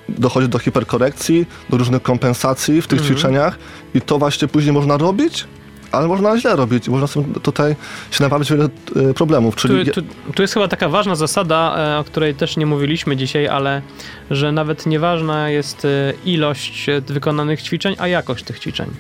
dochodzi 0.09 0.49
do 0.49 0.59
hiperkorekcji, 0.59 1.47
do 1.71 1.77
różnych 1.77 2.03
kompensacji 2.03 2.83
w 2.83 2.87
tych 2.87 2.99
mhm. 2.99 3.15
ćwiczeniach 3.15 3.59
i 3.95 4.01
to 4.01 4.19
właśnie 4.19 4.49
później 4.49 4.73
można 4.73 4.97
robić, 4.97 5.47
ale 5.95 6.09
można 6.09 6.39
źle 6.39 6.57
robić. 6.57 6.89
Można 6.89 7.07
sobie 7.07 7.41
tutaj 7.41 7.77
się 8.11 8.25
nabawić 8.25 8.51
wiele 8.51 8.69
e, 8.97 9.15
problemów. 9.15 9.57
Czyli... 9.57 9.87
Tu, 9.87 10.03
tu, 10.03 10.09
tu, 10.35 10.43
jest 10.43 10.55
chyba 10.55 10.69
taka 10.69 10.89
ważna 10.89 11.15
zasada, 11.15 11.77
e, 11.79 11.99
o 11.99 12.05
której 12.05 12.35
też 12.35 12.57
nie 12.57 12.67
mówiliśmy 12.67 13.17
dzisiaj, 13.17 13.49
ale 13.49 13.83
że 14.31 14.53
nawet 14.53 14.87
nieważna 14.87 15.51
jest 15.51 15.85
e, 15.85 16.13
ilość 16.25 16.87
wykonanych 17.07 17.63
ćwiczeń, 17.63 17.97
a 17.99 18.09
jakość 18.09 18.45
tych 18.45 18.59
ćwiczeń. 18.59 18.91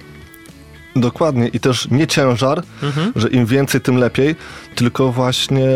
Dokładnie 0.96 1.48
i 1.48 1.60
też 1.60 1.90
nie 1.90 2.06
ciężar, 2.06 2.62
mhm. 2.82 3.12
że 3.16 3.28
im 3.28 3.46
więcej, 3.46 3.80
tym 3.80 3.96
lepiej, 3.96 4.36
tylko 4.74 5.12
właśnie 5.12 5.68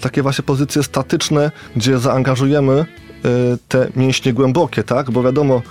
takie 0.00 0.22
właśnie 0.22 0.44
pozycje 0.44 0.82
statyczne, 0.82 1.50
gdzie 1.76 1.98
zaangażujemy 1.98 2.86
te 3.68 3.88
mięśnie 3.96 4.32
głębokie, 4.32 4.82
tak? 4.84 5.10
Bo 5.10 5.22
wiadomo, 5.22 5.56
y, 5.56 5.62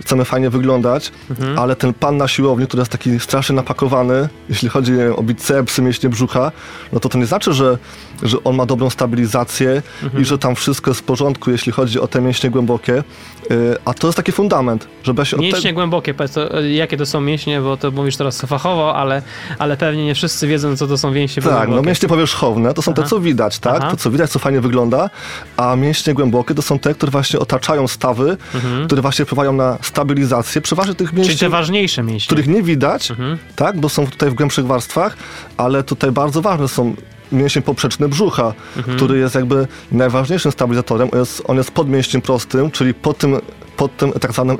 chcemy 0.00 0.24
fajnie 0.24 0.50
wyglądać, 0.50 1.12
mhm. 1.30 1.58
ale 1.58 1.76
ten 1.76 1.94
pan 1.94 2.16
na 2.16 2.28
siłowni, 2.28 2.66
który 2.66 2.80
jest 2.80 2.92
taki 2.92 3.20
strasznie 3.20 3.56
napakowany, 3.56 4.28
jeśli 4.48 4.68
chodzi 4.68 4.92
o 5.16 5.22
bicepsy, 5.22 5.82
mięśnie 5.82 6.08
brzucha, 6.08 6.52
no 6.92 7.00
to 7.00 7.08
to 7.08 7.18
nie 7.18 7.26
znaczy, 7.26 7.52
że, 7.52 7.78
że 8.22 8.44
on 8.44 8.56
ma 8.56 8.66
dobrą 8.66 8.90
stabilizację 8.90 9.82
mhm. 10.02 10.22
i 10.22 10.24
że 10.26 10.38
tam 10.38 10.54
wszystko 10.54 10.90
jest 10.90 11.00
w 11.00 11.04
porządku, 11.04 11.50
jeśli 11.50 11.72
chodzi 11.72 12.00
o 12.00 12.08
te 12.08 12.20
mięśnie 12.20 12.50
głębokie. 12.50 13.04
Y, 13.50 13.76
a 13.84 13.94
to 13.94 14.06
jest 14.06 14.16
taki 14.16 14.32
fundament, 14.32 14.88
żeby 15.02 15.26
się 15.26 15.36
Mięśnie 15.36 15.70
te... 15.70 15.72
głębokie, 15.72 16.14
powiedz, 16.14 16.32
to, 16.32 16.60
jakie 16.60 16.96
to 16.96 17.06
są 17.06 17.20
mięśnie, 17.20 17.60
bo 17.60 17.76
to 17.76 17.90
mówisz 17.90 18.16
teraz 18.16 18.40
fachowo, 18.40 18.96
ale, 18.96 19.22
ale 19.58 19.76
pewnie 19.76 20.04
nie 20.04 20.14
wszyscy 20.14 20.46
wiedzą, 20.46 20.76
co 20.76 20.86
to 20.86 20.98
są 20.98 21.10
mięśnie 21.10 21.42
tak, 21.42 21.52
głębokie. 21.52 21.72
Tak, 21.72 21.84
no 21.84 21.88
mięśnie 21.88 22.08
powierzchowne 22.08 22.74
to 22.74 22.82
są 22.82 22.92
Aha. 22.92 23.02
te, 23.02 23.08
co 23.08 23.20
widać, 23.20 23.58
tak? 23.58 23.76
Aha. 23.80 23.90
To, 23.90 23.96
co 23.96 24.10
widać, 24.10 24.30
co 24.30 24.38
fajnie 24.38 24.60
wygląda, 24.60 25.10
a 25.56 25.76
mięśnie 25.76 26.14
głębokie 26.14 26.54
to 26.54 26.62
są 26.62 26.78
te, 26.78 26.94
które 26.94 27.12
właśnie 27.12 27.38
otaczają 27.38 27.88
stawy, 27.88 28.36
mhm. 28.54 28.86
które 28.86 29.02
właśnie 29.02 29.24
wpływają 29.24 29.52
na 29.58 29.78
stabilizację. 29.82 30.60
Przeważnie 30.60 30.94
tych 30.94 31.12
mięśni... 31.12 31.28
Czyli 31.28 31.38
te 31.38 31.48
ważniejsze 31.48 32.02
mięśnie. 32.02 32.26
Których 32.26 32.46
nie 32.46 32.62
widać, 32.62 33.10
mhm. 33.10 33.38
tak? 33.56 33.80
Bo 33.80 33.88
są 33.88 34.06
tutaj 34.06 34.30
w 34.30 34.34
głębszych 34.34 34.66
warstwach, 34.66 35.16
ale 35.56 35.82
tutaj 35.82 36.12
bardzo 36.12 36.42
ważne 36.42 36.68
są 36.68 36.94
mięsień 37.32 37.62
poprzeczny 37.62 38.08
brzucha, 38.08 38.52
mhm. 38.76 38.96
który 38.96 39.18
jest 39.18 39.34
jakby 39.34 39.66
najważniejszym 39.92 40.52
stabilizatorem. 40.52 41.08
On 41.12 41.18
jest, 41.18 41.42
on 41.46 41.56
jest 41.56 41.70
pod 41.70 41.88
mięśniem 41.88 42.22
prostym, 42.22 42.70
czyli 42.70 42.94
pod 42.94 43.18
tym, 43.18 43.36
pod 43.76 43.96
tym 43.96 44.12
tak 44.12 44.32
zwanym 44.32 44.58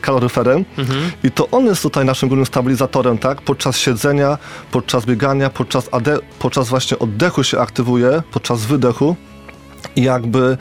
kaloryferem. 0.00 0.64
Mhm. 0.78 1.10
I 1.24 1.30
to 1.30 1.48
on 1.50 1.66
jest 1.66 1.82
tutaj 1.82 2.04
naszym 2.04 2.28
głównym 2.28 2.46
stabilizatorem, 2.46 3.18
tak? 3.18 3.42
Podczas 3.42 3.78
siedzenia, 3.78 4.38
podczas 4.70 5.04
biegania, 5.04 5.50
podczas, 5.50 5.90
podczas 6.38 6.68
właśnie 6.68 6.98
oddechu 6.98 7.44
się 7.44 7.60
aktywuje, 7.60 8.22
podczas 8.32 8.64
wydechu. 8.64 9.16
I 9.96 10.02
jakby 10.02 10.56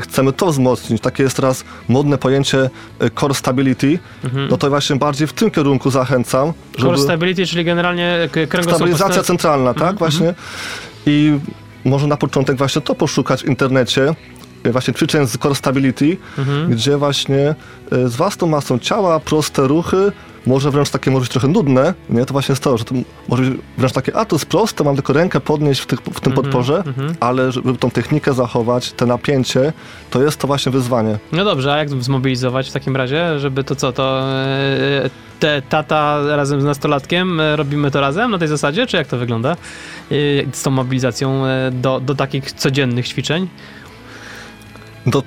chcemy 0.00 0.32
to 0.32 0.46
wzmocnić. 0.46 1.02
Takie 1.02 1.22
jest 1.22 1.36
teraz 1.36 1.64
modne 1.88 2.18
pojęcie 2.18 2.70
e, 2.98 3.10
core 3.10 3.34
stability. 3.34 3.98
Mhm. 4.24 4.48
No 4.50 4.56
to 4.56 4.68
właśnie 4.68 4.96
bardziej 4.96 5.26
w 5.26 5.32
tym 5.32 5.50
kierunku 5.50 5.90
zachęcam. 5.90 6.52
Żeby... 6.78 6.88
Core 6.88 6.98
stability, 6.98 7.46
czyli 7.46 7.64
generalnie 7.64 8.28
kręgosłup... 8.32 8.74
Stabilizacja 8.74 9.22
centralna, 9.22 9.74
tak? 9.74 9.82
Mhm. 9.82 9.96
Właśnie. 9.96 10.34
I 11.06 11.38
może 11.84 12.06
na 12.06 12.16
początek 12.16 12.56
właśnie 12.56 12.82
to 12.82 12.94
poszukać 12.94 13.42
w 13.42 13.46
internecie, 13.46 14.14
e, 14.64 14.72
właśnie 14.72 14.94
ćwiczeń 14.94 15.26
z 15.26 15.38
core 15.38 15.54
stability, 15.54 16.16
mhm. 16.38 16.70
gdzie 16.70 16.96
właśnie 16.96 17.54
z 17.90 18.16
własną 18.16 18.46
masą 18.46 18.78
ciała, 18.78 19.20
proste 19.20 19.66
ruchy, 19.66 20.12
może 20.46 20.70
wręcz 20.70 20.90
takie 20.90 21.10
może 21.10 21.20
być 21.20 21.30
trochę 21.30 21.48
nudne, 21.48 21.94
nie? 22.10 22.26
To 22.26 22.32
właśnie 22.32 22.52
jest 22.52 22.62
to, 22.62 22.78
że 22.78 22.84
to 22.84 22.94
może 23.28 23.42
być 23.42 23.60
wręcz 23.78 23.92
takie, 23.92 24.16
a 24.16 24.24
to 24.24 24.36
jest 24.36 24.46
proste, 24.46 24.84
mam 24.84 24.94
tylko 24.94 25.12
rękę 25.12 25.40
podnieść 25.40 25.80
w, 25.80 25.86
tych, 25.86 26.00
w 26.00 26.20
tym 26.20 26.32
mm 26.32 26.32
-hmm, 26.32 26.42
podporze, 26.42 26.74
mm 26.74 26.94
-hmm. 26.94 27.14
ale 27.20 27.52
żeby 27.52 27.78
tą 27.78 27.90
technikę 27.90 28.32
zachować, 28.34 28.92
te 28.92 29.06
napięcie, 29.06 29.72
to 30.10 30.22
jest 30.22 30.40
to 30.40 30.46
właśnie 30.46 30.72
wyzwanie. 30.72 31.18
No 31.32 31.44
dobrze, 31.44 31.72
a 31.72 31.76
jak 31.76 31.90
zmobilizować 31.90 32.70
w 32.70 32.72
takim 32.72 32.96
razie, 32.96 33.38
żeby 33.38 33.64
to 33.64 33.76
co, 33.76 33.92
to 33.92 34.22
e, 34.22 35.10
te 35.40 35.62
tata 35.62 36.18
razem 36.36 36.60
z 36.60 36.64
nastolatkiem 36.64 37.40
e, 37.40 37.56
robimy 37.56 37.90
to 37.90 38.00
razem 38.00 38.30
na 38.30 38.38
tej 38.38 38.48
zasadzie, 38.48 38.86
czy 38.86 38.96
jak 38.96 39.06
to 39.06 39.16
wygląda 39.16 39.50
e, 39.52 39.56
z 40.52 40.62
tą 40.62 40.70
mobilizacją 40.70 41.42
do, 41.72 42.00
do 42.00 42.14
takich 42.14 42.52
codziennych 42.52 43.08
ćwiczeń? 43.08 43.48
Do 45.06 45.22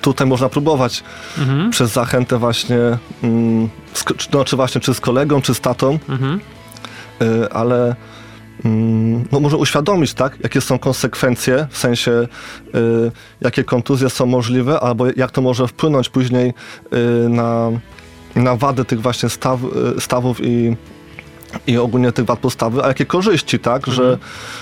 tutaj 0.00 0.26
można 0.26 0.48
próbować 0.48 1.04
mhm. 1.38 1.70
przez 1.70 1.92
zachętę 1.92 2.38
właśnie, 2.38 2.78
mm, 3.22 3.68
no, 4.32 4.44
czy 4.44 4.56
właśnie 4.56 4.80
czy 4.80 4.94
z 4.94 5.00
kolegą, 5.00 5.42
czy 5.42 5.54
z 5.54 5.60
tatą, 5.60 5.98
mhm. 6.08 6.40
y, 7.22 7.52
ale 7.52 7.96
mm, 8.64 9.24
no, 9.32 9.40
może 9.40 9.56
uświadomić, 9.56 10.14
tak, 10.14 10.38
jakie 10.40 10.60
są 10.60 10.78
konsekwencje, 10.78 11.66
w 11.70 11.78
sensie 11.78 12.10
y, 12.10 12.26
jakie 13.40 13.64
kontuzje 13.64 14.10
są 14.10 14.26
możliwe, 14.26 14.80
albo 14.80 15.06
jak 15.16 15.30
to 15.30 15.42
może 15.42 15.68
wpłynąć 15.68 16.08
później 16.08 16.54
y, 16.92 17.28
na, 17.28 17.70
na 18.36 18.56
wady 18.56 18.84
tych 18.84 19.00
właśnie 19.00 19.28
staw, 19.28 19.60
y, 19.96 20.00
stawów 20.00 20.40
i 20.40 20.76
i 21.66 21.78
ogólnie 21.78 22.12
tych 22.12 22.24
wad 22.24 22.38
postawy, 22.38 22.84
a 22.84 22.88
jakie 22.88 23.06
korzyści, 23.06 23.58
tak, 23.58 23.88
mhm. 23.88 23.96
że, 23.96 24.18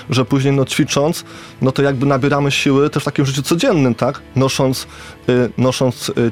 że 0.09 0.25
później 0.25 0.53
no, 0.53 0.65
ćwicząc, 0.65 1.23
no 1.61 1.71
to 1.71 1.81
jakby 1.81 2.05
nabieramy 2.05 2.51
siły 2.51 2.89
też 2.89 3.03
w 3.03 3.05
takim 3.05 3.25
życiu 3.25 3.41
codziennym, 3.43 3.95
tak, 3.95 4.21
nosząc, 4.35 4.87
y, 5.29 5.49
nosząc 5.57 6.09
y, 6.09 6.31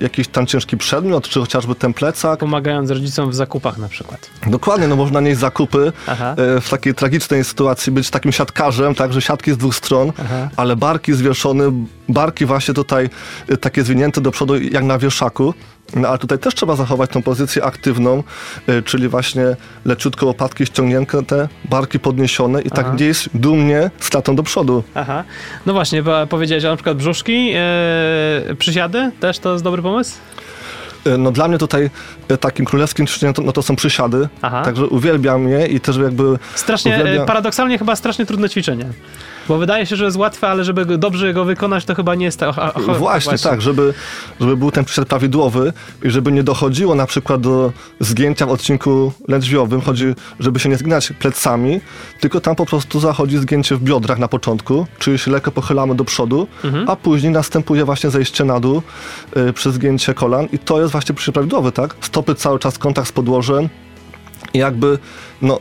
jakiś 0.00 0.28
tam 0.28 0.46
ciężki 0.46 0.76
przedmiot, 0.76 1.28
czy 1.28 1.40
chociażby 1.40 1.74
ten 1.74 1.94
plecak. 1.94 2.40
Pomagając 2.40 2.90
rodzicom 2.90 3.30
w 3.30 3.34
zakupach 3.34 3.78
na 3.78 3.88
przykład. 3.88 4.30
Dokładnie, 4.46 4.88
no 4.88 4.96
można 4.96 5.20
nieść 5.20 5.40
zakupy, 5.40 5.78
y, 5.86 6.60
w 6.60 6.68
takiej 6.70 6.94
tragicznej 6.94 7.44
sytuacji 7.44 7.92
być 7.92 8.10
takim 8.10 8.32
siatkarzem, 8.32 8.94
tak, 8.94 9.12
że 9.12 9.22
siatki 9.22 9.52
z 9.52 9.56
dwóch 9.56 9.74
stron, 9.74 10.12
Aha. 10.18 10.48
ale 10.56 10.76
barki 10.76 11.12
zwieszone, 11.12 11.84
barki 12.08 12.46
właśnie 12.46 12.74
tutaj 12.74 13.10
y, 13.50 13.56
takie 13.56 13.82
zwinięte 13.82 14.20
do 14.20 14.30
przodu 14.30 14.62
jak 14.62 14.84
na 14.84 14.98
wieszaku, 14.98 15.54
no 15.94 16.08
ale 16.08 16.18
tutaj 16.18 16.38
też 16.38 16.54
trzeba 16.54 16.76
zachować 16.76 17.10
tą 17.10 17.22
pozycję 17.22 17.64
aktywną, 17.64 18.22
y, 18.68 18.82
czyli 18.82 19.08
właśnie 19.08 19.56
leciutko 19.84 20.26
łopatki 20.26 20.66
ściągnięte, 20.66 21.48
barki 21.64 21.98
podniesione 21.98 22.60
i 22.62 22.70
tak 22.70 22.78
Aha. 22.78 22.82
tak 22.82 22.94
gdzieś 22.94 23.28
dumnie 23.34 23.90
statą 24.00 24.36
do 24.36 24.42
przodu. 24.42 24.84
Aha. 24.94 25.24
No 25.66 25.72
właśnie, 25.72 26.02
powiedziałeś 26.28 26.64
na 26.64 26.76
przykład 26.76 26.96
brzuszki, 26.96 27.46
yy, 27.46 28.56
przysiady, 28.56 29.10
też 29.20 29.38
to 29.38 29.52
jest 29.52 29.64
dobry 29.64 29.82
pomysł? 29.82 30.16
Y, 31.06 31.18
no 31.18 31.30
dla 31.30 31.48
mnie 31.48 31.58
tutaj 31.58 31.90
takim 32.40 32.66
królewskim 32.66 33.06
ćwiczeniem 33.06 33.34
to, 33.34 33.42
no 33.42 33.52
to 33.52 33.62
są 33.62 33.76
przysiady, 33.76 34.28
Aha. 34.42 34.62
także 34.62 34.86
uwielbiam 34.86 35.48
je 35.48 35.66
i 35.66 35.80
też 35.80 35.96
jakby... 35.96 36.38
Strasznie, 36.54 36.98
uwielbiam... 37.00 37.26
paradoksalnie 37.26 37.78
chyba 37.78 37.96
strasznie 37.96 38.26
trudne 38.26 38.48
ćwiczenie. 38.48 38.86
Bo 39.48 39.58
wydaje 39.58 39.86
się, 39.86 39.96
że 39.96 40.04
jest 40.04 40.16
łatwe, 40.16 40.48
ale 40.48 40.64
żeby 40.64 40.98
dobrze 40.98 41.34
go 41.34 41.44
wykonać, 41.44 41.84
to 41.84 41.94
chyba 41.94 42.14
nie 42.14 42.24
jest 42.24 42.40
tak. 42.40 42.54
Właśnie, 42.54 42.94
właśnie, 42.94 43.38
tak, 43.38 43.60
żeby, 43.60 43.94
żeby 44.40 44.56
był 44.56 44.70
ten 44.70 44.84
przysiad 44.84 45.08
prawidłowy 45.08 45.72
i 46.02 46.10
żeby 46.10 46.32
nie 46.32 46.42
dochodziło 46.42 46.94
na 46.94 47.06
przykład 47.06 47.40
do 47.40 47.72
zgięcia 48.00 48.46
w 48.46 48.50
odcinku 48.50 49.12
lędźwiowym, 49.28 49.80
chodzi, 49.80 50.14
żeby 50.40 50.60
się 50.60 50.68
nie 50.68 50.76
zginać 50.76 51.12
plecami, 51.18 51.80
tylko 52.20 52.40
tam 52.40 52.56
po 52.56 52.66
prostu 52.66 53.00
zachodzi 53.00 53.38
zgięcie 53.38 53.76
w 53.76 53.82
biodrach 53.82 54.18
na 54.18 54.28
początku, 54.28 54.86
czyli 54.98 55.18
się 55.18 55.30
lekko 55.30 55.50
pochylamy 55.50 55.94
do 55.94 56.04
przodu, 56.04 56.46
mhm. 56.64 56.90
a 56.90 56.96
później 56.96 57.32
następuje 57.32 57.84
właśnie 57.84 58.10
zejście 58.10 58.44
na 58.44 58.60
dół 58.60 58.82
przy 59.54 59.72
zgięcie 59.72 60.14
kolan 60.14 60.48
i 60.52 60.58
to 60.58 60.80
jest 60.80 60.89
właśnie 60.90 61.14
przysiad 61.14 61.34
prawidłowy, 61.34 61.72
tak? 61.72 61.96
Stopy 62.00 62.34
cały 62.34 62.58
czas 62.58 62.78
kontakt 62.78 63.08
z 63.08 63.12
podłożem 63.12 63.68
i 64.54 64.58
jakby, 64.58 64.98
no 65.42 65.58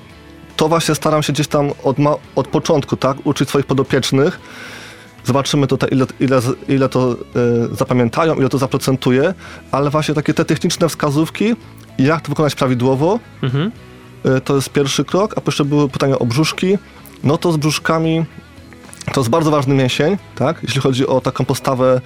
to 0.58 0.68
właśnie 0.68 0.96
staram 0.96 1.24
się 1.24 1.34
gdzieś 1.34 1.48
tam 1.48 1.72
od, 1.84 2.00
ma, 2.00 2.16
od 2.36 2.48
początku, 2.48 2.98
tak, 2.98 3.18
uczyć 3.24 3.50
swoich 3.50 3.66
podopiecznych. 3.66 4.40
Zobaczymy 5.26 5.68
tutaj, 5.68 5.90
ile, 5.92 6.06
ile, 6.20 6.42
ile 6.68 6.90
to 6.90 7.14
y, 7.72 7.76
zapamiętają, 7.76 8.36
ile 8.36 8.50
to 8.50 8.58
zaprocentuje, 8.58 9.34
ale 9.72 9.90
właśnie 9.90 10.16
takie 10.16 10.34
te 10.34 10.46
techniczne 10.46 10.90
wskazówki, 10.90 11.56
jak 11.98 12.22
to 12.22 12.30
wykonać 12.30 12.56
prawidłowo, 12.56 13.20
mhm. 13.44 13.72
y, 14.38 14.42
to 14.42 14.56
jest 14.56 14.70
pierwszy 14.70 15.06
krok, 15.06 15.38
a 15.38 15.42
jeszcze 15.46 15.66
były 15.66 15.90
pytania 15.90 16.20
o 16.20 16.26
brzuszki. 16.26 16.78
No 17.24 17.38
to 17.38 17.52
z 17.52 17.58
brzuszkami 17.58 18.26
to 19.14 19.22
jest 19.22 19.30
bardzo 19.30 19.52
ważny 19.52 19.76
mięsień, 19.76 20.18
tak? 20.36 20.64
Jeśli 20.64 20.82
chodzi 20.82 21.08
o 21.08 21.22
taką 21.22 21.46
postawę 21.46 22.02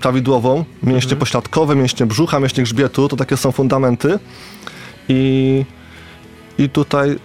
prawidłową. 0.00 0.64
Mięśnie 0.82 1.12
mhm. 1.12 1.18
pośladkowe, 1.18 1.76
mięśnie 1.76 2.06
brzucha, 2.06 2.40
mięśnie 2.40 2.64
grzbietu, 2.64 3.08
to 3.08 3.16
takie 3.16 3.36
są 3.36 3.52
fundamenty. 3.52 4.18
I, 5.08 5.64
i 6.58 6.68
tutaj 6.68 7.16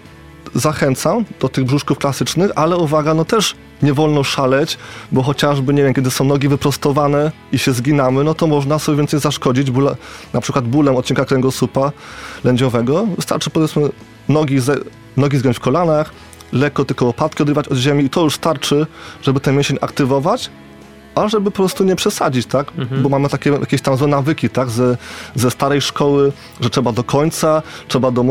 zachęcam 0.55 1.25
do 1.39 1.49
tych 1.49 1.65
brzuszków 1.65 1.97
klasycznych, 1.97 2.51
ale 2.55 2.77
uwaga, 2.77 3.13
no 3.13 3.25
też 3.25 3.55
nie 3.81 3.93
wolno 3.93 4.23
szaleć, 4.23 4.77
bo 5.11 5.23
chociażby, 5.23 5.73
nie 5.73 5.83
wiem, 5.83 5.93
kiedy 5.93 6.11
są 6.11 6.25
nogi 6.25 6.47
wyprostowane 6.47 7.31
i 7.51 7.57
się 7.59 7.73
zginamy, 7.73 8.23
no 8.23 8.33
to 8.33 8.47
można 8.47 8.79
sobie 8.79 8.97
więcej 8.97 9.19
zaszkodzić, 9.19 9.71
bóle, 9.71 9.95
na 10.33 10.41
przykład 10.41 10.67
bólem 10.67 10.95
odcinka 10.95 11.25
kręgosłupa 11.25 11.91
lędziowego. 12.43 13.07
Wystarczy 13.15 13.49
powiedzmy 13.49 13.89
nogi, 14.29 14.59
ze, 14.59 14.75
nogi 15.17 15.37
zgiąć 15.37 15.57
w 15.57 15.59
kolanach, 15.59 16.11
lekko 16.53 16.85
tylko 16.85 17.05
łopatki 17.05 17.43
odrywać 17.43 17.67
od 17.67 17.77
ziemi 17.77 18.03
i 18.03 18.09
to 18.09 18.23
już 18.23 18.35
starczy, 18.35 18.87
żeby 19.21 19.39
ten 19.39 19.55
mięsień 19.55 19.77
aktywować, 19.81 20.49
a 21.15 21.27
żeby 21.27 21.51
po 21.51 21.57
prostu 21.57 21.83
nie 21.83 21.95
przesadzić, 21.95 22.45
tak? 22.45 22.71
Mhm. 22.77 23.03
Bo 23.03 23.09
mamy 23.09 23.29
takie 23.29 23.49
jakieś 23.49 23.81
tam 23.81 23.97
złe 23.97 24.07
nawyki, 24.07 24.49
tak? 24.49 24.69
Ze, 24.69 24.97
ze 25.35 25.51
starej 25.51 25.81
szkoły, 25.81 26.31
że 26.61 26.69
trzeba 26.69 26.91
do 26.91 27.03
końca, 27.03 27.61
trzeba 27.87 28.11
do, 28.11 28.23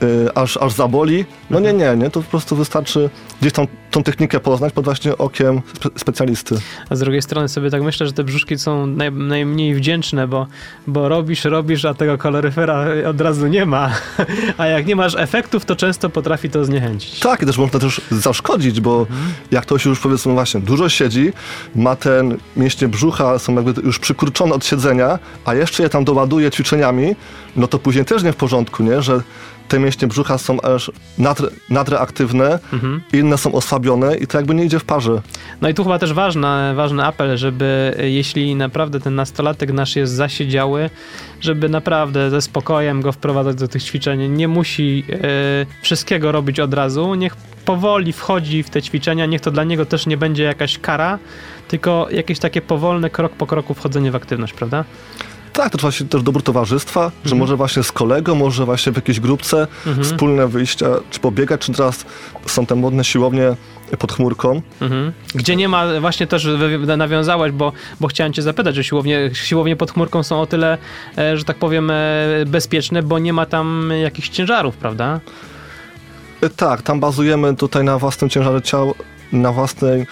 yy, 0.00 0.30
aż, 0.34 0.56
aż 0.56 0.72
zaboli. 0.72 1.24
No 1.50 1.58
mhm. 1.58 1.78
nie, 1.78 1.84
nie, 1.84 1.96
nie, 1.96 2.10
to 2.10 2.22
po 2.22 2.30
prostu 2.30 2.56
wystarczy 2.56 3.10
gdzieś 3.40 3.52
tam 3.52 3.66
tą 3.90 4.02
technikę 4.02 4.40
poznać 4.40 4.72
pod 4.72 4.84
właśnie 4.84 5.18
okiem 5.18 5.62
spe 5.74 5.90
specjalisty. 5.96 6.54
A 6.90 6.96
z 6.96 7.00
drugiej 7.00 7.22
strony 7.22 7.48
sobie 7.48 7.70
tak 7.70 7.82
myślę, 7.82 8.06
że 8.06 8.12
te 8.12 8.24
brzuszki 8.24 8.58
są 8.58 8.86
naj, 8.86 9.12
najmniej 9.12 9.74
wdzięczne, 9.74 10.28
bo, 10.28 10.46
bo 10.86 11.08
robisz, 11.08 11.44
robisz, 11.44 11.84
a 11.84 11.94
tego 11.94 12.18
kaloryfera 12.18 12.86
od 13.08 13.20
razu 13.20 13.46
nie 13.46 13.66
ma. 13.66 13.90
A 14.58 14.66
jak 14.66 14.86
nie 14.86 14.96
masz 14.96 15.14
efektów, 15.18 15.64
to 15.64 15.76
często 15.76 16.10
potrafi 16.10 16.50
to 16.50 16.64
zniechęcić. 16.64 17.20
Tak, 17.20 17.42
i 17.42 17.46
też 17.46 17.58
można 17.58 17.80
też 17.80 18.00
zaszkodzić, 18.10 18.80
bo 18.80 19.00
mhm. 19.00 19.32
jak 19.50 19.62
ktoś 19.62 19.84
już 19.84 20.00
powiedzmy 20.00 20.32
właśnie 20.32 20.60
dużo 20.60 20.88
siedzi, 20.88 21.32
ma 21.74 21.96
ten 22.16 22.36
mięśnie 22.56 22.88
brzucha, 22.88 23.38
są 23.38 23.54
jakby 23.54 23.82
już 23.82 23.98
przykurczone 23.98 24.54
od 24.54 24.64
siedzenia, 24.64 25.18
a 25.44 25.54
jeszcze 25.54 25.82
je 25.82 25.88
tam 25.88 26.04
doładuje 26.04 26.50
ćwiczeniami, 26.50 27.16
no 27.56 27.66
to 27.68 27.78
później 27.78 28.04
też 28.04 28.22
nie 28.22 28.32
w 28.32 28.36
porządku, 28.36 28.82
nie? 28.82 29.02
Że 29.02 29.20
te 29.68 29.78
mięśnie 29.78 30.08
brzucha 30.08 30.38
są 30.38 30.60
aż 30.60 30.90
nadre, 31.18 31.48
nadreaktywne, 31.70 32.58
mhm. 32.72 33.00
inne 33.12 33.38
są 33.38 33.52
osłabione 33.52 34.16
i 34.16 34.26
to 34.26 34.38
jakby 34.38 34.54
nie 34.54 34.64
idzie 34.64 34.78
w 34.78 34.84
parze. 34.84 35.22
No 35.60 35.68
i 35.68 35.74
tu 35.74 35.82
chyba 35.82 35.98
też 35.98 36.12
ważna, 36.12 36.74
ważny 36.74 37.04
apel, 37.04 37.36
żeby 37.36 37.96
jeśli 38.04 38.54
naprawdę 38.54 39.00
ten 39.00 39.14
nastolatek 39.14 39.72
nasz 39.72 39.96
jest 39.96 40.12
zasiedziały, 40.12 40.90
żeby 41.40 41.68
naprawdę 41.68 42.30
ze 42.30 42.42
spokojem 42.42 43.00
go 43.00 43.12
wprowadzać 43.12 43.56
do 43.56 43.68
tych 43.68 43.82
ćwiczeń. 43.82 44.28
Nie 44.28 44.48
musi 44.48 45.04
e, 45.10 45.16
wszystkiego 45.82 46.32
robić 46.32 46.60
od 46.60 46.74
razu, 46.74 47.14
niech 47.14 47.36
powoli 47.64 48.12
wchodzi 48.12 48.62
w 48.62 48.70
te 48.70 48.82
ćwiczenia, 48.82 49.26
niech 49.26 49.40
to 49.40 49.50
dla 49.50 49.64
niego 49.64 49.86
też 49.86 50.06
nie 50.06 50.16
będzie 50.16 50.42
jakaś 50.42 50.78
kara, 50.78 51.18
tylko 51.68 52.08
jakieś 52.10 52.38
takie 52.38 52.62
powolne, 52.62 53.10
krok 53.10 53.32
po 53.32 53.46
kroku 53.46 53.74
wchodzenie 53.74 54.10
w 54.10 54.16
aktywność, 54.16 54.52
prawda? 54.52 54.84
Tak, 55.56 55.72
to 55.72 55.78
właśnie 55.78 56.06
też 56.06 56.22
dobór 56.22 56.42
towarzystwa, 56.42 57.04
mhm. 57.04 57.22
że 57.24 57.34
może 57.34 57.56
właśnie 57.56 57.82
z 57.82 57.92
kolegą, 57.92 58.34
może 58.34 58.64
właśnie 58.64 58.92
w 58.92 58.96
jakiejś 58.96 59.20
grupce 59.20 59.66
mhm. 59.86 60.04
wspólne 60.04 60.48
wyjścia, 60.48 60.86
czy 61.10 61.20
pobiegać, 61.20 61.60
czy 61.60 61.72
teraz 61.72 62.04
są 62.46 62.66
te 62.66 62.74
modne 62.74 63.04
siłownie 63.04 63.56
pod 63.98 64.12
chmurką. 64.12 64.62
Mhm. 64.80 65.12
Gdzie 65.34 65.56
nie 65.56 65.68
ma, 65.68 66.00
właśnie 66.00 66.26
też 66.26 66.48
nawiązałeś, 66.96 67.52
bo, 67.52 67.72
bo 68.00 68.08
chciałem 68.08 68.32
cię 68.32 68.42
zapytać, 68.42 68.74
że 68.74 68.84
siłownie, 68.84 69.30
siłownie 69.32 69.76
pod 69.76 69.90
chmurką 69.90 70.22
są 70.22 70.40
o 70.40 70.46
tyle, 70.46 70.78
e, 71.18 71.36
że 71.36 71.44
tak 71.44 71.56
powiem, 71.58 71.90
e, 71.90 71.94
bezpieczne, 72.46 73.02
bo 73.02 73.18
nie 73.18 73.32
ma 73.32 73.46
tam 73.46 73.92
jakichś 74.02 74.28
ciężarów, 74.28 74.76
prawda? 74.76 75.20
E, 76.40 76.50
tak, 76.50 76.82
tam 76.82 77.00
bazujemy 77.00 77.56
tutaj 77.56 77.84
na 77.84 77.98
własnym 77.98 78.30
ciężarze 78.30 78.62
ciała, 78.62 78.92
na 79.32 79.52
własnej, 79.52 80.06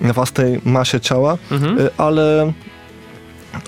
na 0.00 0.12
własnej 0.12 0.60
masie 0.64 1.00
ciała, 1.00 1.38
mhm. 1.50 1.88
ale 1.98 2.52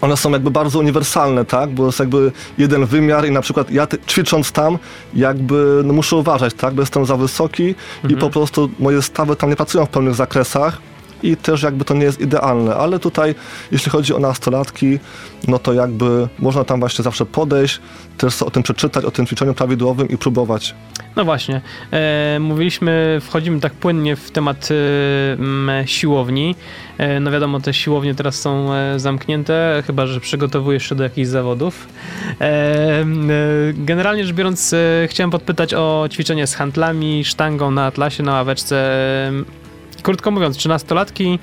one 0.01 0.17
są 0.17 0.31
jakby 0.31 0.51
bardzo 0.51 0.79
uniwersalne, 0.79 1.45
tak? 1.45 1.71
Bo 1.71 1.87
jest 1.87 2.01
jakby 2.01 2.33
jeden 2.59 2.87
wymiar 2.87 3.27
i 3.27 3.31
na 3.31 3.41
przykład 3.41 3.71
ja 3.71 3.87
ćwicząc 4.07 4.53
tam 4.53 4.79
jakby 5.15 5.83
no 5.85 5.93
muszę 5.93 6.17
uważać, 6.17 6.55
tak? 6.55 6.75
Bo 6.75 6.83
jestem 6.83 7.07
za 7.07 7.17
wysoki 7.17 7.75
mhm. 7.95 8.15
i 8.15 8.17
po 8.17 8.31
prostu 8.31 8.71
moje 8.79 9.03
stawy 9.03 9.37
tam 9.37 9.51
nie 9.51 9.57
pracują 9.57 9.87
w 9.87 9.89
pełnych 9.89 10.15
zakresach 10.15 10.90
i 11.23 11.37
też 11.37 11.63
jakby 11.63 11.85
to 11.85 11.95
nie 11.95 12.05
jest 12.05 12.21
idealne, 12.21 12.75
ale 12.75 12.99
tutaj 12.99 13.35
jeśli 13.73 13.91
chodzi 13.91 14.15
o 14.15 14.19
nastolatki, 14.19 14.99
no 15.49 15.59
to 15.59 15.73
jakby 15.73 16.29
można 16.39 16.65
tam 16.65 16.81
właśnie 16.81 17.03
zawsze 17.03 17.27
podejść, 17.27 17.81
też 18.19 18.43
o 18.43 18.51
tym 18.51 18.63
przeczytać, 18.63 19.05
o 19.05 19.11
tym 19.11 19.27
ćwiczeniu 19.27 19.55
prawidłowym 19.55 20.09
i 20.09 20.19
próbować. 20.19 20.75
No 21.17 21.25
właśnie, 21.25 21.61
e, 21.93 22.39
mówiliśmy, 22.41 23.19
wchodzimy 23.21 23.61
tak 23.61 23.73
płynnie 23.73 24.17
w 24.17 24.31
temat 24.31 24.69
e, 24.71 25.87
siłowni. 25.87 26.55
E, 26.99 27.21
no 27.21 27.31
wiadomo, 27.31 27.61
te 27.61 27.75
siłownie 27.75 28.15
teraz 28.15 28.35
są 28.41 28.75
e, 28.75 28.99
zamknięte, 28.99 29.83
chyba 29.87 30.07
że 30.07 30.21
przygotowujesz 30.21 30.89
się 30.89 30.95
do 30.95 31.03
jakichś 31.03 31.29
zawodów. 31.29 31.89
E, 32.41 32.45
e, 32.45 33.07
generalnie 33.75 34.25
rzecz 34.25 34.37
biorąc, 34.37 34.75
chciałem 35.07 35.31
podpytać 35.31 35.75
o 35.75 36.09
ćwiczenie 36.11 36.47
z 36.47 36.55
handlami, 36.55 37.25
sztangą 37.25 37.71
na 37.71 37.87
atlasie, 37.87 38.23
na 38.23 38.33
ławeczce 38.33 38.93
krótko 40.03 40.31
mówiąc, 40.31 40.57
czy 40.57 40.69
nastolatki 40.69 41.39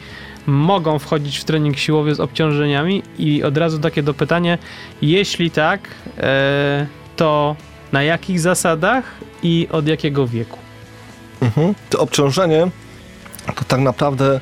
mogą 0.47 0.99
wchodzić 0.99 1.37
w 1.37 1.43
trening 1.43 1.77
siłowy 1.77 2.15
z 2.15 2.19
obciążeniami? 2.19 3.03
I 3.19 3.43
od 3.43 3.57
razu 3.57 3.79
takie 3.79 4.03
dopytanie, 4.03 4.57
jeśli 5.01 5.51
tak, 5.51 5.89
e, 6.17 6.87
to 7.15 7.55
na 7.91 8.03
jakich 8.03 8.39
zasadach 8.39 9.03
i 9.43 9.67
od 9.71 9.87
jakiego 9.87 10.27
wieku? 10.27 10.57
Mhm. 11.41 11.73
To 11.89 11.99
obciążenie 11.99 12.67
to 13.55 13.63
tak 13.67 13.79
naprawdę 13.79 14.39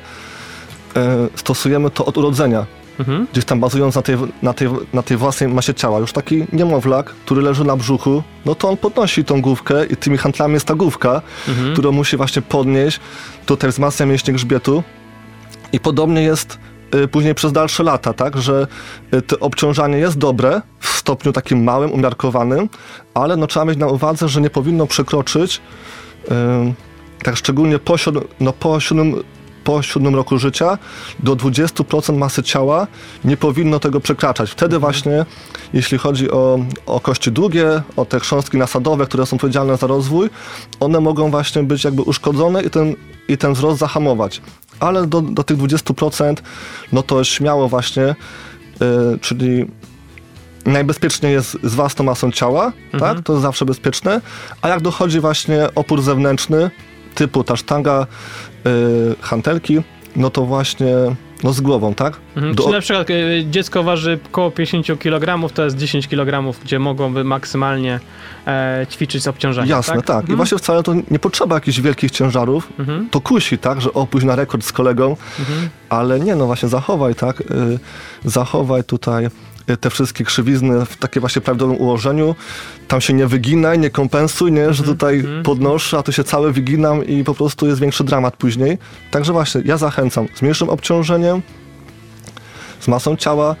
e, 0.96 1.28
stosujemy 1.34 1.90
to 1.90 2.04
od 2.04 2.18
urodzenia. 2.18 2.66
Mhm. 2.98 3.26
Gdzieś 3.32 3.44
tam 3.44 3.60
bazując 3.60 3.94
na 3.94 4.02
tej, 4.02 4.16
na, 4.42 4.52
tej, 4.52 4.68
na 4.92 5.02
tej 5.02 5.16
własnej 5.16 5.48
masie 5.48 5.74
ciała. 5.74 5.98
Już 5.98 6.12
taki 6.12 6.44
niemowlak, 6.52 7.06
który 7.06 7.42
leży 7.42 7.64
na 7.64 7.76
brzuchu, 7.76 8.22
no 8.44 8.54
to 8.54 8.68
on 8.68 8.76
podnosi 8.76 9.24
tą 9.24 9.42
główkę 9.42 9.86
i 9.86 9.96
tymi 9.96 10.18
handlami 10.18 10.54
jest 10.54 10.66
ta 10.66 10.74
główka, 10.74 11.22
mhm. 11.48 11.72
którą 11.72 11.92
musi 11.92 12.16
właśnie 12.16 12.42
podnieść. 12.42 13.00
Tutaj 13.46 13.70
wzmacnia 13.70 14.06
mięśnie 14.06 14.34
grzbietu. 14.34 14.82
I 15.72 15.80
podobnie 15.80 16.22
jest 16.22 16.58
y, 16.94 17.08
później 17.08 17.34
przez 17.34 17.52
dalsze 17.52 17.82
lata, 17.82 18.12
tak, 18.12 18.36
że 18.36 18.66
y, 19.14 19.22
to 19.22 19.38
obciążanie 19.38 19.98
jest 19.98 20.18
dobre 20.18 20.62
w 20.80 20.88
stopniu 20.88 21.32
takim 21.32 21.64
małym, 21.64 21.92
umiarkowanym, 21.92 22.68
ale 23.14 23.36
no, 23.36 23.46
trzeba 23.46 23.64
mieć 23.64 23.78
na 23.78 23.86
uwadze, 23.86 24.28
że 24.28 24.40
nie 24.40 24.50
powinno 24.50 24.86
przekroczyć 24.86 25.60
tak 27.22 27.36
szczególnie 27.36 27.78
po, 27.78 27.96
no, 28.40 28.52
po 28.52 28.80
siódmym 28.80 29.22
po 29.66 29.82
siódmym 29.82 30.14
roku 30.14 30.38
życia 30.38 30.78
do 31.18 31.36
20% 31.36 32.18
masy 32.18 32.42
ciała 32.42 32.86
nie 33.24 33.36
powinno 33.36 33.78
tego 33.80 34.00
przekraczać. 34.00 34.50
Wtedy 34.50 34.78
właśnie, 34.78 35.26
jeśli 35.72 35.98
chodzi 35.98 36.30
o, 36.30 36.58
o 36.86 37.00
kości 37.00 37.32
długie, 37.32 37.82
o 37.96 38.04
te 38.04 38.20
chrząstki 38.20 38.56
nasadowe, 38.56 39.06
które 39.06 39.26
są 39.26 39.36
odpowiedzialne 39.36 39.76
za 39.76 39.86
rozwój, 39.86 40.30
one 40.80 41.00
mogą 41.00 41.30
właśnie 41.30 41.62
być 41.62 41.84
jakby 41.84 42.02
uszkodzone 42.02 42.62
i 42.62 42.70
ten, 42.70 42.94
i 43.28 43.38
ten 43.38 43.54
wzrost 43.54 43.78
zahamować. 43.78 44.40
Ale 44.80 45.06
do, 45.06 45.20
do 45.22 45.42
tych 45.42 45.56
20% 45.56 46.36
no 46.92 47.02
to 47.02 47.24
śmiało 47.24 47.68
właśnie, 47.68 48.14
yy, 48.80 49.18
czyli 49.20 49.66
najbezpieczniej 50.66 51.32
jest 51.32 51.58
z 51.62 51.74
własną 51.74 52.04
masą 52.04 52.32
ciała, 52.32 52.72
mhm. 52.92 53.00
tak? 53.00 53.24
To 53.24 53.32
jest 53.32 53.42
zawsze 53.42 53.64
bezpieczne. 53.64 54.20
A 54.62 54.68
jak 54.68 54.80
dochodzi 54.80 55.20
właśnie 55.20 55.68
opór 55.74 56.02
zewnętrzny, 56.02 56.70
typu 57.16 57.44
ta 57.44 57.56
sztanga, 57.56 58.06
hantelki, 59.20 59.82
no 60.16 60.30
to 60.30 60.44
właśnie 60.44 60.86
no 61.44 61.52
z 61.52 61.60
głową, 61.60 61.94
tak? 61.94 62.16
Mhm, 62.36 62.54
Do... 62.54 62.62
Czyli 62.62 62.74
na 62.74 62.80
przykład 62.80 63.10
y, 63.10 63.44
dziecko 63.50 63.82
waży 63.82 64.18
około 64.26 64.50
50 64.50 64.98
kg, 64.98 65.54
to 65.54 65.64
jest 65.64 65.76
10 65.76 66.08
kg, 66.08 66.58
gdzie 66.64 66.78
mogłoby 66.78 67.24
maksymalnie 67.24 68.00
e, 68.46 68.86
ćwiczyć 68.90 69.22
z 69.22 69.28
obciążeniem, 69.28 69.70
Jasne, 69.70 69.94
tak. 69.96 70.06
tak. 70.06 70.16
Mhm. 70.16 70.32
I 70.32 70.36
właśnie 70.36 70.58
wcale 70.58 70.82
to 70.82 70.94
nie 71.10 71.18
potrzeba 71.18 71.54
jakichś 71.54 71.80
wielkich 71.80 72.10
ciężarów. 72.10 72.68
Mhm. 72.78 73.08
To 73.10 73.20
kusi, 73.20 73.58
tak, 73.58 73.80
że 73.80 73.92
opuść 73.92 74.26
na 74.26 74.36
rekord 74.36 74.64
z 74.64 74.72
kolegą, 74.72 75.16
mhm. 75.38 75.68
ale 75.88 76.20
nie, 76.20 76.36
no 76.36 76.46
właśnie 76.46 76.68
zachowaj, 76.68 77.14
tak, 77.14 77.40
y, 77.40 77.44
zachowaj 78.24 78.84
tutaj 78.84 79.28
te 79.80 79.90
wszystkie 79.90 80.24
krzywizny 80.24 80.86
w 80.86 80.96
takim 80.96 81.20
właśnie 81.20 81.42
prawidłowym 81.42 81.76
ułożeniu. 81.76 82.34
Tam 82.88 83.00
się 83.00 83.12
nie 83.12 83.26
wyginaj, 83.26 83.78
nie 83.78 83.90
kompensuj, 83.90 84.52
nie, 84.52 84.64
że 84.64 84.82
mhm, 84.82 84.84
tutaj 84.84 85.18
mm. 85.20 85.42
podnoszę, 85.42 85.98
a 85.98 86.02
tu 86.02 86.12
się 86.12 86.24
cały 86.24 86.52
wyginam 86.52 87.06
i 87.06 87.24
po 87.24 87.34
prostu 87.34 87.66
jest 87.66 87.80
większy 87.80 88.04
dramat 88.04 88.36
później. 88.36 88.78
Także 89.10 89.32
właśnie, 89.32 89.60
ja 89.64 89.76
zachęcam 89.76 90.28
z 90.34 90.42
mniejszym 90.42 90.68
obciążeniem, 90.68 91.42
z 92.80 92.88
masą 92.88 93.16
ciała, 93.16 93.56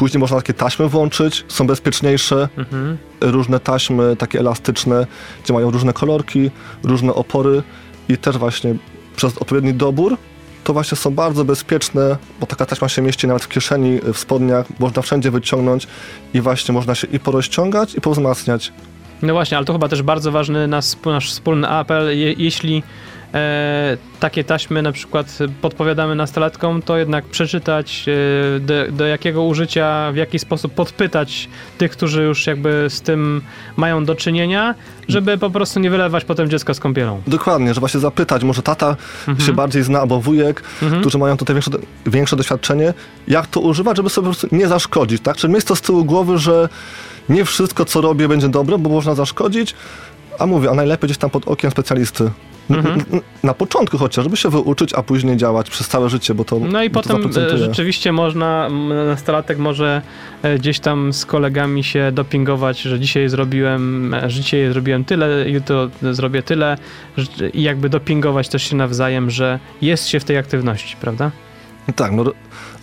Później 0.00 0.20
można 0.20 0.36
takie 0.36 0.54
taśmy 0.54 0.88
włączyć, 0.88 1.44
są 1.48 1.66
bezpieczniejsze. 1.66 2.48
Mhm. 2.56 2.98
Różne 3.20 3.60
taśmy 3.60 4.16
takie 4.16 4.38
elastyczne, 4.38 5.06
gdzie 5.44 5.54
mają 5.54 5.70
różne 5.70 5.92
kolorki, 5.92 6.50
różne 6.82 7.14
opory 7.14 7.62
i 8.08 8.18
też 8.18 8.38
właśnie 8.38 8.74
przez 9.16 9.38
odpowiedni 9.38 9.74
dobór 9.74 10.16
to 10.64 10.72
właśnie 10.72 10.96
są 10.96 11.10
bardzo 11.10 11.44
bezpieczne, 11.44 12.16
bo 12.40 12.46
taka 12.46 12.66
taśma 12.66 12.88
się 12.88 13.02
mieści 13.02 13.26
nawet 13.26 13.42
w 13.42 13.48
kieszeni, 13.48 14.00
w 14.14 14.18
spodniach, 14.18 14.66
można 14.78 15.02
wszędzie 15.02 15.30
wyciągnąć 15.30 15.86
i 16.34 16.40
właśnie 16.40 16.74
można 16.74 16.94
się 16.94 17.06
i 17.06 17.20
porozciągać 17.20 17.94
i 17.94 18.00
powzmacniać. 18.00 18.72
No 19.22 19.32
właśnie, 19.32 19.56
ale 19.56 19.66
to 19.66 19.72
chyba 19.72 19.88
też 19.88 20.02
bardzo 20.02 20.32
ważny 20.32 20.68
nasz, 20.68 20.86
nasz 21.06 21.30
wspólny 21.30 21.68
apel. 21.68 22.18
Je, 22.18 22.32
jeśli 22.32 22.82
e, 23.34 23.96
takie 24.20 24.44
taśmy 24.44 24.82
na 24.82 24.92
przykład 24.92 25.38
podpowiadamy 25.62 26.14
nastolatkom, 26.14 26.82
to 26.82 26.98
jednak 26.98 27.24
przeczytać 27.24 28.06
e, 28.08 28.60
do, 28.60 28.74
do, 28.92 29.06
jakiego 29.06 29.44
użycia, 29.44 30.12
w 30.12 30.16
jaki 30.16 30.38
sposób 30.38 30.74
podpytać 30.74 31.48
tych, 31.78 31.90
którzy 31.90 32.22
już 32.22 32.46
jakby 32.46 32.86
z 32.88 33.00
tym 33.00 33.42
mają 33.76 34.04
do 34.04 34.14
czynienia, 34.14 34.74
żeby 35.08 35.38
po 35.38 35.50
prostu 35.50 35.80
nie 35.80 35.90
wylewać 35.90 36.24
potem 36.24 36.50
dziecka 36.50 36.74
z 36.74 36.80
kąpielą. 36.80 37.22
Dokładnie, 37.26 37.74
że 37.74 37.80
właśnie 37.80 38.00
zapytać, 38.00 38.44
może 38.44 38.62
tata 38.62 38.96
mhm. 39.28 39.46
się 39.46 39.52
bardziej 39.52 39.82
zna, 39.82 40.00
albo 40.00 40.20
wujek, 40.20 40.62
mhm. 40.82 41.00
którzy 41.00 41.18
mają 41.18 41.36
tutaj 41.36 41.54
większe, 41.54 41.70
większe 42.06 42.36
doświadczenie, 42.36 42.94
jak 43.28 43.46
to 43.46 43.60
używać, 43.60 43.96
żeby 43.96 44.10
sobie 44.10 44.24
po 44.24 44.34
prostu 44.34 44.56
nie 44.56 44.68
zaszkodzić, 44.68 45.22
tak? 45.22 45.36
Czyli 45.36 45.52
mieć 45.52 45.64
to 45.64 45.76
z 45.76 45.80
tyłu 45.80 46.04
głowy, 46.04 46.38
że 46.38 46.68
nie 47.28 47.44
wszystko, 47.44 47.84
co 47.84 48.00
robię, 48.00 48.28
będzie 48.28 48.48
dobre, 48.48 48.78
bo 48.78 48.90
można 48.90 49.14
zaszkodzić, 49.14 49.74
a 50.38 50.46
mówię, 50.46 50.70
a 50.70 50.74
najlepiej 50.74 51.08
gdzieś 51.08 51.18
tam 51.18 51.30
pod 51.30 51.48
okiem 51.48 51.70
specjalisty. 51.70 52.30
Mhm. 52.70 53.20
Na 53.42 53.54
początku 53.54 53.98
chociaż, 53.98 54.24
żeby 54.24 54.36
się 54.36 54.50
wyuczyć, 54.50 54.94
a 54.94 55.02
później 55.02 55.36
działać 55.36 55.70
przez 55.70 55.88
całe 55.88 56.10
życie, 56.10 56.34
bo 56.34 56.44
to 56.44 56.58
No 56.58 56.82
i 56.82 56.90
potem 56.90 57.30
e, 57.36 57.58
rzeczywiście 57.58 58.12
można, 58.12 58.68
nastolatek 59.06 59.58
może 59.58 60.02
e, 60.42 60.58
gdzieś 60.58 60.80
tam 60.80 61.12
z 61.12 61.26
kolegami 61.26 61.84
się 61.84 62.12
dopingować, 62.12 62.80
że 62.80 63.00
dzisiaj 63.00 63.28
zrobiłem, 63.28 64.14
że 64.26 64.40
dzisiaj 64.40 64.72
zrobiłem 64.72 65.04
tyle, 65.04 65.50
jutro 65.50 65.88
zrobię 66.12 66.42
tyle 66.42 66.78
i 67.54 67.62
jakby 67.62 67.88
dopingować 67.88 68.48
też 68.48 68.62
się 68.62 68.76
nawzajem, 68.76 69.30
że 69.30 69.58
jest 69.82 70.08
się 70.08 70.20
w 70.20 70.24
tej 70.24 70.36
aktywności, 70.36 70.96
prawda? 71.00 71.30
Tak, 71.96 72.12
no 72.12 72.24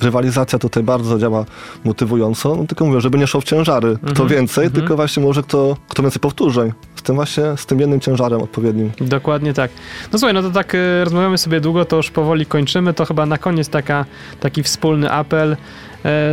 rywalizacja 0.01 0.59
tutaj 0.59 0.83
bardzo 0.83 1.19
działa 1.19 1.45
motywująco, 1.83 2.55
no, 2.55 2.65
tylko 2.65 2.85
mówię, 2.85 3.01
żeby 3.01 3.17
nie 3.17 3.27
szło 3.27 3.41
w 3.41 3.43
ciężary, 3.43 3.97
kto 4.07 4.23
-hmm, 4.23 4.29
więcej, 4.29 4.69
-hmm. 4.69 4.73
tylko 4.73 4.95
właśnie 4.95 5.23
może 5.23 5.43
kto, 5.43 5.77
kto 5.89 6.01
więcej 6.01 6.19
powtórzy. 6.19 6.73
Tym 7.07 7.15
właśnie, 7.15 7.43
z 7.57 7.65
tym 7.65 7.79
jednym 7.79 7.99
ciężarem 7.99 8.41
odpowiednim. 8.41 8.91
Dokładnie 9.01 9.53
tak. 9.53 9.71
No 10.13 10.19
słuchaj, 10.19 10.33
no 10.33 10.41
to 10.41 10.51
tak 10.51 10.75
y, 10.75 11.03
rozmawiamy 11.03 11.37
sobie 11.37 11.61
długo, 11.61 11.85
to 11.85 11.95
już 11.95 12.11
powoli 12.11 12.45
kończymy, 12.45 12.93
to 12.93 13.05
chyba 13.05 13.25
na 13.25 13.37
koniec 13.37 13.69
taka, 13.69 14.05
taki 14.39 14.63
wspólny 14.63 15.11
apel, 15.11 15.51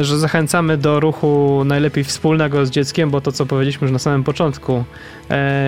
y, 0.00 0.04
że 0.04 0.18
zachęcamy 0.18 0.76
do 0.76 1.00
ruchu 1.00 1.62
najlepiej 1.64 2.04
wspólnego 2.04 2.66
z 2.66 2.70
dzieckiem, 2.70 3.10
bo 3.10 3.20
to 3.20 3.32
co 3.32 3.46
powiedzieliśmy 3.46 3.84
już 3.84 3.92
na 3.92 3.98
samym 3.98 4.24
początku, 4.24 4.84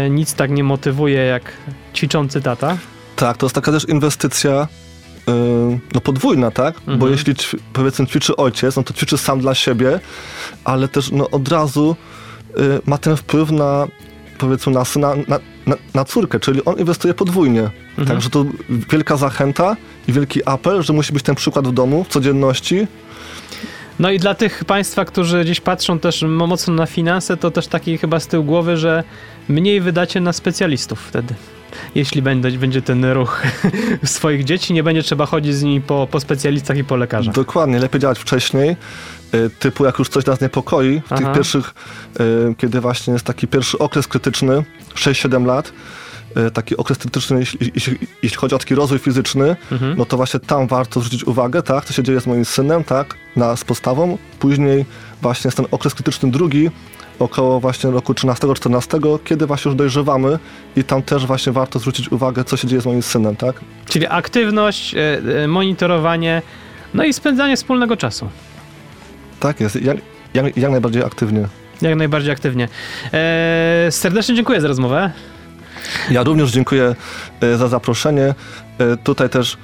y, 0.07 0.11
nic 0.11 0.35
tak 0.35 0.51
nie 0.51 0.65
motywuje 0.65 1.21
jak 1.21 1.53
ćwiczący 1.95 2.43
tata. 2.43 2.77
Tak, 3.17 3.37
to 3.37 3.47
jest 3.47 3.55
taka 3.55 3.73
też 3.73 3.89
inwestycja 3.89 4.69
no 5.95 6.01
podwójna, 6.01 6.51
tak? 6.51 6.77
Mhm. 6.79 6.99
Bo 6.99 7.09
jeśli 7.09 7.35
powiedzmy 7.73 8.07
ćwiczy 8.07 8.37
ojciec, 8.37 8.77
no 8.77 8.83
to 8.83 8.95
ćwiczy 8.95 9.19
sam 9.19 9.41
dla 9.41 9.55
siebie, 9.55 10.01
ale 10.65 10.89
też 10.89 11.11
no 11.11 11.31
od 11.31 11.49
razu 11.49 11.97
ma 12.87 12.99
ten 12.99 13.17
wpływ 13.17 13.51
na 13.51 13.87
powiedzmy 14.39 14.73
na 14.73 14.85
syna, 14.85 15.15
na, 15.29 15.39
na, 15.67 15.77
na 15.95 16.05
córkę, 16.05 16.41
czyli 16.41 16.65
on 16.65 16.79
inwestuje 16.79 17.15
podwójnie. 17.15 17.71
Mhm. 17.89 18.09
Także 18.09 18.31
to 18.31 18.45
wielka 18.69 19.17
zachęta 19.17 19.77
i 20.09 20.13
wielki 20.13 20.41
apel, 20.45 20.83
że 20.83 20.93
musi 20.93 21.13
być 21.13 21.23
ten 21.23 21.35
przykład 21.35 21.69
w 21.69 21.73
domu, 21.73 22.05
w 22.05 22.09
codzienności, 22.09 22.87
no 23.99 24.11
i 24.11 24.19
dla 24.19 24.35
tych 24.35 24.65
Państwa, 24.65 25.05
którzy 25.05 25.45
gdzieś 25.45 25.61
patrzą 25.61 25.99
też 25.99 26.23
mocno 26.23 26.75
na 26.75 26.87
finanse, 26.87 27.37
to 27.37 27.51
też 27.51 27.67
taki 27.67 27.99
chyba 27.99 28.21
z 28.21 28.27
tyłu 28.27 28.45
głowy, 28.45 28.77
że 28.77 29.05
mniej 29.49 29.81
wydacie 29.81 30.21
na 30.21 30.33
specjalistów 30.33 31.01
wtedy 31.01 31.35
jeśli 31.95 32.23
będzie, 32.23 32.51
będzie 32.51 32.83
ten 32.83 33.05
ruch 33.05 33.43
swoich 34.05 34.45
dzieci, 34.45 34.73
nie 34.73 34.83
będzie 34.83 35.03
trzeba 35.03 35.27
chodzić 35.27 35.55
z 35.55 35.63
nimi 35.63 35.81
po, 35.81 36.09
po 36.11 36.21
specjalistach 36.21 36.77
i 36.77 36.85
po 36.85 36.97
lekarzach. 36.97 37.35
Dokładnie, 37.35 37.79
lepiej 37.79 38.01
działać 38.01 38.19
wcześniej, 38.19 38.77
y, 39.35 39.51
typu 39.59 39.85
jak 39.85 39.99
już 39.99 40.09
coś 40.09 40.27
nas 40.27 40.41
niepokoi, 40.41 41.01
w 41.01 41.13
Aha. 41.13 41.17
tych 41.17 41.33
pierwszych, 41.33 41.75
y, 42.21 42.55
kiedy 42.59 42.81
właśnie 42.81 43.13
jest 43.13 43.25
taki 43.25 43.47
pierwszy 43.49 43.79
okres 43.79 44.09
krytyczny, 44.09 44.65
6-7 44.95 45.47
lat, 45.47 45.73
y, 46.37 46.51
taki 46.51 46.77
okres 46.77 46.99
krytyczny, 46.99 47.41
jeśli, 47.41 47.73
jeśli, 47.75 47.99
jeśli, 48.23 48.39
chodzi 48.39 48.55
o 48.55 48.59
taki 48.59 48.75
rozwój 48.75 48.99
fizyczny, 48.99 49.57
mhm. 49.73 49.95
no 49.99 50.05
to 50.05 50.17
właśnie 50.17 50.41
tam 50.41 50.67
warto 50.67 51.01
zwrócić 51.01 51.25
uwagę, 51.25 51.63
tak, 51.63 51.85
co 51.85 51.93
się 51.93 52.03
dzieje 52.03 52.21
z 52.21 52.27
moim 52.27 52.45
synem, 52.45 52.85
tak, 52.85 53.15
na, 53.37 53.57
z 53.57 53.65
postawą. 53.65 54.19
Później 54.39 54.85
właśnie 55.23 55.49
jest 55.49 55.57
ten 55.57 55.67
okres 55.71 55.95
krytyczny 55.95 56.31
drugi, 56.31 56.71
około 57.19 57.61
właśnie 57.61 57.91
roku 57.91 58.13
13-14, 58.13 59.19
kiedy 59.25 59.47
właśnie 59.47 59.69
już 59.69 59.79
dojrzewamy 59.79 60.39
i 60.77 60.85
tam 60.85 61.03
też 61.03 61.27
właśnie 61.27 61.53
warto 61.53 61.79
zwrócić 61.79 62.13
uwagę, 62.13 62.45
co 62.45 62.57
się 62.57 62.69
dzieje 62.69 62.83
z 62.83 62.87
moim 62.87 63.03
synem, 63.03 63.37
tak? 63.37 63.61
Czyli 63.89 64.07
aktywność, 64.07 64.95
e, 64.95 64.99
e, 65.43 65.49
monitorowanie, 65.49 66.43
no 66.95 67.05
i 67.05 67.13
spędzanie 67.13 67.57
wspólnego 67.57 67.97
czasu. 67.97 68.29
Tak 69.41 69.61
jest, 69.61 69.83
jak, 69.83 69.97
jak, 70.35 70.57
jak 70.57 70.71
najbardziej 70.71 71.03
aktywnie. 71.03 71.49
Jak 71.83 71.97
najbardziej 71.97 72.33
aktywnie. 72.33 72.69
Eee, 73.13 73.93
serdecznie 73.93 74.35
dziękuję 74.35 74.61
za 74.61 74.69
rozmowę. 74.69 75.11
Ja 76.11 76.23
również 76.23 76.51
dziękuję 76.51 76.95
e, 77.41 77.57
za 77.57 77.69
zaproszenie. 77.69 78.35
Tutaj 79.05 79.29
też 79.29 79.57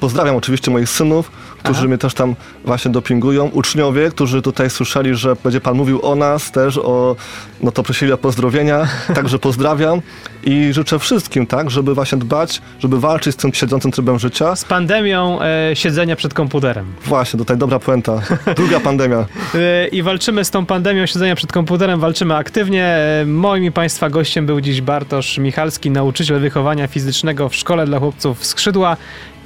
pozdrawiam 0.00 0.36
oczywiście 0.36 0.70
moich 0.70 0.88
synów, 0.88 1.30
którzy 1.68 1.80
Aha. 1.80 1.88
mnie 1.88 1.98
też 1.98 2.14
tam 2.14 2.36
właśnie 2.64 2.90
dopingują. 2.90 3.46
Uczniowie, 3.46 4.10
którzy 4.10 4.42
tutaj 4.42 4.70
słyszeli, 4.70 5.14
że 5.14 5.36
będzie 5.44 5.60
pan 5.60 5.76
mówił 5.76 6.06
o 6.06 6.14
nas 6.14 6.52
też, 6.52 6.78
o, 6.78 7.16
no 7.60 7.72
to 7.72 7.82
prosili 7.82 8.12
o 8.12 8.18
pozdrowienia, 8.18 8.88
także 9.14 9.38
pozdrawiam 9.38 10.00
i 10.44 10.72
życzę 10.72 10.98
wszystkim, 10.98 11.46
tak, 11.46 11.70
żeby 11.70 11.94
właśnie 11.94 12.18
dbać, 12.18 12.62
żeby 12.78 13.00
walczyć 13.00 13.34
z 13.34 13.36
tym 13.36 13.54
siedzącym 13.54 13.90
trybem 13.90 14.18
życia. 14.18 14.56
Z 14.56 14.64
pandemią 14.64 15.38
e, 15.42 15.76
siedzenia 15.76 16.16
przed 16.16 16.34
komputerem. 16.34 16.94
Właśnie, 17.04 17.38
tutaj 17.38 17.56
dobra 17.56 17.78
puenta. 17.78 18.20
Druga 18.56 18.80
pandemia. 18.80 19.26
E, 19.54 19.88
I 19.88 20.02
walczymy 20.02 20.44
z 20.44 20.50
tą 20.50 20.66
pandemią 20.66 21.06
siedzenia 21.06 21.34
przed 21.34 21.52
komputerem, 21.52 22.00
walczymy 22.00 22.36
aktywnie. 22.36 22.84
E, 22.84 23.24
moim 23.26 23.64
i 23.64 23.72
Państwa 23.72 24.10
gościem 24.10 24.46
był 24.46 24.60
dziś 24.60 24.80
Bartosz 24.80 25.38
Michalski, 25.38 25.90
nauczyciel 25.90 26.40
wychowania 26.40 26.86
fizycznego 26.86 27.48
w 27.48 27.56
Szkole 27.56 27.86
dla 27.86 27.98
Chłopców 27.98 28.46
Skrzydła 28.46 28.96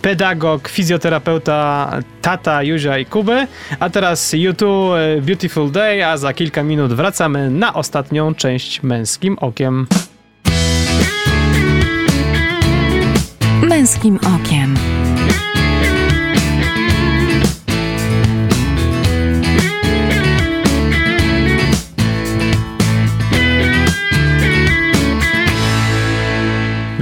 pedagog, 0.03 0.69
fizjoterapeuta 0.69 1.91
Tata, 2.21 2.63
Juzia 2.63 2.99
i 2.99 3.05
Kuby. 3.05 3.47
A 3.81 3.91
teraz 3.91 4.33
YouTube 4.33 5.21
Beautiful 5.23 5.71
Day, 5.71 6.03
a 6.03 6.17
za 6.17 6.33
kilka 6.33 6.63
minut 6.63 6.93
wracamy 6.93 7.51
na 7.51 7.75
ostatnią 7.75 8.35
część 8.35 8.83
Męskim 8.83 9.39
Okiem. 9.39 9.87
Męskim 13.63 14.19
Okiem. 14.37 14.77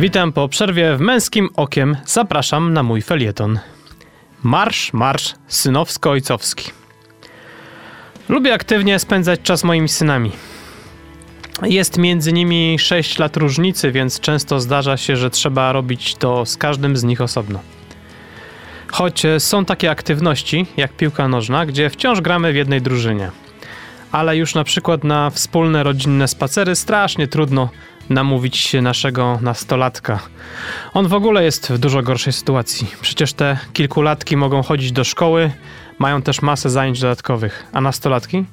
Witam 0.01 0.33
po 0.33 0.49
przerwie 0.49 0.97
w 0.97 1.01
Męskim 1.01 1.49
Okiem. 1.57 1.97
Zapraszam 2.07 2.73
na 2.73 2.83
mój 2.83 3.03
felieton. 3.03 3.59
Marsz, 4.43 4.93
marsz 4.93 5.35
synowsko-ojcowski. 5.49 6.71
Lubię 8.29 8.55
aktywnie 8.55 8.99
spędzać 8.99 9.41
czas 9.43 9.65
moimi 9.65 9.89
synami. 9.89 10.33
Jest 11.63 11.99
między 11.99 12.33
nimi 12.33 12.79
6 12.79 13.19
lat 13.19 13.37
różnicy, 13.37 13.93
więc 13.93 14.21
często 14.21 14.61
zdarza 14.61 14.97
się, 14.97 15.17
że 15.17 15.31
trzeba 15.31 15.73
robić 15.73 16.15
to 16.15 16.47
z 16.47 16.57
każdym 16.57 16.97
z 16.97 17.05
nich 17.05 17.21
osobno. 17.21 17.61
Choć 18.87 19.23
są 19.39 19.65
takie 19.65 19.91
aktywności, 19.91 20.67
jak 20.77 20.93
piłka 20.93 21.29
nożna, 21.29 21.67
gdzie 21.67 21.91
wciąż 21.91 22.21
gramy 22.21 22.53
w 22.53 22.57
jednej 22.57 22.83
drużynie. 22.83 23.31
Ale 24.13 24.37
już 24.37 24.55
na 24.55 24.65
przykład 24.65 25.05
na 25.05 25.31
wspólne 25.31 25.83
rodzinne 25.83 26.29
spacery 26.29 26.77
strasznie 26.77 27.29
trudno 27.29 27.69
namówić 28.11 28.73
naszego 28.83 29.39
nastolatka. 29.43 30.21
On 30.95 31.09
w 31.09 31.15
ogóle 31.15 31.45
jest 31.45 31.73
w 31.73 31.79
dużo 31.79 32.03
gorszej 32.03 32.33
sytuacji. 32.33 32.91
Przecież 33.01 33.33
te 33.33 33.59
kilkulatki 33.73 34.37
mogą 34.37 34.63
chodzić 34.63 34.93
do 34.93 35.05
szkoły, 35.05 35.51
mają 35.99 36.23
też 36.23 36.43
masę 36.43 36.71
zajęć 36.71 37.01
dodatkowych, 37.01 37.67
a 37.73 37.81
nastolatki? 37.81 38.45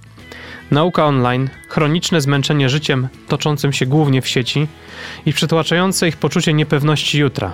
Nauka 0.71 1.05
online, 1.05 1.49
chroniczne 1.69 2.21
zmęczenie 2.21 2.69
życiem 2.69 3.07
toczącym 3.27 3.73
się 3.73 3.85
głównie 3.85 4.21
w 4.21 4.27
sieci 4.27 4.67
i 5.25 5.33
przytłaczające 5.33 6.07
ich 6.07 6.17
poczucie 6.17 6.53
niepewności 6.53 7.19
jutra. 7.19 7.51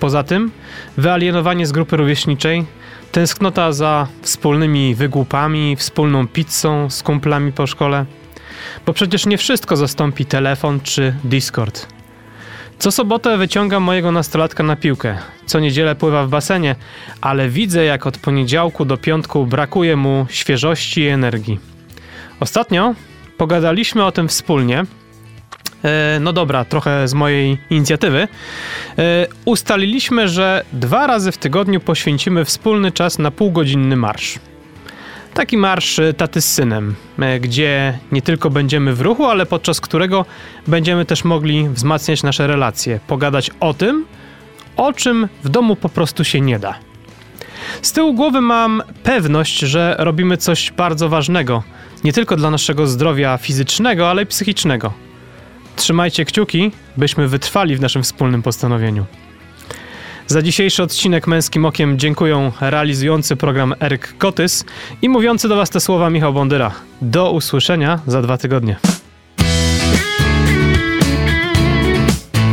Poza 0.00 0.22
tym, 0.22 0.50
wyalienowanie 0.96 1.66
z 1.66 1.72
grupy 1.72 1.96
rówieśniczej, 1.96 2.64
tęsknota 3.12 3.72
za 3.72 4.06
wspólnymi 4.22 4.94
wygłupami, 4.94 5.76
wspólną 5.76 6.28
pizzą 6.28 6.90
z 6.90 7.02
kumplami 7.02 7.52
po 7.52 7.66
szkole– 7.66 8.04
bo 8.86 8.92
przecież 8.92 9.26
nie 9.26 9.38
wszystko 9.38 9.76
zastąpi 9.76 10.26
telefon 10.26 10.80
czy 10.80 11.14
Discord. 11.24 11.86
Co 12.78 12.90
sobotę 12.90 13.36
wyciągam 13.36 13.82
mojego 13.82 14.12
nastolatka 14.12 14.62
na 14.62 14.76
piłkę. 14.76 15.18
Co 15.46 15.60
niedzielę 15.60 15.94
pływa 15.94 16.24
w 16.24 16.28
basenie, 16.28 16.76
ale 17.20 17.48
widzę, 17.48 17.84
jak 17.84 18.06
od 18.06 18.18
poniedziałku 18.18 18.84
do 18.84 18.96
piątku 18.96 19.46
brakuje 19.46 19.96
mu 19.96 20.26
świeżości 20.30 21.00
i 21.00 21.06
energii. 21.06 21.60
Ostatnio 22.40 22.94
pogadaliśmy 23.36 24.04
o 24.04 24.12
tym 24.12 24.28
wspólnie. 24.28 24.84
E, 25.84 26.18
no 26.20 26.32
dobra, 26.32 26.64
trochę 26.64 27.08
z 27.08 27.14
mojej 27.14 27.58
inicjatywy. 27.70 28.28
E, 28.98 29.26
ustaliliśmy, 29.44 30.28
że 30.28 30.64
dwa 30.72 31.06
razy 31.06 31.32
w 31.32 31.38
tygodniu 31.38 31.80
poświęcimy 31.80 32.44
wspólny 32.44 32.92
czas 32.92 33.18
na 33.18 33.30
półgodzinny 33.30 33.96
marsz. 33.96 34.38
Taki 35.34 35.56
marsz 35.56 35.98
e, 35.98 36.14
taty 36.14 36.40
z 36.40 36.52
synem, 36.52 36.94
e, 37.18 37.40
gdzie 37.40 37.98
nie 38.12 38.22
tylko 38.22 38.50
będziemy 38.50 38.94
w 38.94 39.00
ruchu, 39.00 39.24
ale 39.24 39.46
podczas 39.46 39.80
którego 39.80 40.24
będziemy 40.66 41.04
też 41.04 41.24
mogli 41.24 41.68
wzmacniać 41.68 42.22
nasze 42.22 42.46
relacje, 42.46 43.00
pogadać 43.06 43.50
o 43.60 43.74
tym, 43.74 44.04
o 44.76 44.92
czym 44.92 45.28
w 45.44 45.48
domu 45.48 45.76
po 45.76 45.88
prostu 45.88 46.24
się 46.24 46.40
nie 46.40 46.58
da. 46.58 46.74
Z 47.82 47.92
tyłu 47.92 48.14
głowy 48.14 48.40
mam 48.40 48.82
pewność, 49.02 49.58
że 49.58 49.96
robimy 49.98 50.36
coś 50.36 50.72
bardzo 50.72 51.08
ważnego, 51.08 51.62
nie 52.04 52.12
tylko 52.12 52.36
dla 52.36 52.50
naszego 52.50 52.86
zdrowia 52.86 53.38
fizycznego, 53.38 54.10
ale 54.10 54.22
i 54.22 54.26
psychicznego. 54.26 54.92
Trzymajcie 55.76 56.24
kciuki, 56.24 56.72
byśmy 56.96 57.28
wytrwali 57.28 57.76
w 57.76 57.80
naszym 57.80 58.02
wspólnym 58.02 58.42
postanowieniu. 58.42 59.04
Za 60.28 60.42
dzisiejszy 60.42 60.82
odcinek 60.82 61.26
Męskim 61.26 61.64
Okiem 61.64 61.98
dziękuję 61.98 62.52
realizujący 62.60 63.36
program 63.36 63.74
Eryk 63.80 64.18
Kotys 64.18 64.64
i 65.02 65.08
mówiący 65.08 65.48
do 65.48 65.56
Was 65.56 65.70
te 65.70 65.80
słowa 65.80 66.10
Michał 66.10 66.32
Bondyra. 66.32 66.72
Do 67.02 67.32
usłyszenia 67.32 68.00
za 68.06 68.22
dwa 68.22 68.38
tygodnie. 68.38 68.76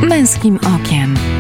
Męskim 0.02 0.60
Okiem. 0.76 1.35